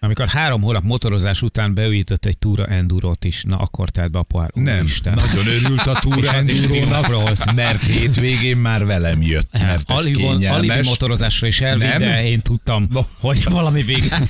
Amikor 0.00 0.26
három 0.28 0.62
hónap 0.62 0.82
motorozás 0.82 1.42
után 1.42 1.74
beújított 1.74 2.24
egy 2.24 2.38
túra 2.38 2.66
endurot 2.66 3.24
is, 3.24 3.42
na 3.42 3.56
akkor 3.56 3.90
telt 3.90 4.10
be 4.10 4.18
a 4.18 4.22
pohár. 4.22 4.50
nem, 4.54 4.78
Úristen. 4.80 5.14
nagyon 5.14 5.46
örült 5.46 5.86
a 5.86 5.98
túra 6.00 6.32
endurónak, 6.38 7.54
mert 7.54 7.86
hétvégén 7.86 8.56
már 8.56 8.84
velem 8.84 9.22
jött, 9.22 9.48
mert 9.52 9.64
ez 9.70 9.82
Alibi, 9.86 10.22
alibi 10.24 10.38
kényelmes. 10.60 10.86
motorozásra 10.88 11.46
is 11.46 11.60
elvitt, 11.60 11.88
Nem? 11.88 11.98
de 11.98 12.24
én 12.28 12.40
tudtam, 12.40 12.86
No. 12.90 13.00
hogy 13.20 13.44
valami 13.44 13.82
véget. 13.82 14.28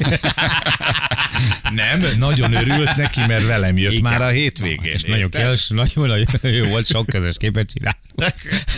Nem, 1.75 2.05
nagyon 2.19 2.53
örült 2.53 2.97
neki, 2.97 3.21
mert 3.27 3.47
velem 3.47 3.77
jött 3.77 3.93
Igen. 3.93 4.03
már 4.11 4.23
a 4.23 4.29
hétvégén. 4.29 4.93
És 4.93 5.03
nagyon 5.03 5.31
kels, 5.31 5.69
nagyon, 5.69 6.09
nagyon 6.43 6.57
jó 6.59 6.65
volt, 6.65 6.87
sok 6.87 7.07
közös 7.07 7.35
képet 7.39 7.71
csinál. 7.73 7.97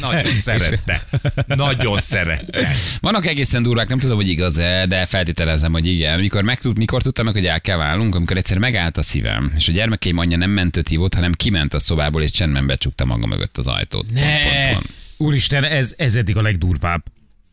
Nagyon 0.00 0.24
szerette. 0.33 1.03
Nagyon 1.46 2.00
szerette. 2.00 2.70
Vannak 3.00 3.26
egészen 3.26 3.62
durvák, 3.62 3.88
nem 3.88 3.98
tudom, 3.98 4.16
hogy 4.16 4.29
igaz-e, 4.29 4.87
de 4.87 5.07
feltételezem, 5.07 5.72
hogy 5.72 5.87
igen. 5.87 6.20
Mikor, 6.20 6.42
megtud, 6.42 6.79
mikor 6.81 7.03
tudtam 7.03 7.25
meg, 7.25 7.35
hogy 7.35 7.47
el 7.47 7.61
kell 7.61 7.77
válnunk, 7.77 8.14
amikor 8.14 8.37
egyszer 8.37 8.59
megállt 8.59 8.97
a 8.97 9.03
szívem, 9.03 9.53
és 9.57 9.69
a 9.69 9.73
gyermekeim 9.73 10.19
anyja 10.19 10.37
nem 10.37 10.51
mentőt 10.51 10.88
hívott, 10.88 11.14
hanem 11.14 11.33
kiment 11.33 11.75
a 11.75 11.79
szobából, 11.79 12.23
és 12.23 12.31
csendben 12.31 12.66
becsukta 12.66 13.05
maga 13.05 13.27
mögött 13.27 13.57
az 13.59 13.66
ajtót. 13.66 14.07
Pont, 14.07 14.21
Ne! 14.21 14.43
pont, 14.43 14.73
pont. 14.73 14.87
Úristen, 15.16 15.64
ez, 15.64 15.95
ez 15.97 16.14
eddig 16.14 16.37
a 16.37 16.43
legdurvább. 16.43 17.03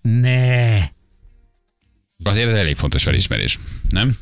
Ne! 0.01 0.77
Azért 2.23 2.49
ez 2.49 2.55
elég 2.55 2.75
fontos 2.75 3.03
felismerés, 3.03 3.59
nem? 3.89 4.17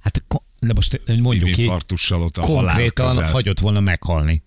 Hát, 0.00 0.22
ko- 0.28 0.42
de 0.60 0.72
most 0.72 1.00
mondjuk 1.20 1.50
ki, 1.50 1.68
ott 1.68 2.36
a 2.36 2.40
konkrétan 2.40 3.24
hagyott 3.30 3.58
volna 3.58 3.80
meghalni. 3.80 4.42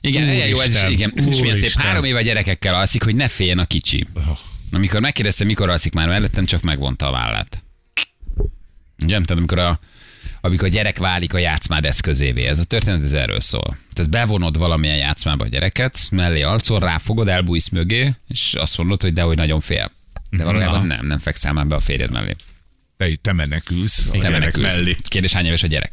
Igen, 0.00 0.22
Úristen, 0.22 0.48
jó, 0.48 0.60
ez 0.60 0.74
is, 0.74 0.82
igen, 0.90 1.12
ez 1.16 1.30
is 1.30 1.40
milyen 1.40 1.56
szép. 1.56 1.72
Három 1.72 2.04
éve 2.04 2.22
gyerekekkel 2.22 2.74
alszik, 2.74 3.02
hogy 3.02 3.14
ne 3.14 3.28
féljen 3.28 3.58
a 3.58 3.64
kicsi. 3.64 4.06
Amikor 4.72 5.00
megkérdezte, 5.00 5.44
mikor 5.44 5.68
alszik 5.68 5.92
már 5.92 6.08
mellettem, 6.08 6.44
csak 6.44 6.62
megvonta 6.62 7.08
a 7.08 7.10
vállát. 7.10 7.62
Ugye? 9.02 9.12
Tehát 9.12 9.30
amikor 9.30 9.58
a, 9.58 9.80
amikor 10.40 10.66
a 10.68 10.70
gyerek 10.70 10.98
válik 10.98 11.34
a 11.34 11.38
játszmád 11.38 11.84
eszközévé. 11.84 12.46
Ez 12.46 12.58
a 12.58 12.64
történet 12.64 13.02
ez 13.02 13.12
erről 13.12 13.40
szól. 13.40 13.76
Tehát 13.92 14.10
bevonod 14.10 14.58
valamilyen 14.58 14.96
játszmába 14.96 15.44
a 15.44 15.48
gyereket, 15.48 15.98
mellé 16.10 16.42
alszol, 16.42 16.78
ráfogod, 16.80 17.28
elbújsz 17.28 17.68
mögé, 17.68 18.12
és 18.28 18.54
azt 18.54 18.76
mondod, 18.78 19.02
hogy 19.02 19.12
dehogy 19.12 19.36
nagyon 19.36 19.60
fél. 19.60 19.90
De 20.30 20.44
valójában 20.44 20.86
nem, 20.86 21.06
nem 21.06 21.18
fekszel 21.18 21.52
már 21.52 21.66
be 21.66 21.74
a 21.76 21.80
férjed 21.80 22.10
mellé. 22.10 22.36
Te, 22.96 23.14
te 23.22 23.32
menekülsz 23.32 24.06
a 24.06 24.10
Te 24.10 24.18
gyerek 24.18 24.32
menekülsz. 24.38 24.74
mellé. 24.76 24.96
Kérdés, 25.08 25.32
hány 25.32 25.46
éves 25.46 25.62
a 25.62 25.66
gyerek? 25.66 25.92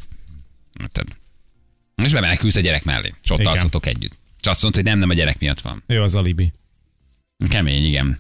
És 2.04 2.12
bemenekülsz 2.14 2.56
a 2.56 2.60
gyerek 2.60 2.84
mellé, 2.84 3.14
és 3.24 3.30
ott 3.30 3.40
Igen. 3.40 3.52
alszotok 3.52 3.86
együtt. 3.86 4.20
És 4.42 4.48
azt 4.48 4.62
mondod, 4.62 4.82
hogy 4.82 4.90
nem, 4.90 5.00
nem 5.00 5.10
a 5.10 5.14
gyerek 5.14 5.40
miatt 5.40 5.62
van. 5.62 5.84
Ő 5.88 6.02
az 6.02 6.16
alibi. 6.16 6.52
Kemény, 7.50 7.86
igen. 7.86 8.18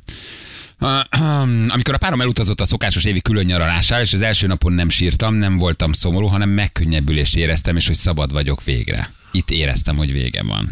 Amikor 1.67 1.93
a 1.93 1.97
párom 1.97 2.21
elutazott 2.21 2.61
a 2.61 2.65
szokásos 2.65 3.03
évi 3.03 3.21
külön 3.21 3.45
nyaralására, 3.45 4.01
és 4.01 4.13
az 4.13 4.21
első 4.21 4.47
napon 4.47 4.73
nem 4.73 4.89
sírtam, 4.89 5.33
nem 5.33 5.57
voltam 5.57 5.91
szomorú, 5.91 6.27
hanem 6.27 6.49
megkönnyebbülést 6.49 7.35
éreztem, 7.35 7.75
és 7.75 7.87
hogy 7.87 7.95
szabad 7.95 8.31
vagyok 8.31 8.63
végre. 8.63 9.11
Itt 9.31 9.51
éreztem, 9.51 9.95
hogy 9.97 10.11
vége 10.11 10.43
van. 10.43 10.71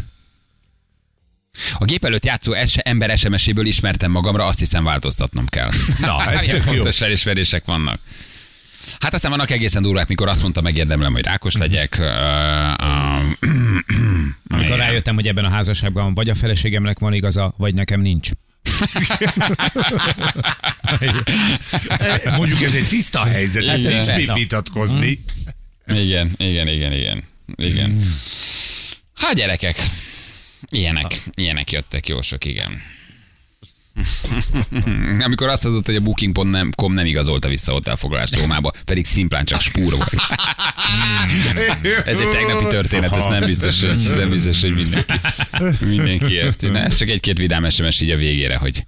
A 1.78 1.84
gép 1.84 2.04
előtt 2.04 2.24
játszó 2.24 2.52
es- 2.52 2.76
ember 2.76 3.18
SMS-éből 3.18 3.66
ismertem 3.66 4.10
magamra, 4.10 4.46
azt 4.46 4.58
hiszem 4.58 4.84
változtatnom 4.84 5.46
kell. 5.46 5.70
Na, 6.00 6.30
ez 6.30 6.44
tök 6.44 6.64
jó. 6.64 6.72
fontos 6.72 6.96
felismerések 6.96 7.64
vannak. 7.64 8.00
Hát 9.00 9.14
aztán 9.14 9.30
vannak 9.30 9.50
egészen 9.50 9.82
durvák, 9.82 10.08
mikor 10.08 10.28
azt 10.28 10.42
mondta, 10.42 10.60
megérdemlem, 10.60 11.12
hogy 11.12 11.24
rákos 11.24 11.54
legyek. 11.56 11.96
Uh, 11.98 12.06
uh, 12.06 13.22
Amikor 14.48 14.76
rájöttem, 14.76 15.14
hogy 15.14 15.26
ebben 15.26 15.44
a 15.44 15.50
házasságban 15.50 16.14
vagy 16.14 16.28
a 16.28 16.34
feleségemnek 16.34 16.98
van 16.98 17.12
igaza, 17.12 17.54
vagy 17.56 17.74
nekem 17.74 18.00
nincs. 18.00 18.30
Mondjuk 22.36 22.62
ez 22.62 22.74
egy 22.74 22.86
tiszta 22.88 23.24
helyzet, 23.24 23.64
hát 23.66 23.78
Igen. 23.78 23.92
nincs 23.92 24.14
mit 24.14 24.26
Na. 24.26 24.34
vitatkozni. 24.34 25.24
Igen, 25.86 26.30
igen, 26.36 26.68
igen, 26.68 26.92
igen. 26.92 27.22
igen. 27.56 28.14
Hát 29.14 29.34
gyerekek, 29.34 29.76
ilyenek, 30.68 31.22
ilyenek 31.34 31.72
jöttek 31.72 32.08
jó 32.08 32.22
sok, 32.22 32.44
igen. 32.44 32.82
Amikor 35.26 35.48
azt 35.48 35.62
hozott, 35.62 35.86
hogy 35.86 35.94
a 35.94 36.00
booking.com 36.00 36.50
nem, 36.50 36.70
nem 36.76 37.06
igazolta 37.06 37.48
vissza 37.48 37.70
a 37.70 37.74
hotelfoglalást 37.74 38.40
Rómába, 38.40 38.72
pedig 38.84 39.04
szimplán 39.04 39.44
csak 39.44 39.60
spúr 39.60 39.92
volt. 39.92 40.14
Ez 42.04 42.20
egy 42.20 42.28
tegnapi 42.28 42.66
történet, 42.66 43.12
ez 43.12 43.24
nem 43.24 43.44
biztos, 43.44 43.80
hogy, 43.80 44.12
nem 44.16 44.30
biztos, 44.30 44.60
hogy 44.60 44.74
mindenki, 44.74 45.12
mindenki 45.84 46.32
érti. 46.32 46.66
Na, 46.66 46.78
ez 46.78 46.96
csak 46.96 47.08
egy-két 47.08 47.38
vidám 47.38 47.68
SMS 47.68 48.00
így 48.00 48.10
a 48.10 48.16
végére, 48.16 48.56
hogy 48.56 48.84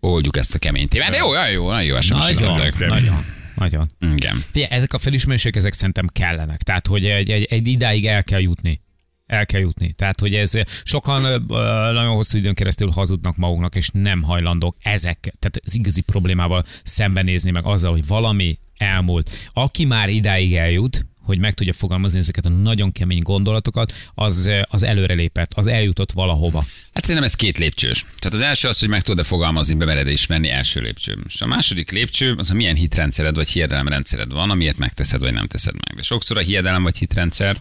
oldjuk 0.00 0.36
ezt 0.36 0.54
a 0.54 0.58
kemény 0.58 0.88
témát. 0.88 1.10
De 1.10 1.16
jó, 1.16 1.32
nagyon 1.32 1.50
jó, 1.50 1.70
nagyon 1.70 1.84
jó 1.84 2.00
SMS 2.00 2.26
Nagyon, 2.26 2.60
nagyon, 2.88 3.24
nagyon. 3.54 3.90
Igen. 4.00 4.44
Figyelj, 4.52 4.72
ezek 4.72 4.92
a 4.92 4.98
felismerések, 4.98 5.56
ezek 5.56 5.72
szerintem 5.72 6.06
kellenek. 6.12 6.62
Tehát, 6.62 6.86
hogy 6.86 7.06
egy, 7.06 7.30
egy, 7.30 7.44
egy 7.44 7.66
idáig 7.66 8.06
el 8.06 8.24
kell 8.24 8.40
jutni. 8.40 8.80
El 9.28 9.46
kell 9.46 9.60
jutni. 9.60 9.92
Tehát, 9.92 10.20
hogy 10.20 10.34
ez 10.34 10.52
sokan 10.82 11.44
nagyon 11.92 12.14
hosszú 12.14 12.38
időn 12.38 12.54
keresztül 12.54 12.90
hazudnak 12.90 13.36
maguknak, 13.36 13.74
és 13.74 13.88
nem 13.92 14.22
hajlandók 14.22 14.76
ezek, 14.82 15.18
tehát 15.20 15.60
az 15.64 15.76
igazi 15.76 16.00
problémával 16.00 16.64
szembenézni, 16.82 17.50
meg 17.50 17.64
azzal, 17.64 17.92
hogy 17.92 18.06
valami 18.06 18.58
elmúlt. 18.76 19.30
Aki 19.52 19.84
már 19.84 20.08
idáig 20.08 20.56
eljut, 20.56 21.06
hogy 21.22 21.38
meg 21.38 21.54
tudja 21.54 21.72
fogalmazni 21.72 22.18
ezeket 22.18 22.44
a 22.44 22.48
nagyon 22.48 22.92
kemény 22.92 23.22
gondolatokat, 23.22 23.92
az, 24.14 24.50
az 24.62 24.82
előrelépett, 24.82 25.52
az 25.54 25.66
eljutott 25.66 26.12
valahova. 26.12 26.64
Hát 26.92 27.02
szerintem 27.02 27.24
ez 27.24 27.34
két 27.34 27.58
lépcsős. 27.58 28.04
Tehát 28.18 28.38
az 28.38 28.40
első 28.40 28.68
az, 28.68 28.78
hogy 28.78 28.88
meg 28.88 29.02
tudod-e 29.02 29.24
fogalmazni, 29.24 29.74
bemered 29.74 30.08
ismerni, 30.08 30.48
első 30.48 30.80
lépcső. 30.80 31.18
És 31.26 31.40
a 31.40 31.46
második 31.46 31.90
lépcső 31.90 32.34
az, 32.38 32.48
hogy 32.48 32.56
milyen 32.56 32.76
hitrendszered 32.76 33.34
vagy 33.34 33.48
hiedelemrendszered 33.48 34.32
van, 34.32 34.50
amiért 34.50 34.78
megteszed 34.78 35.20
vagy 35.20 35.32
nem 35.32 35.46
teszed 35.46 35.74
meg. 35.74 35.96
De 35.96 36.02
sokszor 36.02 36.36
a 36.36 36.40
hiedelem 36.40 36.82
vagy 36.82 36.98
hitrendszer 36.98 37.60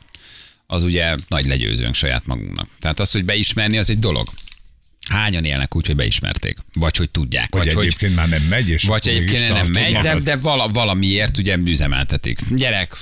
az 0.67 0.83
ugye 0.83 1.15
nagy 1.27 1.45
legyőzőnk 1.45 1.95
saját 1.95 2.25
magunknak. 2.25 2.67
Tehát 2.79 2.99
az, 2.99 3.11
hogy 3.11 3.25
beismerni, 3.25 3.77
az 3.77 3.89
egy 3.89 3.99
dolog. 3.99 4.27
Hányan 5.09 5.45
élnek 5.45 5.75
úgy, 5.75 5.85
hogy 5.85 5.95
beismerték? 5.95 6.57
Vagy 6.73 6.97
hogy 6.97 7.09
tudják? 7.09 7.49
Vagy, 7.51 7.65
Vagy, 7.65 7.73
hogy, 7.73 7.85
egyébként 7.85 8.15
már 8.15 8.29
nem 8.29 8.41
megy, 8.41 8.69
és 8.69 8.83
vagy 8.83 9.07
egyébként 9.07 9.53
nem 9.53 9.67
megy, 9.67 9.91
de, 9.91 10.01
magad. 10.01 10.23
de 10.23 10.35
vala, 10.35 10.67
valamiért 10.67 11.37
ugye 11.37 11.57
üzemeltetik. 11.65 12.39
Gyerek, 12.55 12.95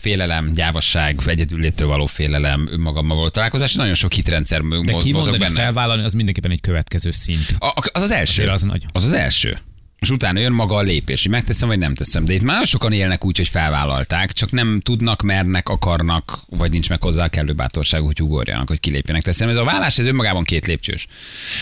félelem, 0.00 0.52
gyávasság, 0.54 1.20
egyedüllétől 1.26 1.88
való 1.88 2.06
félelem, 2.06 2.68
önmagammal 2.70 3.16
való 3.16 3.28
találkozás, 3.28 3.74
nagyon 3.74 3.94
sok 3.94 4.12
hitrendszer 4.12 4.60
De 4.60 4.66
mozog 4.66 5.02
kimondani, 5.02 5.38
benne. 5.38 5.54
felvállalni, 5.54 6.02
az 6.04 6.12
mindenképpen 6.12 6.50
egy 6.50 6.60
következő 6.60 7.10
szint. 7.10 7.56
A, 7.58 7.72
az 7.92 8.02
az 8.02 8.10
első. 8.10 8.42
Azért 8.42 8.50
az 8.54 8.62
nagy. 8.62 8.84
Az 8.92 9.04
az 9.04 9.12
első. 9.12 9.58
És 10.04 10.10
utána 10.10 10.38
jön 10.38 10.52
maga 10.52 10.76
a 10.76 10.82
lépés, 10.82 11.22
hogy 11.22 11.30
megteszem, 11.30 11.68
vagy 11.68 11.78
nem 11.78 11.94
teszem. 11.94 12.24
De 12.24 12.32
itt 12.32 12.42
már 12.42 12.66
sokan 12.66 12.92
élnek 12.92 13.24
úgy, 13.24 13.36
hogy 13.36 13.48
felvállalták, 13.48 14.32
csak 14.32 14.50
nem 14.50 14.80
tudnak, 14.80 15.22
mernek, 15.22 15.68
akarnak, 15.68 16.38
vagy 16.48 16.70
nincs 16.70 16.88
meg 16.88 17.02
hozzá 17.02 17.24
a 17.24 17.28
kellő 17.28 17.52
bátorság, 17.52 18.00
hogy 18.00 18.22
ugorjanak, 18.22 18.68
hogy 18.68 18.80
kilépjenek. 18.80 19.22
Teszem, 19.22 19.48
ez 19.48 19.56
a 19.56 19.64
vállás, 19.64 19.98
ez 19.98 20.06
önmagában 20.06 20.44
két 20.44 20.66
lépcsős. 20.66 21.06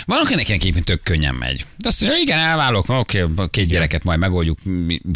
Van, 0.04 0.18
akinek 0.18 0.50
egyébként 0.50 0.84
tök 0.84 1.02
könnyen 1.02 1.34
megy. 1.34 1.64
De 1.76 1.88
azt 1.88 2.00
mondja, 2.02 2.20
igen, 2.20 2.38
elválok, 2.38 2.88
oké, 2.88 3.24
két 3.50 3.66
gyereket 3.66 4.04
majd 4.04 4.18
megoldjuk, 4.18 4.58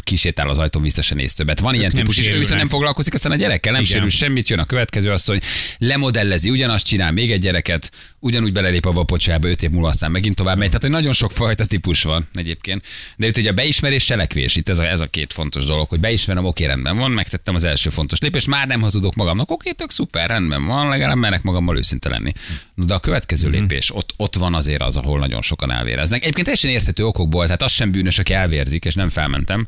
kisétál 0.02 0.48
az 0.48 0.58
ajtón, 0.58 0.82
biztosan 0.82 1.16
néz 1.16 1.34
többet. 1.34 1.60
Van 1.60 1.74
ilyen 1.74 1.90
típus, 1.90 2.18
és 2.18 2.28
ő 2.28 2.38
viszont 2.38 2.58
nem 2.58 2.68
foglalkozik 2.68 3.14
aztán 3.14 3.32
a 3.32 3.36
gyerekkel, 3.36 3.72
nem 3.72 3.80
Igen. 3.80 3.92
sérül 3.92 4.10
semmit, 4.10 4.48
jön 4.48 4.58
a 4.58 4.64
következő 4.64 5.10
asszony, 5.10 5.40
lemodellezi, 5.78 6.50
ugyanazt 6.50 6.86
csinál, 6.86 7.12
még 7.12 7.32
egy 7.32 7.40
gyereket, 7.40 7.90
ugyanúgy 8.18 8.52
belelép 8.52 8.86
abba 8.86 9.00
a 9.00 9.04
pocsába, 9.04 9.48
öt 9.48 9.62
év 9.62 9.70
múlva 9.70 9.88
aztán 9.88 10.10
megint 10.10 10.34
tovább 10.34 10.56
megy. 10.56 10.66
Tehát, 10.66 10.82
hogy 10.82 10.90
nagyon 10.90 11.12
sok 11.12 11.32
fajta 11.32 11.66
típus 11.66 12.02
van 12.02 12.28
egyébként. 12.34 12.84
De 13.16 13.26
itt 13.26 13.36
ugye 13.36 13.50
a 13.50 13.52
beismerés, 13.52 14.04
cselekvés, 14.04 14.56
itt 14.56 14.68
ez 14.68 14.78
a, 14.78 14.86
ez 14.86 15.00
a 15.00 15.06
két 15.06 15.32
fontos 15.32 15.64
dolog, 15.64 15.88
hogy 15.88 16.00
beismerem, 16.00 16.44
oké, 16.44 16.64
rendben 16.64 16.96
van, 16.96 17.10
megtettem 17.10 17.54
az 17.54 17.64
első 17.64 17.90
fontos 17.90 18.18
lépést, 18.18 18.46
már 18.46 18.66
nem 18.66 18.80
hazudok 18.80 19.14
magamnak, 19.14 19.50
oké, 19.50 19.70
tök 19.70 19.90
szuper, 19.90 20.28
rendben 20.28 20.66
van, 20.66 20.88
legalább 20.88 21.16
merek 21.16 21.42
magammal 21.42 21.78
őszinte 21.78 22.08
lenni. 22.08 22.32
De 22.74 22.94
a 22.94 22.98
következő 22.98 23.48
lépés, 23.48 23.94
ott, 23.94 24.14
ott 24.16 24.34
van 24.34 24.54
azért 24.54 24.82
az, 24.82 24.96
ahol 24.96 25.18
nagyon 25.18 25.42
sokan 25.42 25.70
elvéreznek. 25.70 26.20
Egyébként 26.20 26.46
teljesen 26.46 26.70
érthető 26.70 27.06
okokból, 27.06 27.44
tehát 27.44 27.62
az 27.62 27.72
sem 27.72 27.90
bűnös, 27.90 28.18
aki 28.18 28.32
elvérzik, 28.32 28.84
és 28.84 28.94
nem 28.94 29.08
felmentem. 29.08 29.66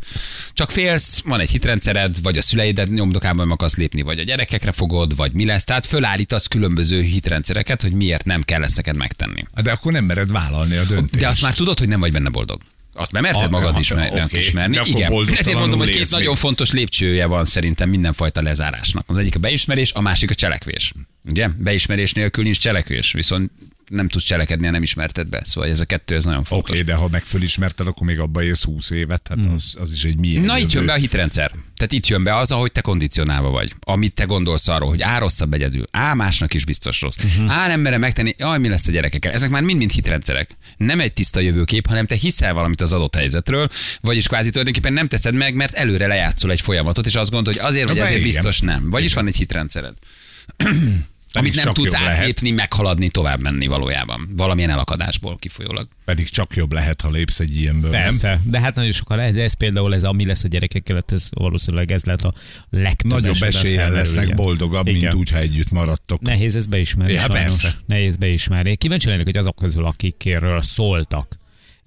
Csak 0.52 0.70
félsz, 0.70 1.20
van 1.24 1.40
egy 1.40 1.50
hitrendszered, 1.50 2.22
vagy 2.22 2.38
a 2.38 2.42
szüleidet 2.42 2.88
nyomdokában 2.88 3.50
akarsz 3.50 3.76
lépni, 3.76 4.02
vagy 4.02 4.18
a 4.18 4.22
gyerekekre 4.22 4.72
fogod, 4.72 5.16
vagy 5.16 5.32
mi 5.32 5.44
lesz. 5.44 5.64
Tehát 5.64 5.86
fölállítasz 5.86 6.46
különböző 6.46 7.00
hitrendszereket, 7.00 7.82
hogy 7.82 7.92
miért 7.92 8.24
nem 8.24 8.42
kell 8.48 8.62
ezt 8.62 8.76
neked 8.76 8.96
megtenni. 8.96 9.42
De 9.62 9.72
akkor 9.72 9.92
nem 9.92 10.04
mered 10.04 10.32
vállalni 10.32 10.76
a 10.76 10.84
döntést. 10.84 11.22
De 11.22 11.28
azt 11.28 11.42
már 11.42 11.54
tudod, 11.54 11.78
hogy 11.78 11.88
nem 11.88 12.00
vagy 12.00 12.12
benne 12.12 12.28
boldog. 12.28 12.60
Azt 12.92 13.12
már 13.12 13.22
merted 13.22 13.42
Ah, 13.42 13.50
magad 13.50 13.72
hát, 13.72 13.80
ismerni, 13.80 14.20
oké. 14.20 14.38
ismerni. 14.38 14.74
De 14.76 14.82
Igen. 14.84 15.12
Ezért 15.36 15.58
mondom, 15.58 15.78
hogy 15.78 15.90
két 15.90 16.10
nagyon 16.10 16.34
fontos 16.34 16.70
lépcsője 16.70 17.26
van 17.26 17.44
szerintem 17.44 17.88
mindenfajta 17.88 18.42
lezárásnak. 18.42 19.04
Az 19.06 19.16
egyik 19.16 19.34
a 19.34 19.38
beismerés, 19.38 19.92
a 19.92 20.00
másik 20.00 20.30
a 20.30 20.34
cselekvés. 20.34 20.92
Ugye? 21.30 21.48
Beismerés 21.58 22.12
nélkül 22.12 22.44
nincs 22.44 22.58
cselekvés, 22.58 23.12
viszont 23.12 23.50
nem 23.88 24.08
tudsz 24.08 24.24
cselekedni, 24.24 24.64
ha 24.64 24.70
nem 24.70 24.82
ismerted 24.82 25.28
be. 25.28 25.40
Szóval 25.44 25.70
ez 25.70 25.80
a 25.80 25.84
kettő, 25.84 26.14
ez 26.14 26.24
nagyon 26.24 26.40
Oké, 26.40 26.48
fontos. 26.48 26.70
okay, 26.70 26.82
de 26.82 26.94
ha 26.94 27.08
meg 27.08 27.22
fölismerted, 27.24 27.86
akkor 27.86 28.06
még 28.06 28.18
abba 28.18 28.42
élsz 28.42 28.64
20 28.64 28.90
évet, 28.90 29.28
hát 29.28 29.46
az, 29.54 29.74
az 29.78 29.92
is 29.92 30.04
egy 30.04 30.18
milyen 30.18 30.42
Na 30.42 30.58
itt 30.58 30.62
jövő. 30.62 30.76
jön 30.76 30.86
be 30.86 30.92
a 30.92 30.96
hitrendszer. 30.96 31.50
Tehát 31.76 31.92
itt 31.92 32.06
jön 32.06 32.22
be 32.22 32.36
az, 32.36 32.52
ahogy 32.52 32.72
te 32.72 32.80
kondicionálva 32.80 33.50
vagy. 33.50 33.72
Amit 33.80 34.14
te 34.14 34.24
gondolsz 34.24 34.68
arról, 34.68 34.88
hogy 34.88 35.02
á, 35.02 35.18
rosszabb 35.18 35.52
egyedül, 35.52 35.84
á, 35.90 36.14
másnak 36.14 36.54
is 36.54 36.64
biztos 36.64 37.00
rossz, 37.00 37.16
uh-huh. 37.24 37.52
á, 37.52 37.66
nem 37.66 37.80
merem 37.80 38.00
megtenni, 38.00 38.34
jaj, 38.38 38.58
mi 38.58 38.68
lesz 38.68 38.88
a 38.88 38.92
gyerekekkel. 38.92 39.32
Ezek 39.32 39.50
már 39.50 39.62
mind-mind 39.62 39.90
hitrendszerek. 39.90 40.56
Nem 40.76 41.00
egy 41.00 41.12
tiszta 41.12 41.40
jövőkép, 41.40 41.86
hanem 41.86 42.06
te 42.06 42.14
hiszel 42.14 42.54
valamit 42.54 42.80
az 42.80 42.92
adott 42.92 43.14
helyzetről, 43.14 43.68
vagyis 44.00 44.26
kvázi 44.26 44.50
tulajdonképpen 44.50 44.92
nem 44.92 45.08
teszed 45.08 45.34
meg, 45.34 45.54
mert 45.54 45.74
előre 45.74 46.06
lejátszol 46.06 46.50
egy 46.50 46.60
folyamatot, 46.60 47.06
és 47.06 47.14
azt 47.14 47.30
gondolod, 47.30 47.60
hogy 47.60 47.68
azért 47.68 47.88
vagy 47.88 47.98
ezért 47.98 48.22
biztos 48.22 48.60
nem. 48.60 48.90
Vagyis 48.90 49.14
van 49.14 49.26
egy 49.26 49.36
hitrendszered. 49.36 49.94
amit 51.38 51.54
nem 51.54 51.72
tudsz 51.72 51.92
jobb 51.92 52.02
lehet. 52.02 52.18
átlépni, 52.18 52.50
meghaladni, 52.50 53.08
tovább 53.08 53.40
menni 53.40 53.66
valójában. 53.66 54.28
Valamilyen 54.36 54.70
elakadásból 54.70 55.36
kifolyólag. 55.36 55.88
Pedig 56.04 56.28
csak 56.28 56.56
jobb 56.56 56.72
lehet, 56.72 57.00
ha 57.00 57.10
lépsz 57.10 57.40
egy 57.40 57.56
ilyenből, 57.56 57.90
nem? 57.90 58.02
Persze, 58.02 58.40
de 58.44 58.60
hát 58.60 58.74
nagyon 58.74 58.92
sokan 58.92 59.16
lehet, 59.16 59.34
de 59.34 59.42
ez 59.42 59.54
például 59.54 59.94
ez, 59.94 60.04
ami 60.04 60.26
lesz 60.26 60.44
a 60.44 60.48
gyerekekkel, 60.48 60.94
hát 60.94 61.12
ez 61.12 61.28
valószínűleg 61.30 61.92
ez 61.92 62.04
lehet 62.04 62.22
a 62.22 62.32
legtöbb 62.70 63.10
Nagyobb 63.10 63.42
eséllyel 63.42 63.90
lesznek 63.90 64.34
boldogabb, 64.34 64.86
Igen. 64.86 65.00
mint 65.00 65.14
úgy, 65.14 65.30
ha 65.30 65.38
együtt 65.38 65.70
maradtok. 65.70 66.20
Nehéz 66.20 66.56
ezt 66.56 66.68
beismerni. 66.68 67.12
Ja, 67.12 67.18
sajnos. 67.18 67.38
persze. 67.38 67.74
Nehéz 67.86 68.16
beismerni. 68.16 68.76
Kíváncsi 68.76 69.08
lennék, 69.08 69.24
hogy 69.24 69.36
azok 69.36 69.56
közül, 69.56 69.84
akikről 69.84 70.62
szóltak 70.62 71.38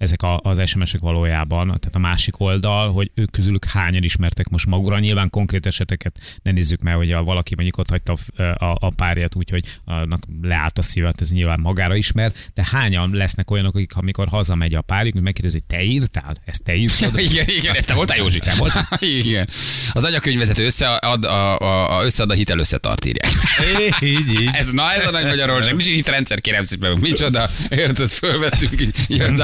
ezek 0.02 0.22
a, 0.22 0.40
az 0.42 0.68
SMS-ek 0.68 1.00
valójában, 1.00 1.66
tehát 1.66 1.90
a 1.92 1.98
másik 1.98 2.40
oldal, 2.40 2.92
hogy 2.92 3.10
ők 3.14 3.30
közülük 3.30 3.64
hányan 3.64 4.02
ismertek 4.02 4.48
most 4.48 4.66
magukra. 4.66 4.98
Nyilván 4.98 5.30
konkrét 5.30 5.66
eseteket 5.66 6.40
ne 6.42 6.50
nézzük 6.50 6.80
meg, 6.80 6.94
hogy 6.94 7.12
a, 7.12 7.22
valaki 7.22 7.54
mondjuk 7.54 7.78
ott 7.78 7.90
hagyta 7.90 8.14
a, 8.36 8.42
a, 8.42 8.76
a 8.80 8.90
párját 8.96 9.34
úgy, 9.34 9.50
hogy 9.50 9.64
annak 9.84 10.22
leállt 10.42 10.78
a 10.78 10.82
szívet, 10.82 11.20
ez 11.20 11.30
nyilván 11.30 11.60
magára 11.60 11.94
ismer, 11.94 12.32
de 12.54 12.68
hányan 12.70 13.10
lesznek 13.12 13.50
olyanok, 13.50 13.74
akik 13.74 13.94
amikor 13.94 14.28
hazamegy 14.28 14.74
a 14.74 14.80
párjuk, 14.80 15.12
hogy 15.12 15.22
megkérdezi, 15.22 15.58
hogy 15.58 15.78
te 15.78 15.84
írtál? 15.84 16.36
Ezt 16.44 16.62
te 16.62 16.74
írtad? 16.74 17.18
igen, 17.30 17.48
igen, 17.48 17.74
ezt 17.74 17.86
te 17.86 17.94
voltál 17.94 18.16
Józsi? 18.16 18.38
Te 18.38 18.54
voltál? 18.58 18.88
igen. 19.24 19.48
Az 19.92 20.04
anyakönyvvezető 20.04 20.64
összead 20.64 21.24
a, 21.24 21.58
a, 21.60 21.98
a, 21.98 22.04
összead 22.04 22.30
a 22.30 22.34
hitel 22.34 22.58
összetart 22.58 23.04
írják. 23.04 23.32
É, 23.78 24.06
így, 24.06 24.40
így. 24.40 24.50
Ez, 24.62 24.70
na 24.70 24.92
ez 24.92 25.06
a 25.06 25.10
nagy 25.10 25.24
Magyarország. 25.24 25.74
Mi 25.74 25.82
hitrendszer 25.82 26.40
kérem 26.40 26.62
szépen. 26.62 26.98
Micsoda, 26.98 27.48
érted, 27.68 28.08
fölvettünk 28.08 28.80
így 28.80 28.94
ilyen 29.06 29.34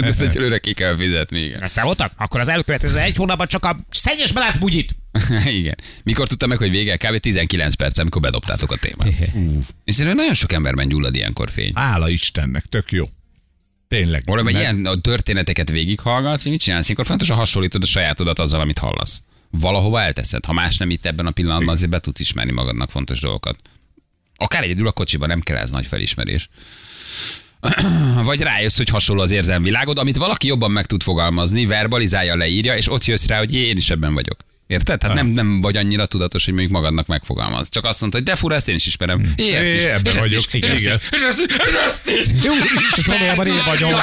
zállókölcsön, 0.00 0.26
ezt 0.26 0.36
egyelőre 0.36 0.58
ki 0.58 0.72
kell 0.72 0.96
fizetni. 0.96 1.40
Igen. 1.40 1.62
Ezt 1.62 1.74
te 1.74 1.82
voltak? 1.82 2.12
Akkor 2.16 2.40
az 2.40 2.48
elkövetkező 2.48 2.98
egy 2.98 3.16
hónapban 3.16 3.46
csak 3.46 3.64
a 3.64 3.76
szennyes 3.90 4.32
belátsz 4.32 4.56
bugyit. 4.56 4.96
igen. 5.60 5.76
Mikor 6.04 6.28
tudtam 6.28 6.48
meg, 6.48 6.58
hogy 6.58 6.70
vége? 6.70 6.96
Kb. 6.96 7.16
19 7.18 7.74
perc, 7.74 7.98
amikor 7.98 8.20
bedobtátok 8.22 8.70
a 8.72 8.76
témát. 8.76 9.14
És 9.84 9.94
szerintem 9.94 10.16
nagyon 10.16 10.34
sok 10.34 10.52
emberben 10.52 10.88
gyullad 10.88 11.14
ilyenkor 11.14 11.50
fény. 11.50 11.72
Hála 11.74 12.08
Istennek, 12.08 12.64
tök 12.64 12.90
jó. 12.90 13.08
Tényleg. 13.88 14.22
Valami 14.24 14.52
Mert- 14.52 14.64
ilyen 14.64 15.00
történeteket 15.02 15.70
végighallgatsz, 15.70 16.44
mit 16.44 16.60
csinálsz? 16.60 16.90
Akkor 16.90 17.06
fontosan 17.06 17.36
hasonlítod 17.36 17.82
a 17.82 17.86
sajátodat 17.86 18.38
azzal, 18.38 18.60
amit 18.60 18.78
hallasz. 18.78 19.22
Valahova 19.50 20.00
elteszed. 20.00 20.44
Ha 20.44 20.52
más 20.52 20.76
nem 20.76 20.90
itt 20.90 21.06
ebben 21.06 21.26
a 21.26 21.30
pillanatban, 21.30 21.74
azért 21.74 21.90
be 21.90 21.98
tudsz 22.00 22.20
ismerni 22.20 22.52
magadnak 22.52 22.90
fontos 22.90 23.20
dolgokat. 23.20 23.58
Akár 24.36 24.62
egyedül 24.62 24.86
a 24.86 24.92
kocsiban 24.92 25.28
nem 25.28 25.40
kell 25.40 25.56
ez 25.56 25.70
nagy 25.70 25.86
felismerés. 25.86 26.48
Vagy 28.24 28.40
rájössz, 28.40 28.76
hogy 28.76 28.88
hasonló 28.88 29.22
az 29.22 29.30
érzelmvilágod, 29.30 29.98
amit 29.98 30.16
valaki 30.16 30.46
jobban 30.46 30.70
meg 30.70 30.86
tud 30.86 31.02
fogalmazni, 31.02 31.66
verbalizálja, 31.66 32.36
leírja, 32.36 32.76
és 32.76 32.90
ott 32.90 33.04
jössz 33.04 33.26
rá, 33.26 33.38
hogy 33.38 33.54
én 33.54 33.76
is 33.76 33.90
ebben 33.90 34.14
vagyok. 34.14 34.36
Érted? 34.66 34.98
Tehát 34.98 35.16
nem, 35.16 35.26
nem 35.26 35.60
vagy 35.60 35.76
annyira 35.76 36.06
tudatos, 36.06 36.44
hogy 36.44 36.54
mondjuk 36.54 36.74
magadnak 36.74 37.06
megfogalmaz. 37.06 37.68
Csak 37.68 37.84
azt 37.84 38.00
mondta, 38.00 38.18
hogy 38.18 38.26
de 38.26 38.36
fura, 38.36 38.54
ezt 38.54 38.68
én 38.68 38.74
is 38.74 38.86
ismerem. 38.86 39.32
É, 39.36 39.54
ezt 39.54 39.66
É, 39.66 39.74
is, 39.76 39.84
ebben 39.84 40.16
ezt 40.16 40.18
vagyok. 40.18 40.54
és 40.54 40.62
ezt 40.62 40.80
is, 40.80 41.10
és 41.10 41.22
ezt 41.22 41.38
is, 41.40 41.56
és 41.56 41.72
ezt 41.86 42.08
is. 42.08 42.42
Jó, 42.44 42.52
és 42.96 43.06
valójában 43.06 43.46
én 43.46 43.62
vagyok. 43.66 43.90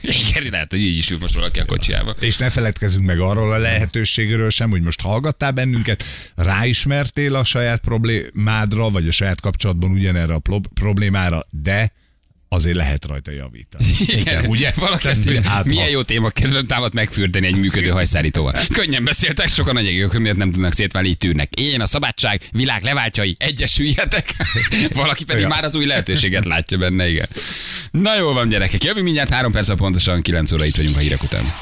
Igen, 0.00 0.50
lehet, 0.50 0.70
hogy 0.70 0.80
így 0.80 0.98
is 0.98 1.10
ül 1.10 1.18
most 1.18 1.34
valaki 1.34 1.58
a 1.58 1.64
kocsiába. 1.64 2.14
És 2.20 2.36
ne 2.36 2.50
feledkezzünk 2.50 3.06
meg 3.06 3.20
arról 3.20 3.52
a 3.52 3.58
lehetőségről 3.58 4.50
sem, 4.50 4.70
hogy 4.70 4.82
most 4.82 5.00
hallgattál 5.00 5.50
bennünket, 5.50 6.04
ráismertél 6.34 7.34
a 7.34 7.44
saját 7.44 7.80
problémádra, 7.80 8.90
vagy 8.90 9.08
a 9.08 9.12
saját 9.12 9.40
kapcsolatban 9.40 9.90
ugyanerre 9.90 10.34
a 10.34 10.38
pro- 10.38 10.68
problémára, 10.74 11.46
de 11.50 11.92
azért 12.48 12.76
lehet 12.76 13.04
rajta 13.04 13.30
javítani. 13.30 13.84
Igen, 14.20 14.46
Ugye? 14.46 14.72
Valaki 14.76 15.08
ezt 15.08 15.26
írja, 15.26 15.42
hát, 15.48 15.64
milyen 15.64 15.88
jó 15.88 16.02
téma, 16.02 16.30
kedvem 16.30 16.66
támad 16.66 16.94
megfürdeni 16.94 17.46
egy 17.46 17.56
működő 17.56 17.88
hajszárítóval. 17.88 18.54
Könnyen 18.72 19.04
beszéltek, 19.04 19.48
sokan 19.48 19.76
hogy 20.10 20.20
miért 20.20 20.36
nem 20.36 20.50
tudnak 20.50 20.72
szétválni, 20.72 21.08
így 21.08 21.18
tűrnek. 21.18 21.60
Én, 21.60 21.80
a 21.80 21.86
szabadság, 21.86 22.40
világ 22.52 22.82
leváltjai, 22.82 23.34
egyesüljetek. 23.38 24.34
Valaki 24.94 25.24
pedig 25.24 25.42
Ja. 25.42 25.48
már 25.48 25.64
az 25.64 25.76
új 25.76 25.86
lehetőséget 25.86 26.44
látja 26.44 26.78
benne, 26.78 27.08
igen. 27.08 27.28
Na 27.90 28.16
jól 28.16 28.32
van, 28.32 28.48
gyerekek. 28.48 28.84
Jövünk 28.84 29.04
mindjárt 29.04 29.30
három 29.30 29.52
perc, 29.52 29.74
pontosan 29.76 30.22
9 30.22 30.52
óra 30.52 30.64
itt 30.64 30.76
vagyunk 30.76 30.96
a 30.96 30.98
hírek 30.98 31.22
után. 31.22 31.52